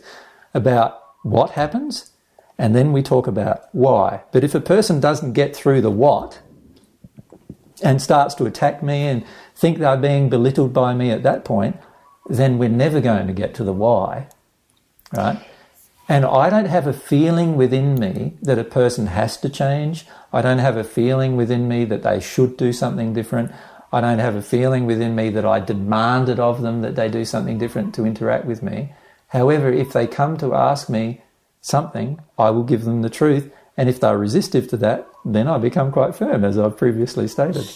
about 0.53 1.01
what 1.23 1.51
happens, 1.51 2.11
and 2.57 2.75
then 2.75 2.91
we 2.91 3.01
talk 3.01 3.27
about 3.27 3.63
why. 3.71 4.21
But 4.31 4.43
if 4.43 4.53
a 4.55 4.61
person 4.61 4.99
doesn't 4.99 5.33
get 5.33 5.55
through 5.55 5.81
the 5.81 5.91
what 5.91 6.39
and 7.83 8.01
starts 8.01 8.35
to 8.35 8.45
attack 8.45 8.83
me 8.83 9.07
and 9.07 9.23
think 9.55 9.77
they're 9.77 9.97
being 9.97 10.29
belittled 10.29 10.73
by 10.73 10.93
me 10.93 11.11
at 11.11 11.23
that 11.23 11.45
point, 11.45 11.77
then 12.29 12.57
we're 12.57 12.69
never 12.69 13.01
going 13.01 13.27
to 13.27 13.33
get 13.33 13.53
to 13.55 13.63
the 13.63 13.73
why, 13.73 14.27
right? 15.13 15.41
And 16.07 16.25
I 16.25 16.49
don't 16.49 16.65
have 16.65 16.87
a 16.87 16.93
feeling 16.93 17.55
within 17.55 17.95
me 17.95 18.37
that 18.41 18.57
a 18.57 18.63
person 18.63 19.07
has 19.07 19.37
to 19.37 19.49
change. 19.49 20.05
I 20.33 20.41
don't 20.41 20.57
have 20.57 20.75
a 20.75 20.83
feeling 20.83 21.35
within 21.35 21.67
me 21.67 21.85
that 21.85 22.03
they 22.03 22.19
should 22.19 22.57
do 22.57 22.73
something 22.73 23.13
different. 23.13 23.51
I 23.93 24.01
don't 24.01 24.19
have 24.19 24.35
a 24.35 24.41
feeling 24.41 24.85
within 24.85 25.15
me 25.15 25.29
that 25.29 25.45
I 25.45 25.59
demanded 25.59 26.39
of 26.39 26.61
them 26.61 26.81
that 26.81 26.95
they 26.95 27.09
do 27.09 27.25
something 27.25 27.57
different 27.57 27.93
to 27.95 28.05
interact 28.05 28.45
with 28.45 28.63
me. 28.63 28.93
However, 29.29 29.71
if 29.71 29.93
they 29.93 30.07
come 30.07 30.37
to 30.37 30.53
ask 30.53 30.89
me 30.89 31.21
something, 31.61 32.19
I 32.37 32.49
will 32.49 32.63
give 32.63 32.85
them 32.85 33.01
the 33.01 33.09
truth. 33.09 33.51
And 33.77 33.87
if 33.87 33.99
they're 33.99 34.17
resistive 34.17 34.67
to 34.69 34.77
that, 34.77 35.07
then 35.23 35.47
I 35.47 35.57
become 35.57 35.91
quite 35.91 36.15
firm, 36.15 36.43
as 36.43 36.57
I've 36.57 36.77
previously 36.77 37.27
stated. 37.27 37.69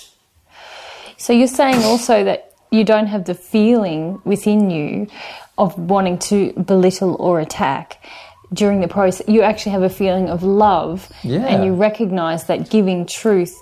So 1.18 1.32
you're 1.32 1.48
saying 1.48 1.84
also 1.84 2.24
that 2.24 2.54
you 2.72 2.84
don't 2.84 3.08
have 3.08 3.26
the 3.26 3.36
feeling 3.36 4.20
within 4.26 4.70
you 4.70 5.08
of 5.58 5.78
wanting 5.78 6.18
to 6.18 6.54
belittle 6.54 7.16
or 7.20 7.40
attack 7.40 8.04
during 8.52 8.82
the 8.82 8.88
process. 8.88 9.28
You 9.28 9.44
actually 9.44 9.74
have 9.74 9.84
a 9.84 9.90
feeling 9.90 10.30
of 10.30 10.44
love 10.44 11.10
yeah. 11.24 11.46
and 11.46 11.64
you 11.64 11.74
recognize 11.74 12.46
that 12.46 12.70
giving 12.70 13.06
truth 13.06 13.56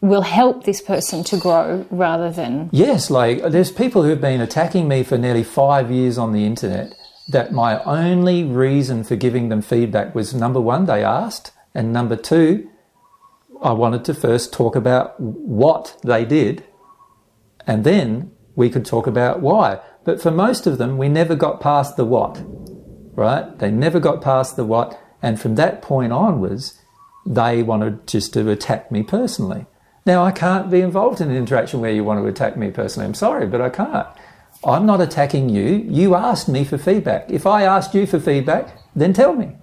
will 0.00 0.22
help 0.22 0.64
this 0.64 0.80
person 0.80 1.24
to 1.24 1.36
grow 1.36 1.86
rather 1.90 2.30
than. 2.30 2.70
Yes, 2.72 3.10
like 3.10 3.42
there's 3.42 3.70
people 3.70 4.02
who've 4.02 4.20
been 4.20 4.40
attacking 4.40 4.88
me 4.88 5.02
for 5.02 5.16
nearly 5.18 5.44
five 5.44 5.90
years 5.90 6.18
on 6.18 6.32
the 6.32 6.44
internet 6.44 6.94
that 7.28 7.52
my 7.52 7.82
only 7.84 8.44
reason 8.44 9.04
for 9.04 9.16
giving 9.16 9.48
them 9.48 9.62
feedback 9.62 10.14
was 10.14 10.34
number 10.34 10.60
one, 10.60 10.86
they 10.86 11.02
asked, 11.02 11.52
and 11.74 11.92
number 11.92 12.16
two, 12.16 12.70
I 13.62 13.72
wanted 13.72 14.04
to 14.06 14.14
first 14.14 14.52
talk 14.52 14.76
about 14.76 15.18
what 15.18 15.96
they 16.04 16.24
did, 16.24 16.64
and 17.66 17.84
then 17.84 18.32
we 18.54 18.68
could 18.70 18.84
talk 18.84 19.06
about 19.06 19.40
why. 19.40 19.80
But 20.04 20.20
for 20.20 20.30
most 20.30 20.66
of 20.66 20.78
them, 20.78 20.98
we 20.98 21.08
never 21.08 21.34
got 21.34 21.60
past 21.60 21.96
the 21.96 22.04
what, 22.04 22.42
right? 23.14 23.58
They 23.58 23.70
never 23.70 24.00
got 24.00 24.20
past 24.20 24.56
the 24.56 24.64
what. 24.64 25.00
And 25.22 25.40
from 25.40 25.54
that 25.54 25.80
point 25.80 26.12
onwards, 26.12 26.78
they 27.26 27.62
wanted 27.62 28.06
just 28.06 28.34
to 28.34 28.50
attack 28.50 28.92
me 28.92 29.02
personally. 29.02 29.66
Now, 30.04 30.22
I 30.22 30.32
can't 30.32 30.70
be 30.70 30.82
involved 30.82 31.22
in 31.22 31.30
an 31.30 31.36
interaction 31.36 31.80
where 31.80 31.90
you 31.90 32.04
want 32.04 32.20
to 32.20 32.26
attack 32.26 32.58
me 32.58 32.70
personally. 32.70 33.06
I'm 33.06 33.14
sorry, 33.14 33.46
but 33.46 33.62
I 33.62 33.70
can't. 33.70 34.06
I'm 34.64 34.86
not 34.86 35.00
attacking 35.00 35.50
you. 35.50 35.84
You 35.88 36.14
asked 36.14 36.48
me 36.48 36.64
for 36.64 36.78
feedback. 36.78 37.30
If 37.30 37.46
I 37.46 37.64
asked 37.64 37.94
you 37.94 38.06
for 38.06 38.18
feedback, 38.18 38.78
then 38.96 39.12
tell 39.12 39.34
me. 39.34 39.56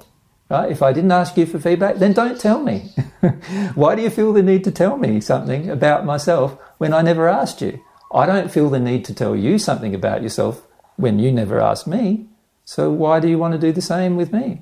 Right? 0.50 0.72
If 0.72 0.82
I 0.82 0.94
didn't 0.94 1.12
ask 1.12 1.38
you 1.38 1.46
for 1.46 1.60
feedback, 1.60 1.96
then 1.96 2.14
don't 2.14 2.40
tell 2.40 2.62
me. 2.62 2.92
Why 3.76 3.96
do 3.96 4.02
you 4.02 4.10
feel 4.10 4.34
the 4.34 4.44
need 4.44 4.64
to 4.66 4.72
tell 4.72 4.98
me 4.98 5.22
something 5.22 5.70
about 5.70 6.06
myself 6.06 6.58
when 6.78 6.94
I 6.94 7.02
never 7.02 7.28
asked 7.28 7.62
you? 7.62 7.80
I 8.14 8.26
don't 8.26 8.52
feel 8.52 8.70
the 8.70 8.80
need 8.80 9.06
to 9.06 9.14
tell 9.14 9.36
you 9.36 9.58
something 9.58 9.96
about 9.96 10.22
yourself 10.22 10.68
when 10.98 11.20
you 11.20 11.32
never 11.32 11.60
asked 11.60 11.88
me. 11.88 12.28
So 12.66 12.92
why 12.92 13.20
do 13.20 13.28
you 13.28 13.38
want 13.38 13.54
to 13.54 13.60
do 13.60 13.72
the 13.72 13.82
same 13.82 14.18
with 14.18 14.34
me? 14.34 14.62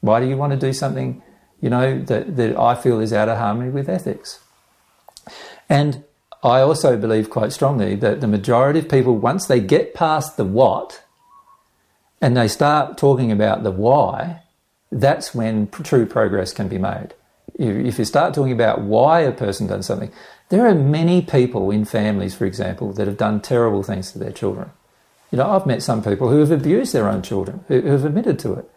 Why 0.00 0.20
do 0.20 0.26
you 0.26 0.36
want 0.36 0.52
to 0.52 0.58
do 0.58 0.72
something, 0.72 1.22
you 1.60 1.70
know, 1.70 2.00
that, 2.02 2.36
that 2.36 2.56
I 2.56 2.74
feel 2.74 3.00
is 3.00 3.12
out 3.12 3.28
of 3.28 3.38
harmony 3.38 3.70
with 3.70 3.88
ethics? 3.88 4.40
And 5.68 6.04
I 6.42 6.60
also 6.60 6.96
believe 6.96 7.30
quite 7.30 7.52
strongly 7.52 7.94
that 7.96 8.20
the 8.20 8.26
majority 8.26 8.80
of 8.80 8.88
people, 8.88 9.16
once 9.16 9.46
they 9.46 9.60
get 9.60 9.94
past 9.94 10.36
the 10.36 10.44
what 10.44 11.02
and 12.20 12.36
they 12.36 12.48
start 12.48 12.98
talking 12.98 13.30
about 13.30 13.62
the 13.62 13.70
why, 13.70 14.42
that's 14.90 15.34
when 15.34 15.68
true 15.68 16.04
progress 16.04 16.52
can 16.52 16.68
be 16.68 16.78
made. 16.78 17.14
If 17.54 17.98
you 17.98 18.04
start 18.04 18.34
talking 18.34 18.52
about 18.52 18.80
why 18.80 19.20
a 19.20 19.32
person 19.32 19.66
done 19.66 19.82
something, 19.82 20.10
there 20.48 20.66
are 20.66 20.74
many 20.74 21.22
people 21.22 21.70
in 21.70 21.84
families, 21.84 22.34
for 22.34 22.44
example, 22.44 22.92
that 22.94 23.06
have 23.06 23.16
done 23.16 23.40
terrible 23.40 23.82
things 23.82 24.12
to 24.12 24.18
their 24.18 24.32
children. 24.32 24.70
You 25.30 25.38
know, 25.38 25.48
I've 25.48 25.66
met 25.66 25.82
some 25.82 26.02
people 26.02 26.28
who 26.28 26.40
have 26.40 26.50
abused 26.50 26.92
their 26.92 27.08
own 27.08 27.22
children, 27.22 27.64
who 27.68 27.80
have 27.82 28.04
admitted 28.04 28.38
to 28.40 28.54
it. 28.54 28.70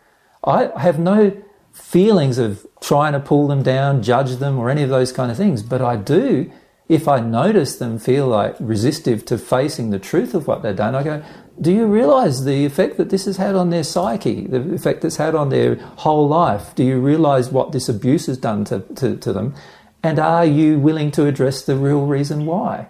I 0.44 0.72
have 0.80 1.00
no 1.00 1.36
feelings 1.74 2.38
of 2.38 2.66
trying 2.80 3.14
to 3.14 3.20
pull 3.20 3.48
them 3.48 3.64
down, 3.64 4.04
judge 4.04 4.38
them, 4.38 4.58
or 4.58 4.70
any 4.70 4.84
of 4.84 4.90
those 4.90 5.12
kind 5.12 5.32
of 5.32 5.38
things, 5.38 5.64
but 5.64 5.82
I 5.82 5.98
do 5.98 6.52
if 6.88 7.08
I 7.08 7.20
notice 7.20 7.78
them 7.78 7.98
feel 7.98 8.28
like 8.28 8.56
resistive 8.60 9.26
to 9.26 9.38
facing 9.38 9.90
the 9.90 10.00
truth 10.00 10.36
of 10.36 10.48
what 10.48 10.62
they've 10.62 10.76
done, 10.76 10.94
I 10.94 11.04
go, 11.04 11.24
do 11.60 11.72
you 11.72 11.88
realize 11.88 12.46
the 12.46 12.66
effect 12.66 12.98
that 12.98 13.10
this 13.10 13.26
has 13.26 13.38
had 13.38 13.56
on 13.56 13.72
their 13.72 13.84
psyche, 13.84 14.46
the 14.46 14.74
effect 14.74 15.04
it's 15.04 15.16
had 15.16 15.34
on 15.34 15.50
their 15.50 15.76
whole 15.76 16.28
life? 16.28 16.76
Do 16.76 16.84
you 16.84 17.00
realize 17.00 17.50
what 17.50 17.72
this 17.72 17.90
abuse 17.90 18.28
has 18.28 18.38
done 18.38 18.66
to, 18.66 18.82
to, 18.96 19.18
to 19.18 19.34
them? 19.34 19.56
And 20.04 20.20
are 20.20 20.46
you 20.46 20.80
willing 20.80 21.10
to 21.12 21.26
address 21.26 21.64
the 21.64 21.76
real 21.76 22.06
reason 22.06 22.46
why? 22.46 22.90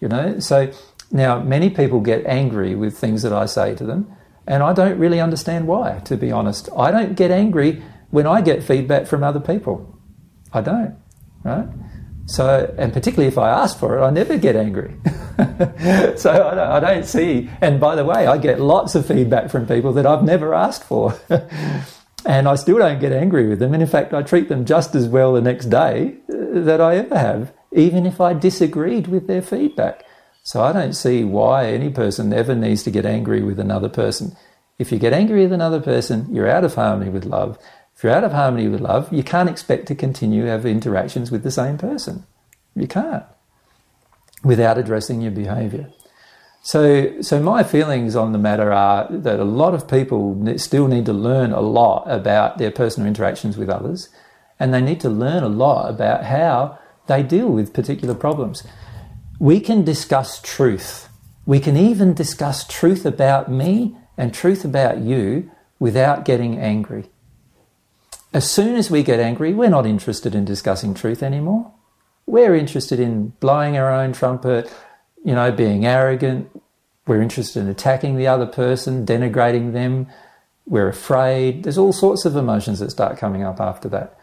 You 0.00 0.08
know, 0.08 0.38
so 0.38 0.72
now 1.10 1.40
many 1.42 1.68
people 1.70 2.00
get 2.00 2.24
angry 2.26 2.76
with 2.76 2.96
things 2.96 3.22
that 3.22 3.32
I 3.32 3.46
say 3.46 3.74
to 3.74 3.84
them, 3.84 4.14
and 4.46 4.62
I 4.62 4.72
don't 4.72 4.98
really 4.98 5.20
understand 5.20 5.66
why, 5.66 6.00
to 6.04 6.16
be 6.16 6.30
honest. 6.30 6.68
I 6.76 6.92
don't 6.92 7.16
get 7.16 7.32
angry 7.32 7.82
when 8.10 8.26
I 8.26 8.40
get 8.40 8.62
feedback 8.62 9.06
from 9.06 9.24
other 9.24 9.40
people. 9.40 9.98
I 10.52 10.60
don't, 10.60 10.96
right? 11.42 11.66
So, 12.26 12.72
and 12.78 12.92
particularly 12.92 13.28
if 13.28 13.38
I 13.38 13.50
ask 13.50 13.78
for 13.78 13.98
it, 13.98 14.02
I 14.02 14.10
never 14.10 14.38
get 14.38 14.56
angry. 14.56 14.94
so 16.16 16.30
I 16.30 16.54
don't, 16.54 16.58
I 16.58 16.80
don't, 16.80 17.04
see. 17.04 17.50
And 17.60 17.80
by 17.80 17.96
the 17.96 18.04
way, 18.04 18.26
I 18.26 18.38
get 18.38 18.60
lots 18.60 18.94
of 18.94 19.06
feedback 19.06 19.50
from 19.50 19.66
people 19.66 19.92
that 19.94 20.06
I've 20.06 20.22
never 20.22 20.54
asked 20.54 20.84
for. 20.84 21.18
and 22.24 22.48
I 22.48 22.54
still 22.54 22.78
don't 22.78 23.00
get 23.00 23.12
angry 23.12 23.48
with 23.48 23.58
them. 23.58 23.74
And 23.74 23.82
in 23.82 23.88
fact, 23.88 24.14
I 24.14 24.22
treat 24.22 24.48
them 24.48 24.64
just 24.64 24.94
as 24.94 25.08
well 25.08 25.32
the 25.32 25.40
next 25.40 25.66
day 25.66 26.16
uh, 26.28 26.60
that 26.60 26.80
I 26.80 26.96
ever 26.96 27.18
have, 27.18 27.52
even 27.72 28.06
if 28.06 28.20
I 28.20 28.34
disagreed 28.34 29.08
with 29.08 29.26
their 29.26 29.42
feedback. 29.42 30.04
So 30.44 30.62
I 30.62 30.72
don't 30.72 30.94
see 30.94 31.24
why 31.24 31.66
any 31.66 31.90
person 31.90 32.32
ever 32.32 32.54
needs 32.54 32.82
to 32.84 32.90
get 32.90 33.06
angry 33.06 33.42
with 33.42 33.60
another 33.60 33.88
person. 33.88 34.36
If 34.78 34.90
you 34.90 34.98
get 34.98 35.12
angry 35.12 35.42
with 35.42 35.52
another 35.52 35.80
person, 35.80 36.26
you're 36.34 36.50
out 36.50 36.64
of 36.64 36.74
harmony 36.74 37.10
with 37.10 37.24
love. 37.24 37.58
If 38.02 38.06
you're 38.06 38.14
out 38.14 38.24
of 38.24 38.32
harmony 38.32 38.66
with 38.66 38.80
love, 38.80 39.12
you 39.12 39.22
can't 39.22 39.48
expect 39.48 39.86
to 39.86 39.94
continue 39.94 40.42
to 40.42 40.50
have 40.50 40.66
interactions 40.66 41.30
with 41.30 41.44
the 41.44 41.52
same 41.52 41.78
person. 41.78 42.26
You 42.74 42.88
can't 42.88 43.22
without 44.42 44.76
addressing 44.76 45.20
your 45.20 45.30
behavior. 45.30 45.88
So, 46.64 47.22
so 47.22 47.40
my 47.40 47.62
feelings 47.62 48.16
on 48.16 48.32
the 48.32 48.40
matter 48.40 48.72
are 48.72 49.06
that 49.08 49.38
a 49.38 49.44
lot 49.44 49.72
of 49.72 49.86
people 49.86 50.58
still 50.58 50.88
need 50.88 51.06
to 51.06 51.12
learn 51.12 51.52
a 51.52 51.60
lot 51.60 52.02
about 52.10 52.58
their 52.58 52.72
personal 52.72 53.06
interactions 53.06 53.56
with 53.56 53.68
others, 53.68 54.08
and 54.58 54.74
they 54.74 54.80
need 54.80 55.00
to 55.02 55.08
learn 55.08 55.44
a 55.44 55.48
lot 55.48 55.88
about 55.88 56.24
how 56.24 56.80
they 57.06 57.22
deal 57.22 57.50
with 57.50 57.72
particular 57.72 58.16
problems. 58.16 58.64
We 59.38 59.60
can 59.60 59.84
discuss 59.84 60.42
truth. 60.42 61.08
We 61.46 61.60
can 61.60 61.76
even 61.76 62.14
discuss 62.14 62.66
truth 62.66 63.06
about 63.06 63.48
me 63.48 63.96
and 64.18 64.34
truth 64.34 64.64
about 64.64 64.98
you 64.98 65.52
without 65.78 66.24
getting 66.24 66.58
angry. 66.58 67.08
As 68.32 68.50
soon 68.50 68.76
as 68.76 68.90
we 68.90 69.02
get 69.02 69.20
angry, 69.20 69.52
we're 69.52 69.68
not 69.68 69.84
interested 69.84 70.34
in 70.34 70.44
discussing 70.44 70.94
truth 70.94 71.22
anymore. 71.22 71.70
We're 72.24 72.54
interested 72.54 72.98
in 72.98 73.28
blowing 73.40 73.76
our 73.76 73.92
own 73.92 74.14
trumpet, 74.14 74.72
you 75.22 75.34
know, 75.34 75.52
being 75.52 75.84
arrogant. 75.84 76.48
We're 77.06 77.20
interested 77.20 77.60
in 77.60 77.68
attacking 77.68 78.16
the 78.16 78.28
other 78.28 78.46
person, 78.46 79.04
denigrating 79.04 79.72
them. 79.72 80.06
We're 80.64 80.88
afraid. 80.88 81.64
There's 81.64 81.76
all 81.76 81.92
sorts 81.92 82.24
of 82.24 82.36
emotions 82.36 82.78
that 82.78 82.90
start 82.90 83.18
coming 83.18 83.42
up 83.42 83.60
after 83.60 83.88
that. 83.90 84.16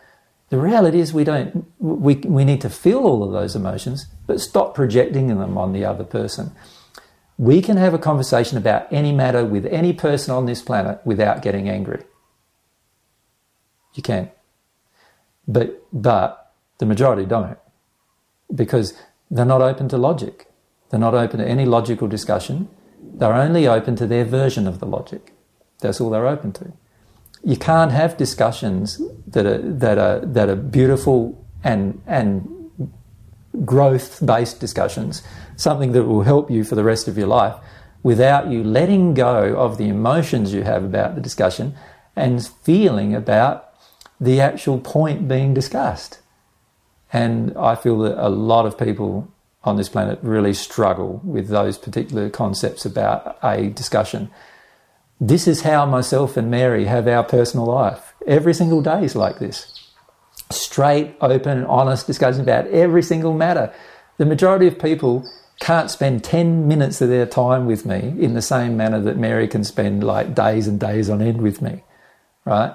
The 0.49 0.57
reality 0.57 0.99
is 0.99 1.13
we 1.13 1.23
don't 1.23 1.65
we, 1.77 2.15
we 2.15 2.43
need 2.43 2.61
to 2.61 2.69
feel 2.71 2.99
all 2.99 3.23
of 3.23 3.31
those 3.31 3.55
emotions, 3.55 4.07
but 4.25 4.39
stop 4.39 4.73
projecting 4.73 5.27
them 5.27 5.57
on 5.57 5.73
the 5.73 5.85
other 5.85 6.03
person. 6.03 6.51
We 7.37 7.61
can 7.61 7.77
have 7.77 7.93
a 7.93 7.99
conversation 7.99 8.57
about 8.57 8.91
any 8.91 9.11
matter 9.11 9.45
with 9.45 9.67
any 9.67 9.93
person 9.93 10.33
on 10.33 10.47
this 10.47 10.63
planet 10.63 10.99
without 11.05 11.43
getting 11.43 11.69
angry. 11.69 12.03
You 13.93 14.03
can. 14.03 14.31
But, 15.47 15.83
but 15.91 16.53
the 16.77 16.85
majority 16.85 17.25
don't 17.25 17.57
because 18.53 18.93
they're 19.29 19.45
not 19.45 19.61
open 19.61 19.89
to 19.89 19.97
logic. 19.97 20.47
They're 20.89 20.99
not 20.99 21.13
open 21.13 21.39
to 21.39 21.47
any 21.47 21.65
logical 21.65 22.07
discussion. 22.07 22.69
They're 23.01 23.33
only 23.33 23.67
open 23.67 23.95
to 23.97 24.07
their 24.07 24.25
version 24.25 24.67
of 24.67 24.79
the 24.79 24.85
logic. 24.85 25.33
That's 25.79 26.01
all 26.01 26.09
they're 26.09 26.27
open 26.27 26.51
to. 26.53 26.73
You 27.43 27.55
can't 27.55 27.91
have 27.91 28.17
discussions 28.17 29.01
that 29.27 29.45
are, 29.45 29.59
that 29.59 29.97
are, 29.97 30.19
that 30.19 30.49
are 30.49 30.55
beautiful 30.55 31.45
and, 31.63 32.01
and 32.05 32.69
growth 33.65 34.25
based 34.25 34.59
discussions, 34.59 35.23
something 35.55 35.91
that 35.93 36.03
will 36.03 36.23
help 36.23 36.51
you 36.51 36.63
for 36.63 36.75
the 36.75 36.83
rest 36.83 37.07
of 37.07 37.17
your 37.17 37.27
life, 37.27 37.55
without 38.03 38.47
you 38.47 38.63
letting 38.63 39.13
go 39.13 39.55
of 39.57 39.77
the 39.77 39.87
emotions 39.87 40.53
you 40.53 40.63
have 40.63 40.83
about 40.83 41.15
the 41.15 41.21
discussion 41.21 41.75
and 42.15 42.45
feeling 42.45 43.15
about 43.15 43.68
the 44.19 44.41
actual 44.41 44.79
point 44.79 45.27
being 45.27 45.53
discussed. 45.53 46.19
And 47.11 47.55
I 47.57 47.75
feel 47.75 47.97
that 47.99 48.23
a 48.23 48.29
lot 48.29 48.65
of 48.65 48.77
people 48.77 49.31
on 49.63 49.77
this 49.77 49.89
planet 49.89 50.19
really 50.21 50.53
struggle 50.53 51.21
with 51.23 51.49
those 51.49 51.77
particular 51.77 52.29
concepts 52.29 52.85
about 52.85 53.37
a 53.43 53.67
discussion. 53.67 54.29
This 55.19 55.47
is 55.47 55.61
how 55.61 55.85
myself 55.85 56.37
and 56.37 56.49
Mary 56.49 56.85
have 56.85 57.07
our 57.07 57.23
personal 57.23 57.65
life. 57.65 58.13
Every 58.25 58.53
single 58.53 58.81
day 58.81 59.03
is 59.03 59.15
like 59.15 59.39
this. 59.39 59.75
Straight, 60.49 61.15
open, 61.19 61.65
honest 61.65 62.07
discussion 62.07 62.41
about 62.41 62.67
every 62.67 63.03
single 63.03 63.33
matter. 63.33 63.73
The 64.17 64.25
majority 64.25 64.67
of 64.67 64.79
people 64.79 65.29
can't 65.59 65.91
spend 65.91 66.23
10 66.23 66.67
minutes 66.67 67.01
of 67.01 67.09
their 67.09 67.25
time 67.25 67.65
with 67.65 67.85
me 67.85 68.15
in 68.17 68.33
the 68.33 68.41
same 68.41 68.77
manner 68.77 69.01
that 69.01 69.17
Mary 69.17 69.47
can 69.47 69.63
spend 69.63 70.03
like 70.03 70.33
days 70.33 70.67
and 70.67 70.79
days 70.79 71.09
on 71.09 71.21
end 71.21 71.41
with 71.41 71.61
me, 71.61 71.83
right? 72.45 72.73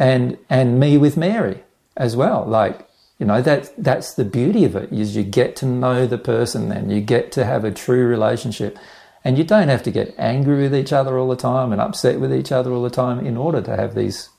And 0.00 0.38
and 0.48 0.80
me 0.80 0.96
with 0.96 1.16
Mary 1.16 1.62
as 1.96 2.16
well. 2.16 2.44
Like 2.44 2.88
you 3.20 3.26
know 3.26 3.42
that 3.42 3.72
that's 3.76 4.14
the 4.14 4.24
beauty 4.24 4.64
of 4.64 4.74
it 4.74 4.90
is 4.92 5.14
you 5.14 5.22
get 5.22 5.54
to 5.56 5.66
know 5.66 6.06
the 6.06 6.18
person 6.18 6.70
then 6.70 6.90
you 6.90 7.00
get 7.00 7.30
to 7.32 7.44
have 7.44 7.64
a 7.64 7.70
true 7.70 8.06
relationship, 8.06 8.76
and 9.22 9.38
you 9.38 9.44
don't 9.44 9.68
have 9.68 9.84
to 9.84 9.92
get 9.92 10.14
angry 10.18 10.62
with 10.62 10.74
each 10.74 10.92
other 10.92 11.18
all 11.18 11.28
the 11.28 11.36
time 11.36 11.70
and 11.70 11.80
upset 11.80 12.18
with 12.18 12.34
each 12.34 12.50
other 12.50 12.72
all 12.72 12.82
the 12.82 12.90
time 12.90 13.24
in 13.24 13.36
order 13.36 13.60
to 13.60 13.76
have 13.76 13.94
these 13.94 14.30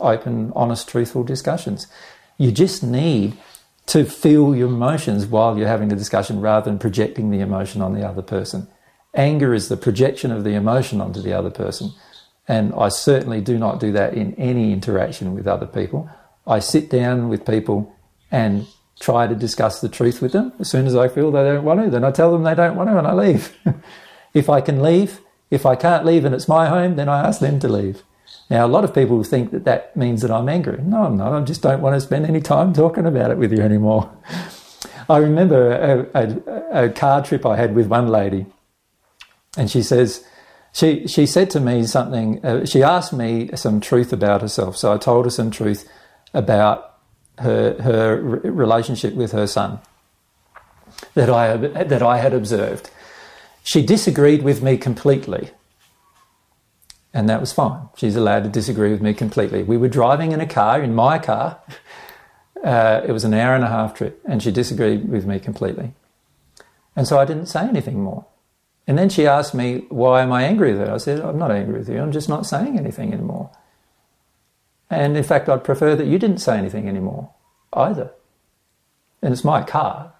open, 0.00 0.52
honest, 0.54 0.88
truthful 0.88 1.24
discussions. 1.24 1.86
You 2.38 2.52
just 2.52 2.82
need 2.82 3.36
to 3.86 4.04
feel 4.04 4.54
your 4.54 4.68
emotions 4.68 5.26
while 5.26 5.58
you're 5.58 5.68
having 5.68 5.88
the 5.88 5.96
discussion 5.96 6.40
rather 6.40 6.70
than 6.70 6.78
projecting 6.78 7.30
the 7.30 7.40
emotion 7.40 7.82
on 7.82 7.94
the 7.94 8.06
other 8.06 8.22
person. 8.22 8.68
Anger 9.14 9.52
is 9.52 9.68
the 9.68 9.76
projection 9.76 10.30
of 10.30 10.44
the 10.44 10.54
emotion 10.54 11.00
onto 11.00 11.20
the 11.20 11.32
other 11.32 11.50
person. 11.50 11.92
And 12.48 12.72
I 12.74 12.88
certainly 12.88 13.40
do 13.40 13.58
not 13.58 13.80
do 13.80 13.92
that 13.92 14.14
in 14.14 14.34
any 14.34 14.72
interaction 14.72 15.34
with 15.34 15.46
other 15.46 15.66
people. 15.66 16.10
I 16.46 16.58
sit 16.58 16.90
down 16.90 17.28
with 17.28 17.46
people 17.46 17.94
and 18.30 18.66
try 19.00 19.26
to 19.26 19.34
discuss 19.34 19.80
the 19.80 19.88
truth 19.88 20.20
with 20.20 20.32
them. 20.32 20.52
As 20.58 20.68
soon 20.68 20.86
as 20.86 20.96
I 20.96 21.08
feel 21.08 21.30
they 21.30 21.44
don't 21.44 21.64
want 21.64 21.82
to, 21.82 21.90
then 21.90 22.04
I 22.04 22.10
tell 22.10 22.32
them 22.32 22.42
they 22.42 22.54
don't 22.54 22.76
want 22.76 22.90
to 22.90 22.98
and 22.98 23.06
I 23.06 23.14
leave. 23.14 23.56
if 24.34 24.48
I 24.48 24.60
can 24.60 24.82
leave, 24.82 25.20
if 25.50 25.64
I 25.64 25.76
can't 25.76 26.04
leave 26.04 26.24
and 26.24 26.34
it's 26.34 26.48
my 26.48 26.68
home, 26.68 26.96
then 26.96 27.08
I 27.08 27.26
ask 27.26 27.40
them 27.40 27.60
to 27.60 27.68
leave. 27.68 28.02
Now, 28.48 28.66
a 28.66 28.68
lot 28.68 28.84
of 28.84 28.94
people 28.94 29.22
think 29.22 29.52
that 29.52 29.64
that 29.64 29.96
means 29.96 30.22
that 30.22 30.30
I'm 30.30 30.48
angry. 30.48 30.82
No, 30.82 31.04
I'm 31.04 31.16
not. 31.16 31.32
I 31.32 31.40
just 31.44 31.62
don't 31.62 31.80
want 31.80 31.94
to 31.94 32.00
spend 32.00 32.26
any 32.26 32.40
time 32.40 32.72
talking 32.72 33.06
about 33.06 33.30
it 33.30 33.38
with 33.38 33.52
you 33.52 33.60
anymore. 33.60 34.10
I 35.08 35.18
remember 35.18 36.08
a, 36.14 36.20
a, 36.20 36.84
a 36.84 36.88
car 36.90 37.22
trip 37.22 37.44
I 37.46 37.56
had 37.56 37.74
with 37.74 37.86
one 37.86 38.08
lady, 38.08 38.46
and 39.56 39.70
she 39.70 39.82
says, 39.82 40.24
she 40.72 41.06
she 41.06 41.26
said 41.26 41.50
to 41.50 41.60
me 41.60 41.84
something. 41.84 42.44
Uh, 42.44 42.64
she 42.64 42.82
asked 42.82 43.12
me 43.12 43.50
some 43.54 43.80
truth 43.80 44.12
about 44.12 44.42
herself, 44.42 44.76
so 44.76 44.92
I 44.92 44.98
told 44.98 45.24
her 45.24 45.30
some 45.30 45.50
truth 45.50 45.88
about 46.32 46.98
her 47.38 47.80
her 47.82 48.16
relationship 48.20 49.14
with 49.14 49.32
her 49.32 49.46
son 49.46 49.80
that 51.14 51.28
I 51.28 51.56
that 51.56 52.02
I 52.02 52.18
had 52.18 52.32
observed. 52.32 52.90
She 53.62 53.84
disagreed 53.84 54.42
with 54.42 54.62
me 54.62 54.76
completely, 54.76 55.50
and 57.12 57.28
that 57.28 57.40
was 57.40 57.52
fine. 57.52 57.88
She's 57.96 58.16
allowed 58.16 58.44
to 58.44 58.48
disagree 58.48 58.90
with 58.90 59.02
me 59.02 59.12
completely. 59.12 59.62
We 59.62 59.76
were 59.76 59.88
driving 59.88 60.32
in 60.32 60.40
a 60.40 60.46
car, 60.46 60.82
in 60.82 60.94
my 60.94 61.18
car. 61.18 61.60
Uh, 62.62 63.00
it 63.08 63.12
was 63.12 63.24
an 63.24 63.32
hour 63.32 63.54
and 63.54 63.64
a 63.64 63.68
half 63.68 63.94
trip, 63.94 64.20
and 64.26 64.42
she 64.42 64.50
disagreed 64.50 65.08
with 65.08 65.24
me 65.24 65.38
completely, 65.38 65.94
and 66.94 67.08
so 67.08 67.18
I 67.18 67.24
didn't 67.24 67.46
say 67.46 67.66
anything 67.66 68.02
more. 68.02 68.26
And 68.90 68.98
then 68.98 69.08
she 69.08 69.24
asked 69.24 69.54
me, 69.54 69.84
Why 69.88 70.20
am 70.20 70.32
I 70.32 70.42
angry 70.42 70.72
with 70.72 70.80
her? 70.80 70.92
I 70.92 70.96
said, 70.96 71.20
I'm 71.20 71.38
not 71.38 71.52
angry 71.52 71.78
with 71.78 71.88
you, 71.88 72.02
I'm 72.02 72.10
just 72.10 72.28
not 72.28 72.44
saying 72.44 72.76
anything 72.76 73.12
anymore. 73.12 73.52
And 74.90 75.16
in 75.16 75.22
fact, 75.22 75.48
I'd 75.48 75.62
prefer 75.62 75.94
that 75.94 76.08
you 76.08 76.18
didn't 76.18 76.38
say 76.38 76.58
anything 76.58 76.88
anymore 76.88 77.30
either. 77.72 78.10
And 79.22 79.32
it's 79.32 79.44
my 79.44 79.62
car. 79.62 80.14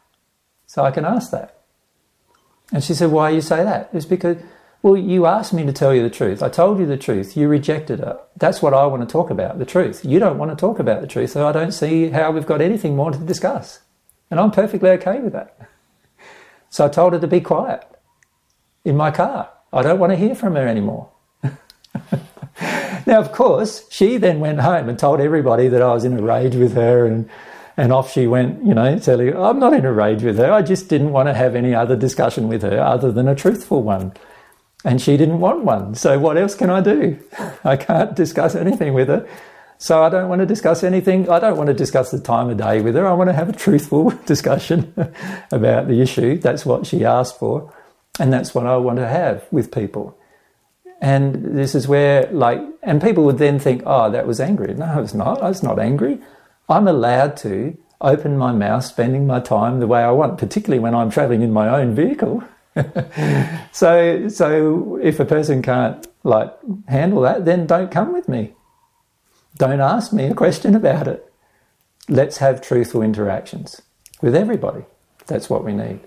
So 0.66 0.85
I 0.85 0.93
can 0.93 1.05
ask 1.05 1.33
that. 1.33 1.62
And 2.73 2.85
she 2.85 2.95
said, 2.95 3.11
Why 3.11 3.31
you 3.31 3.41
say 3.41 3.64
that? 3.64 3.91
It's 3.93 4.07
because, 4.07 4.37
well, 4.83 4.97
you 4.97 5.27
asked 5.27 5.53
me 5.53 5.66
to 5.66 5.73
tell 5.73 5.93
you 5.93 6.05
the 6.05 6.09
truth. 6.09 6.41
I 6.41 6.49
told 6.49 6.79
you 6.79 6.87
the 6.87 6.97
truth. 6.97 7.37
You 7.37 7.49
rejected 7.49 7.99
it. 7.99 8.16
That's 8.37 8.62
what 8.62 8.73
I 8.73 8.87
want 8.87 9.03
to 9.03 9.12
talk 9.12 9.31
about, 9.31 9.59
the 9.59 9.66
truth. 9.66 10.05
You 10.05 10.21
don't 10.21 10.39
want 10.39 10.53
to 10.53 10.57
talk 10.57 10.79
about 10.79 11.01
the 11.01 11.09
truth, 11.09 11.31
so 11.31 11.45
I 11.45 11.51
don't 11.51 11.73
see 11.73 12.11
how 12.11 12.31
we've 12.31 12.47
got 12.47 12.61
anything 12.61 12.95
more 12.95 13.11
to 13.11 13.18
discuss. 13.18 13.81
And 14.31 14.39
I'm 14.39 14.53
perfectly 14.53 14.91
okay 14.91 15.18
with 15.18 15.33
that. 15.33 15.57
So 16.68 16.87
I 16.87 16.89
told 16.89 17.14
her 17.14 17.18
to 17.18 17.27
be 17.27 17.41
quiet 17.41 17.85
in 18.85 18.97
my 18.97 19.11
car. 19.11 19.51
I 19.72 19.83
don't 19.83 19.99
want 19.99 20.11
to 20.11 20.16
hear 20.16 20.35
from 20.35 20.55
her 20.57 20.66
anymore. 20.66 21.09
now, 21.43 23.18
of 23.20 23.33
course, 23.33 23.87
she 23.91 24.16
then 24.16 24.41
went 24.41 24.61
home 24.61 24.89
and 24.89 24.99
told 24.99 25.20
everybody 25.20 25.68
that 25.68 25.83
I 25.83 25.93
was 25.93 26.05
in 26.05 26.18
a 26.18 26.22
rage 26.22 26.57
with 26.57 26.74
her 26.74 27.07
and 27.07 27.28
and 27.76 27.95
off 27.95 28.12
she 28.12 28.26
went, 28.26 28.62
you 28.62 28.74
know, 28.74 28.99
telling, 28.99 29.35
I'm 29.35 29.59
not 29.59 29.72
in 29.72 29.87
a 29.87 29.93
rage 29.93 30.22
with 30.22 30.37
her. 30.37 30.53
I 30.53 30.61
just 30.61 30.91
didn't 30.91 31.12
want 31.12 31.28
to 31.28 31.35
have 31.35 31.55
any 31.55 31.74
other 31.74 31.97
discussion 31.97 32.47
with 32.47 32.61
her 32.61 32.78
other 32.78 33.11
than 33.11 33.26
a 33.26 33.35
truthful 33.35 33.83
one. 33.83 34.12
And 34.85 35.01
she 35.01 35.16
didn't 35.16 35.41
want 35.41 35.64
one. 35.64 35.95
So 35.95 36.18
what 36.18 36.37
else 36.37 36.55
can 36.55 36.68
I 36.68 36.83
do? 36.83 37.18
I 37.64 37.76
can't 37.76 38.14
discuss 38.14 38.55
anything 38.55 38.93
with 38.93 39.09
her. 39.09 39.26
So 39.78 40.03
I 40.03 40.11
don't 40.11 40.28
want 40.28 40.41
to 40.41 40.47
discuss 40.47 40.85
anything. 40.85 41.31
I 41.31 41.39
don't 41.39 41.57
want 41.57 41.68
to 41.68 41.74
discuss 41.74 42.11
the 42.11 42.20
time 42.20 42.51
of 42.51 42.59
day 42.59 42.83
with 42.83 42.97
her. 42.97 43.07
I 43.07 43.14
want 43.14 43.31
to 43.31 43.35
have 43.35 43.49
a 43.49 43.55
truthful 43.55 44.11
discussion 44.26 44.93
about 45.51 45.89
the 45.89 46.03
issue. 46.03 46.37
That's 46.37 46.66
what 46.66 46.87
she 46.87 47.07
asked 47.07 47.39
for. 47.39 47.72
And 48.19 48.33
that's 48.33 48.55
what 48.55 48.67
I 48.67 48.77
want 48.77 48.99
to 48.99 49.09
have 49.09 49.47
with 49.51 49.73
people. 49.73 50.19
And 51.01 51.57
this 51.57 51.75
is 51.75 51.89
where, 51.89 52.29
like, 52.31 52.61
and 52.83 53.01
people 53.01 53.25
would 53.25 53.39
then 53.39 53.59
think, 53.59 53.83
oh, 53.87 54.11
that 54.11 54.27
was 54.27 54.41
angry. 54.41 54.75
No, 54.75 55.03
it's 55.03 55.15
not. 55.15 55.41
I 55.43 55.49
was 55.49 55.63
not 55.63 55.79
angry. 55.79 56.21
I'm 56.69 56.87
allowed 56.87 57.37
to 57.39 57.77
open 58.01 58.37
my 58.37 58.53
mouth, 58.53 58.85
spending 58.85 59.27
my 59.27 59.41
time 59.41 59.81
the 59.81 59.87
way 59.87 60.03
I 60.03 60.11
want, 60.11 60.39
particularly 60.39 60.81
when 60.81 60.95
I'm 60.95 61.11
traveling 61.11 61.43
in 61.43 61.53
my 61.53 61.69
own 61.69 61.95
vehicle. 61.95 62.43
so, 63.73 64.29
so 64.29 64.99
if 65.03 65.21
a 65.21 65.25
person 65.25 65.63
can't 65.63 66.07
like 66.23 66.53
handle 66.89 67.23
that, 67.23 67.45
then 67.45 67.67
don't 67.67 67.91
come 67.91 68.13
with 68.13 68.29
me. 68.29 68.53
Don't 69.57 69.81
ask 69.81 70.13
me 70.13 70.25
a 70.25 70.35
question 70.35 70.75
about 70.75 71.09
it. 71.09 71.33
Let's 72.09 72.39
have 72.39 72.63
truthful 72.63 73.03
interactions 73.03 73.83
with 74.23 74.35
everybody. 74.35 74.85
That's 75.27 75.51
what 75.51 75.65
we 75.65 75.73
need. 75.73 76.01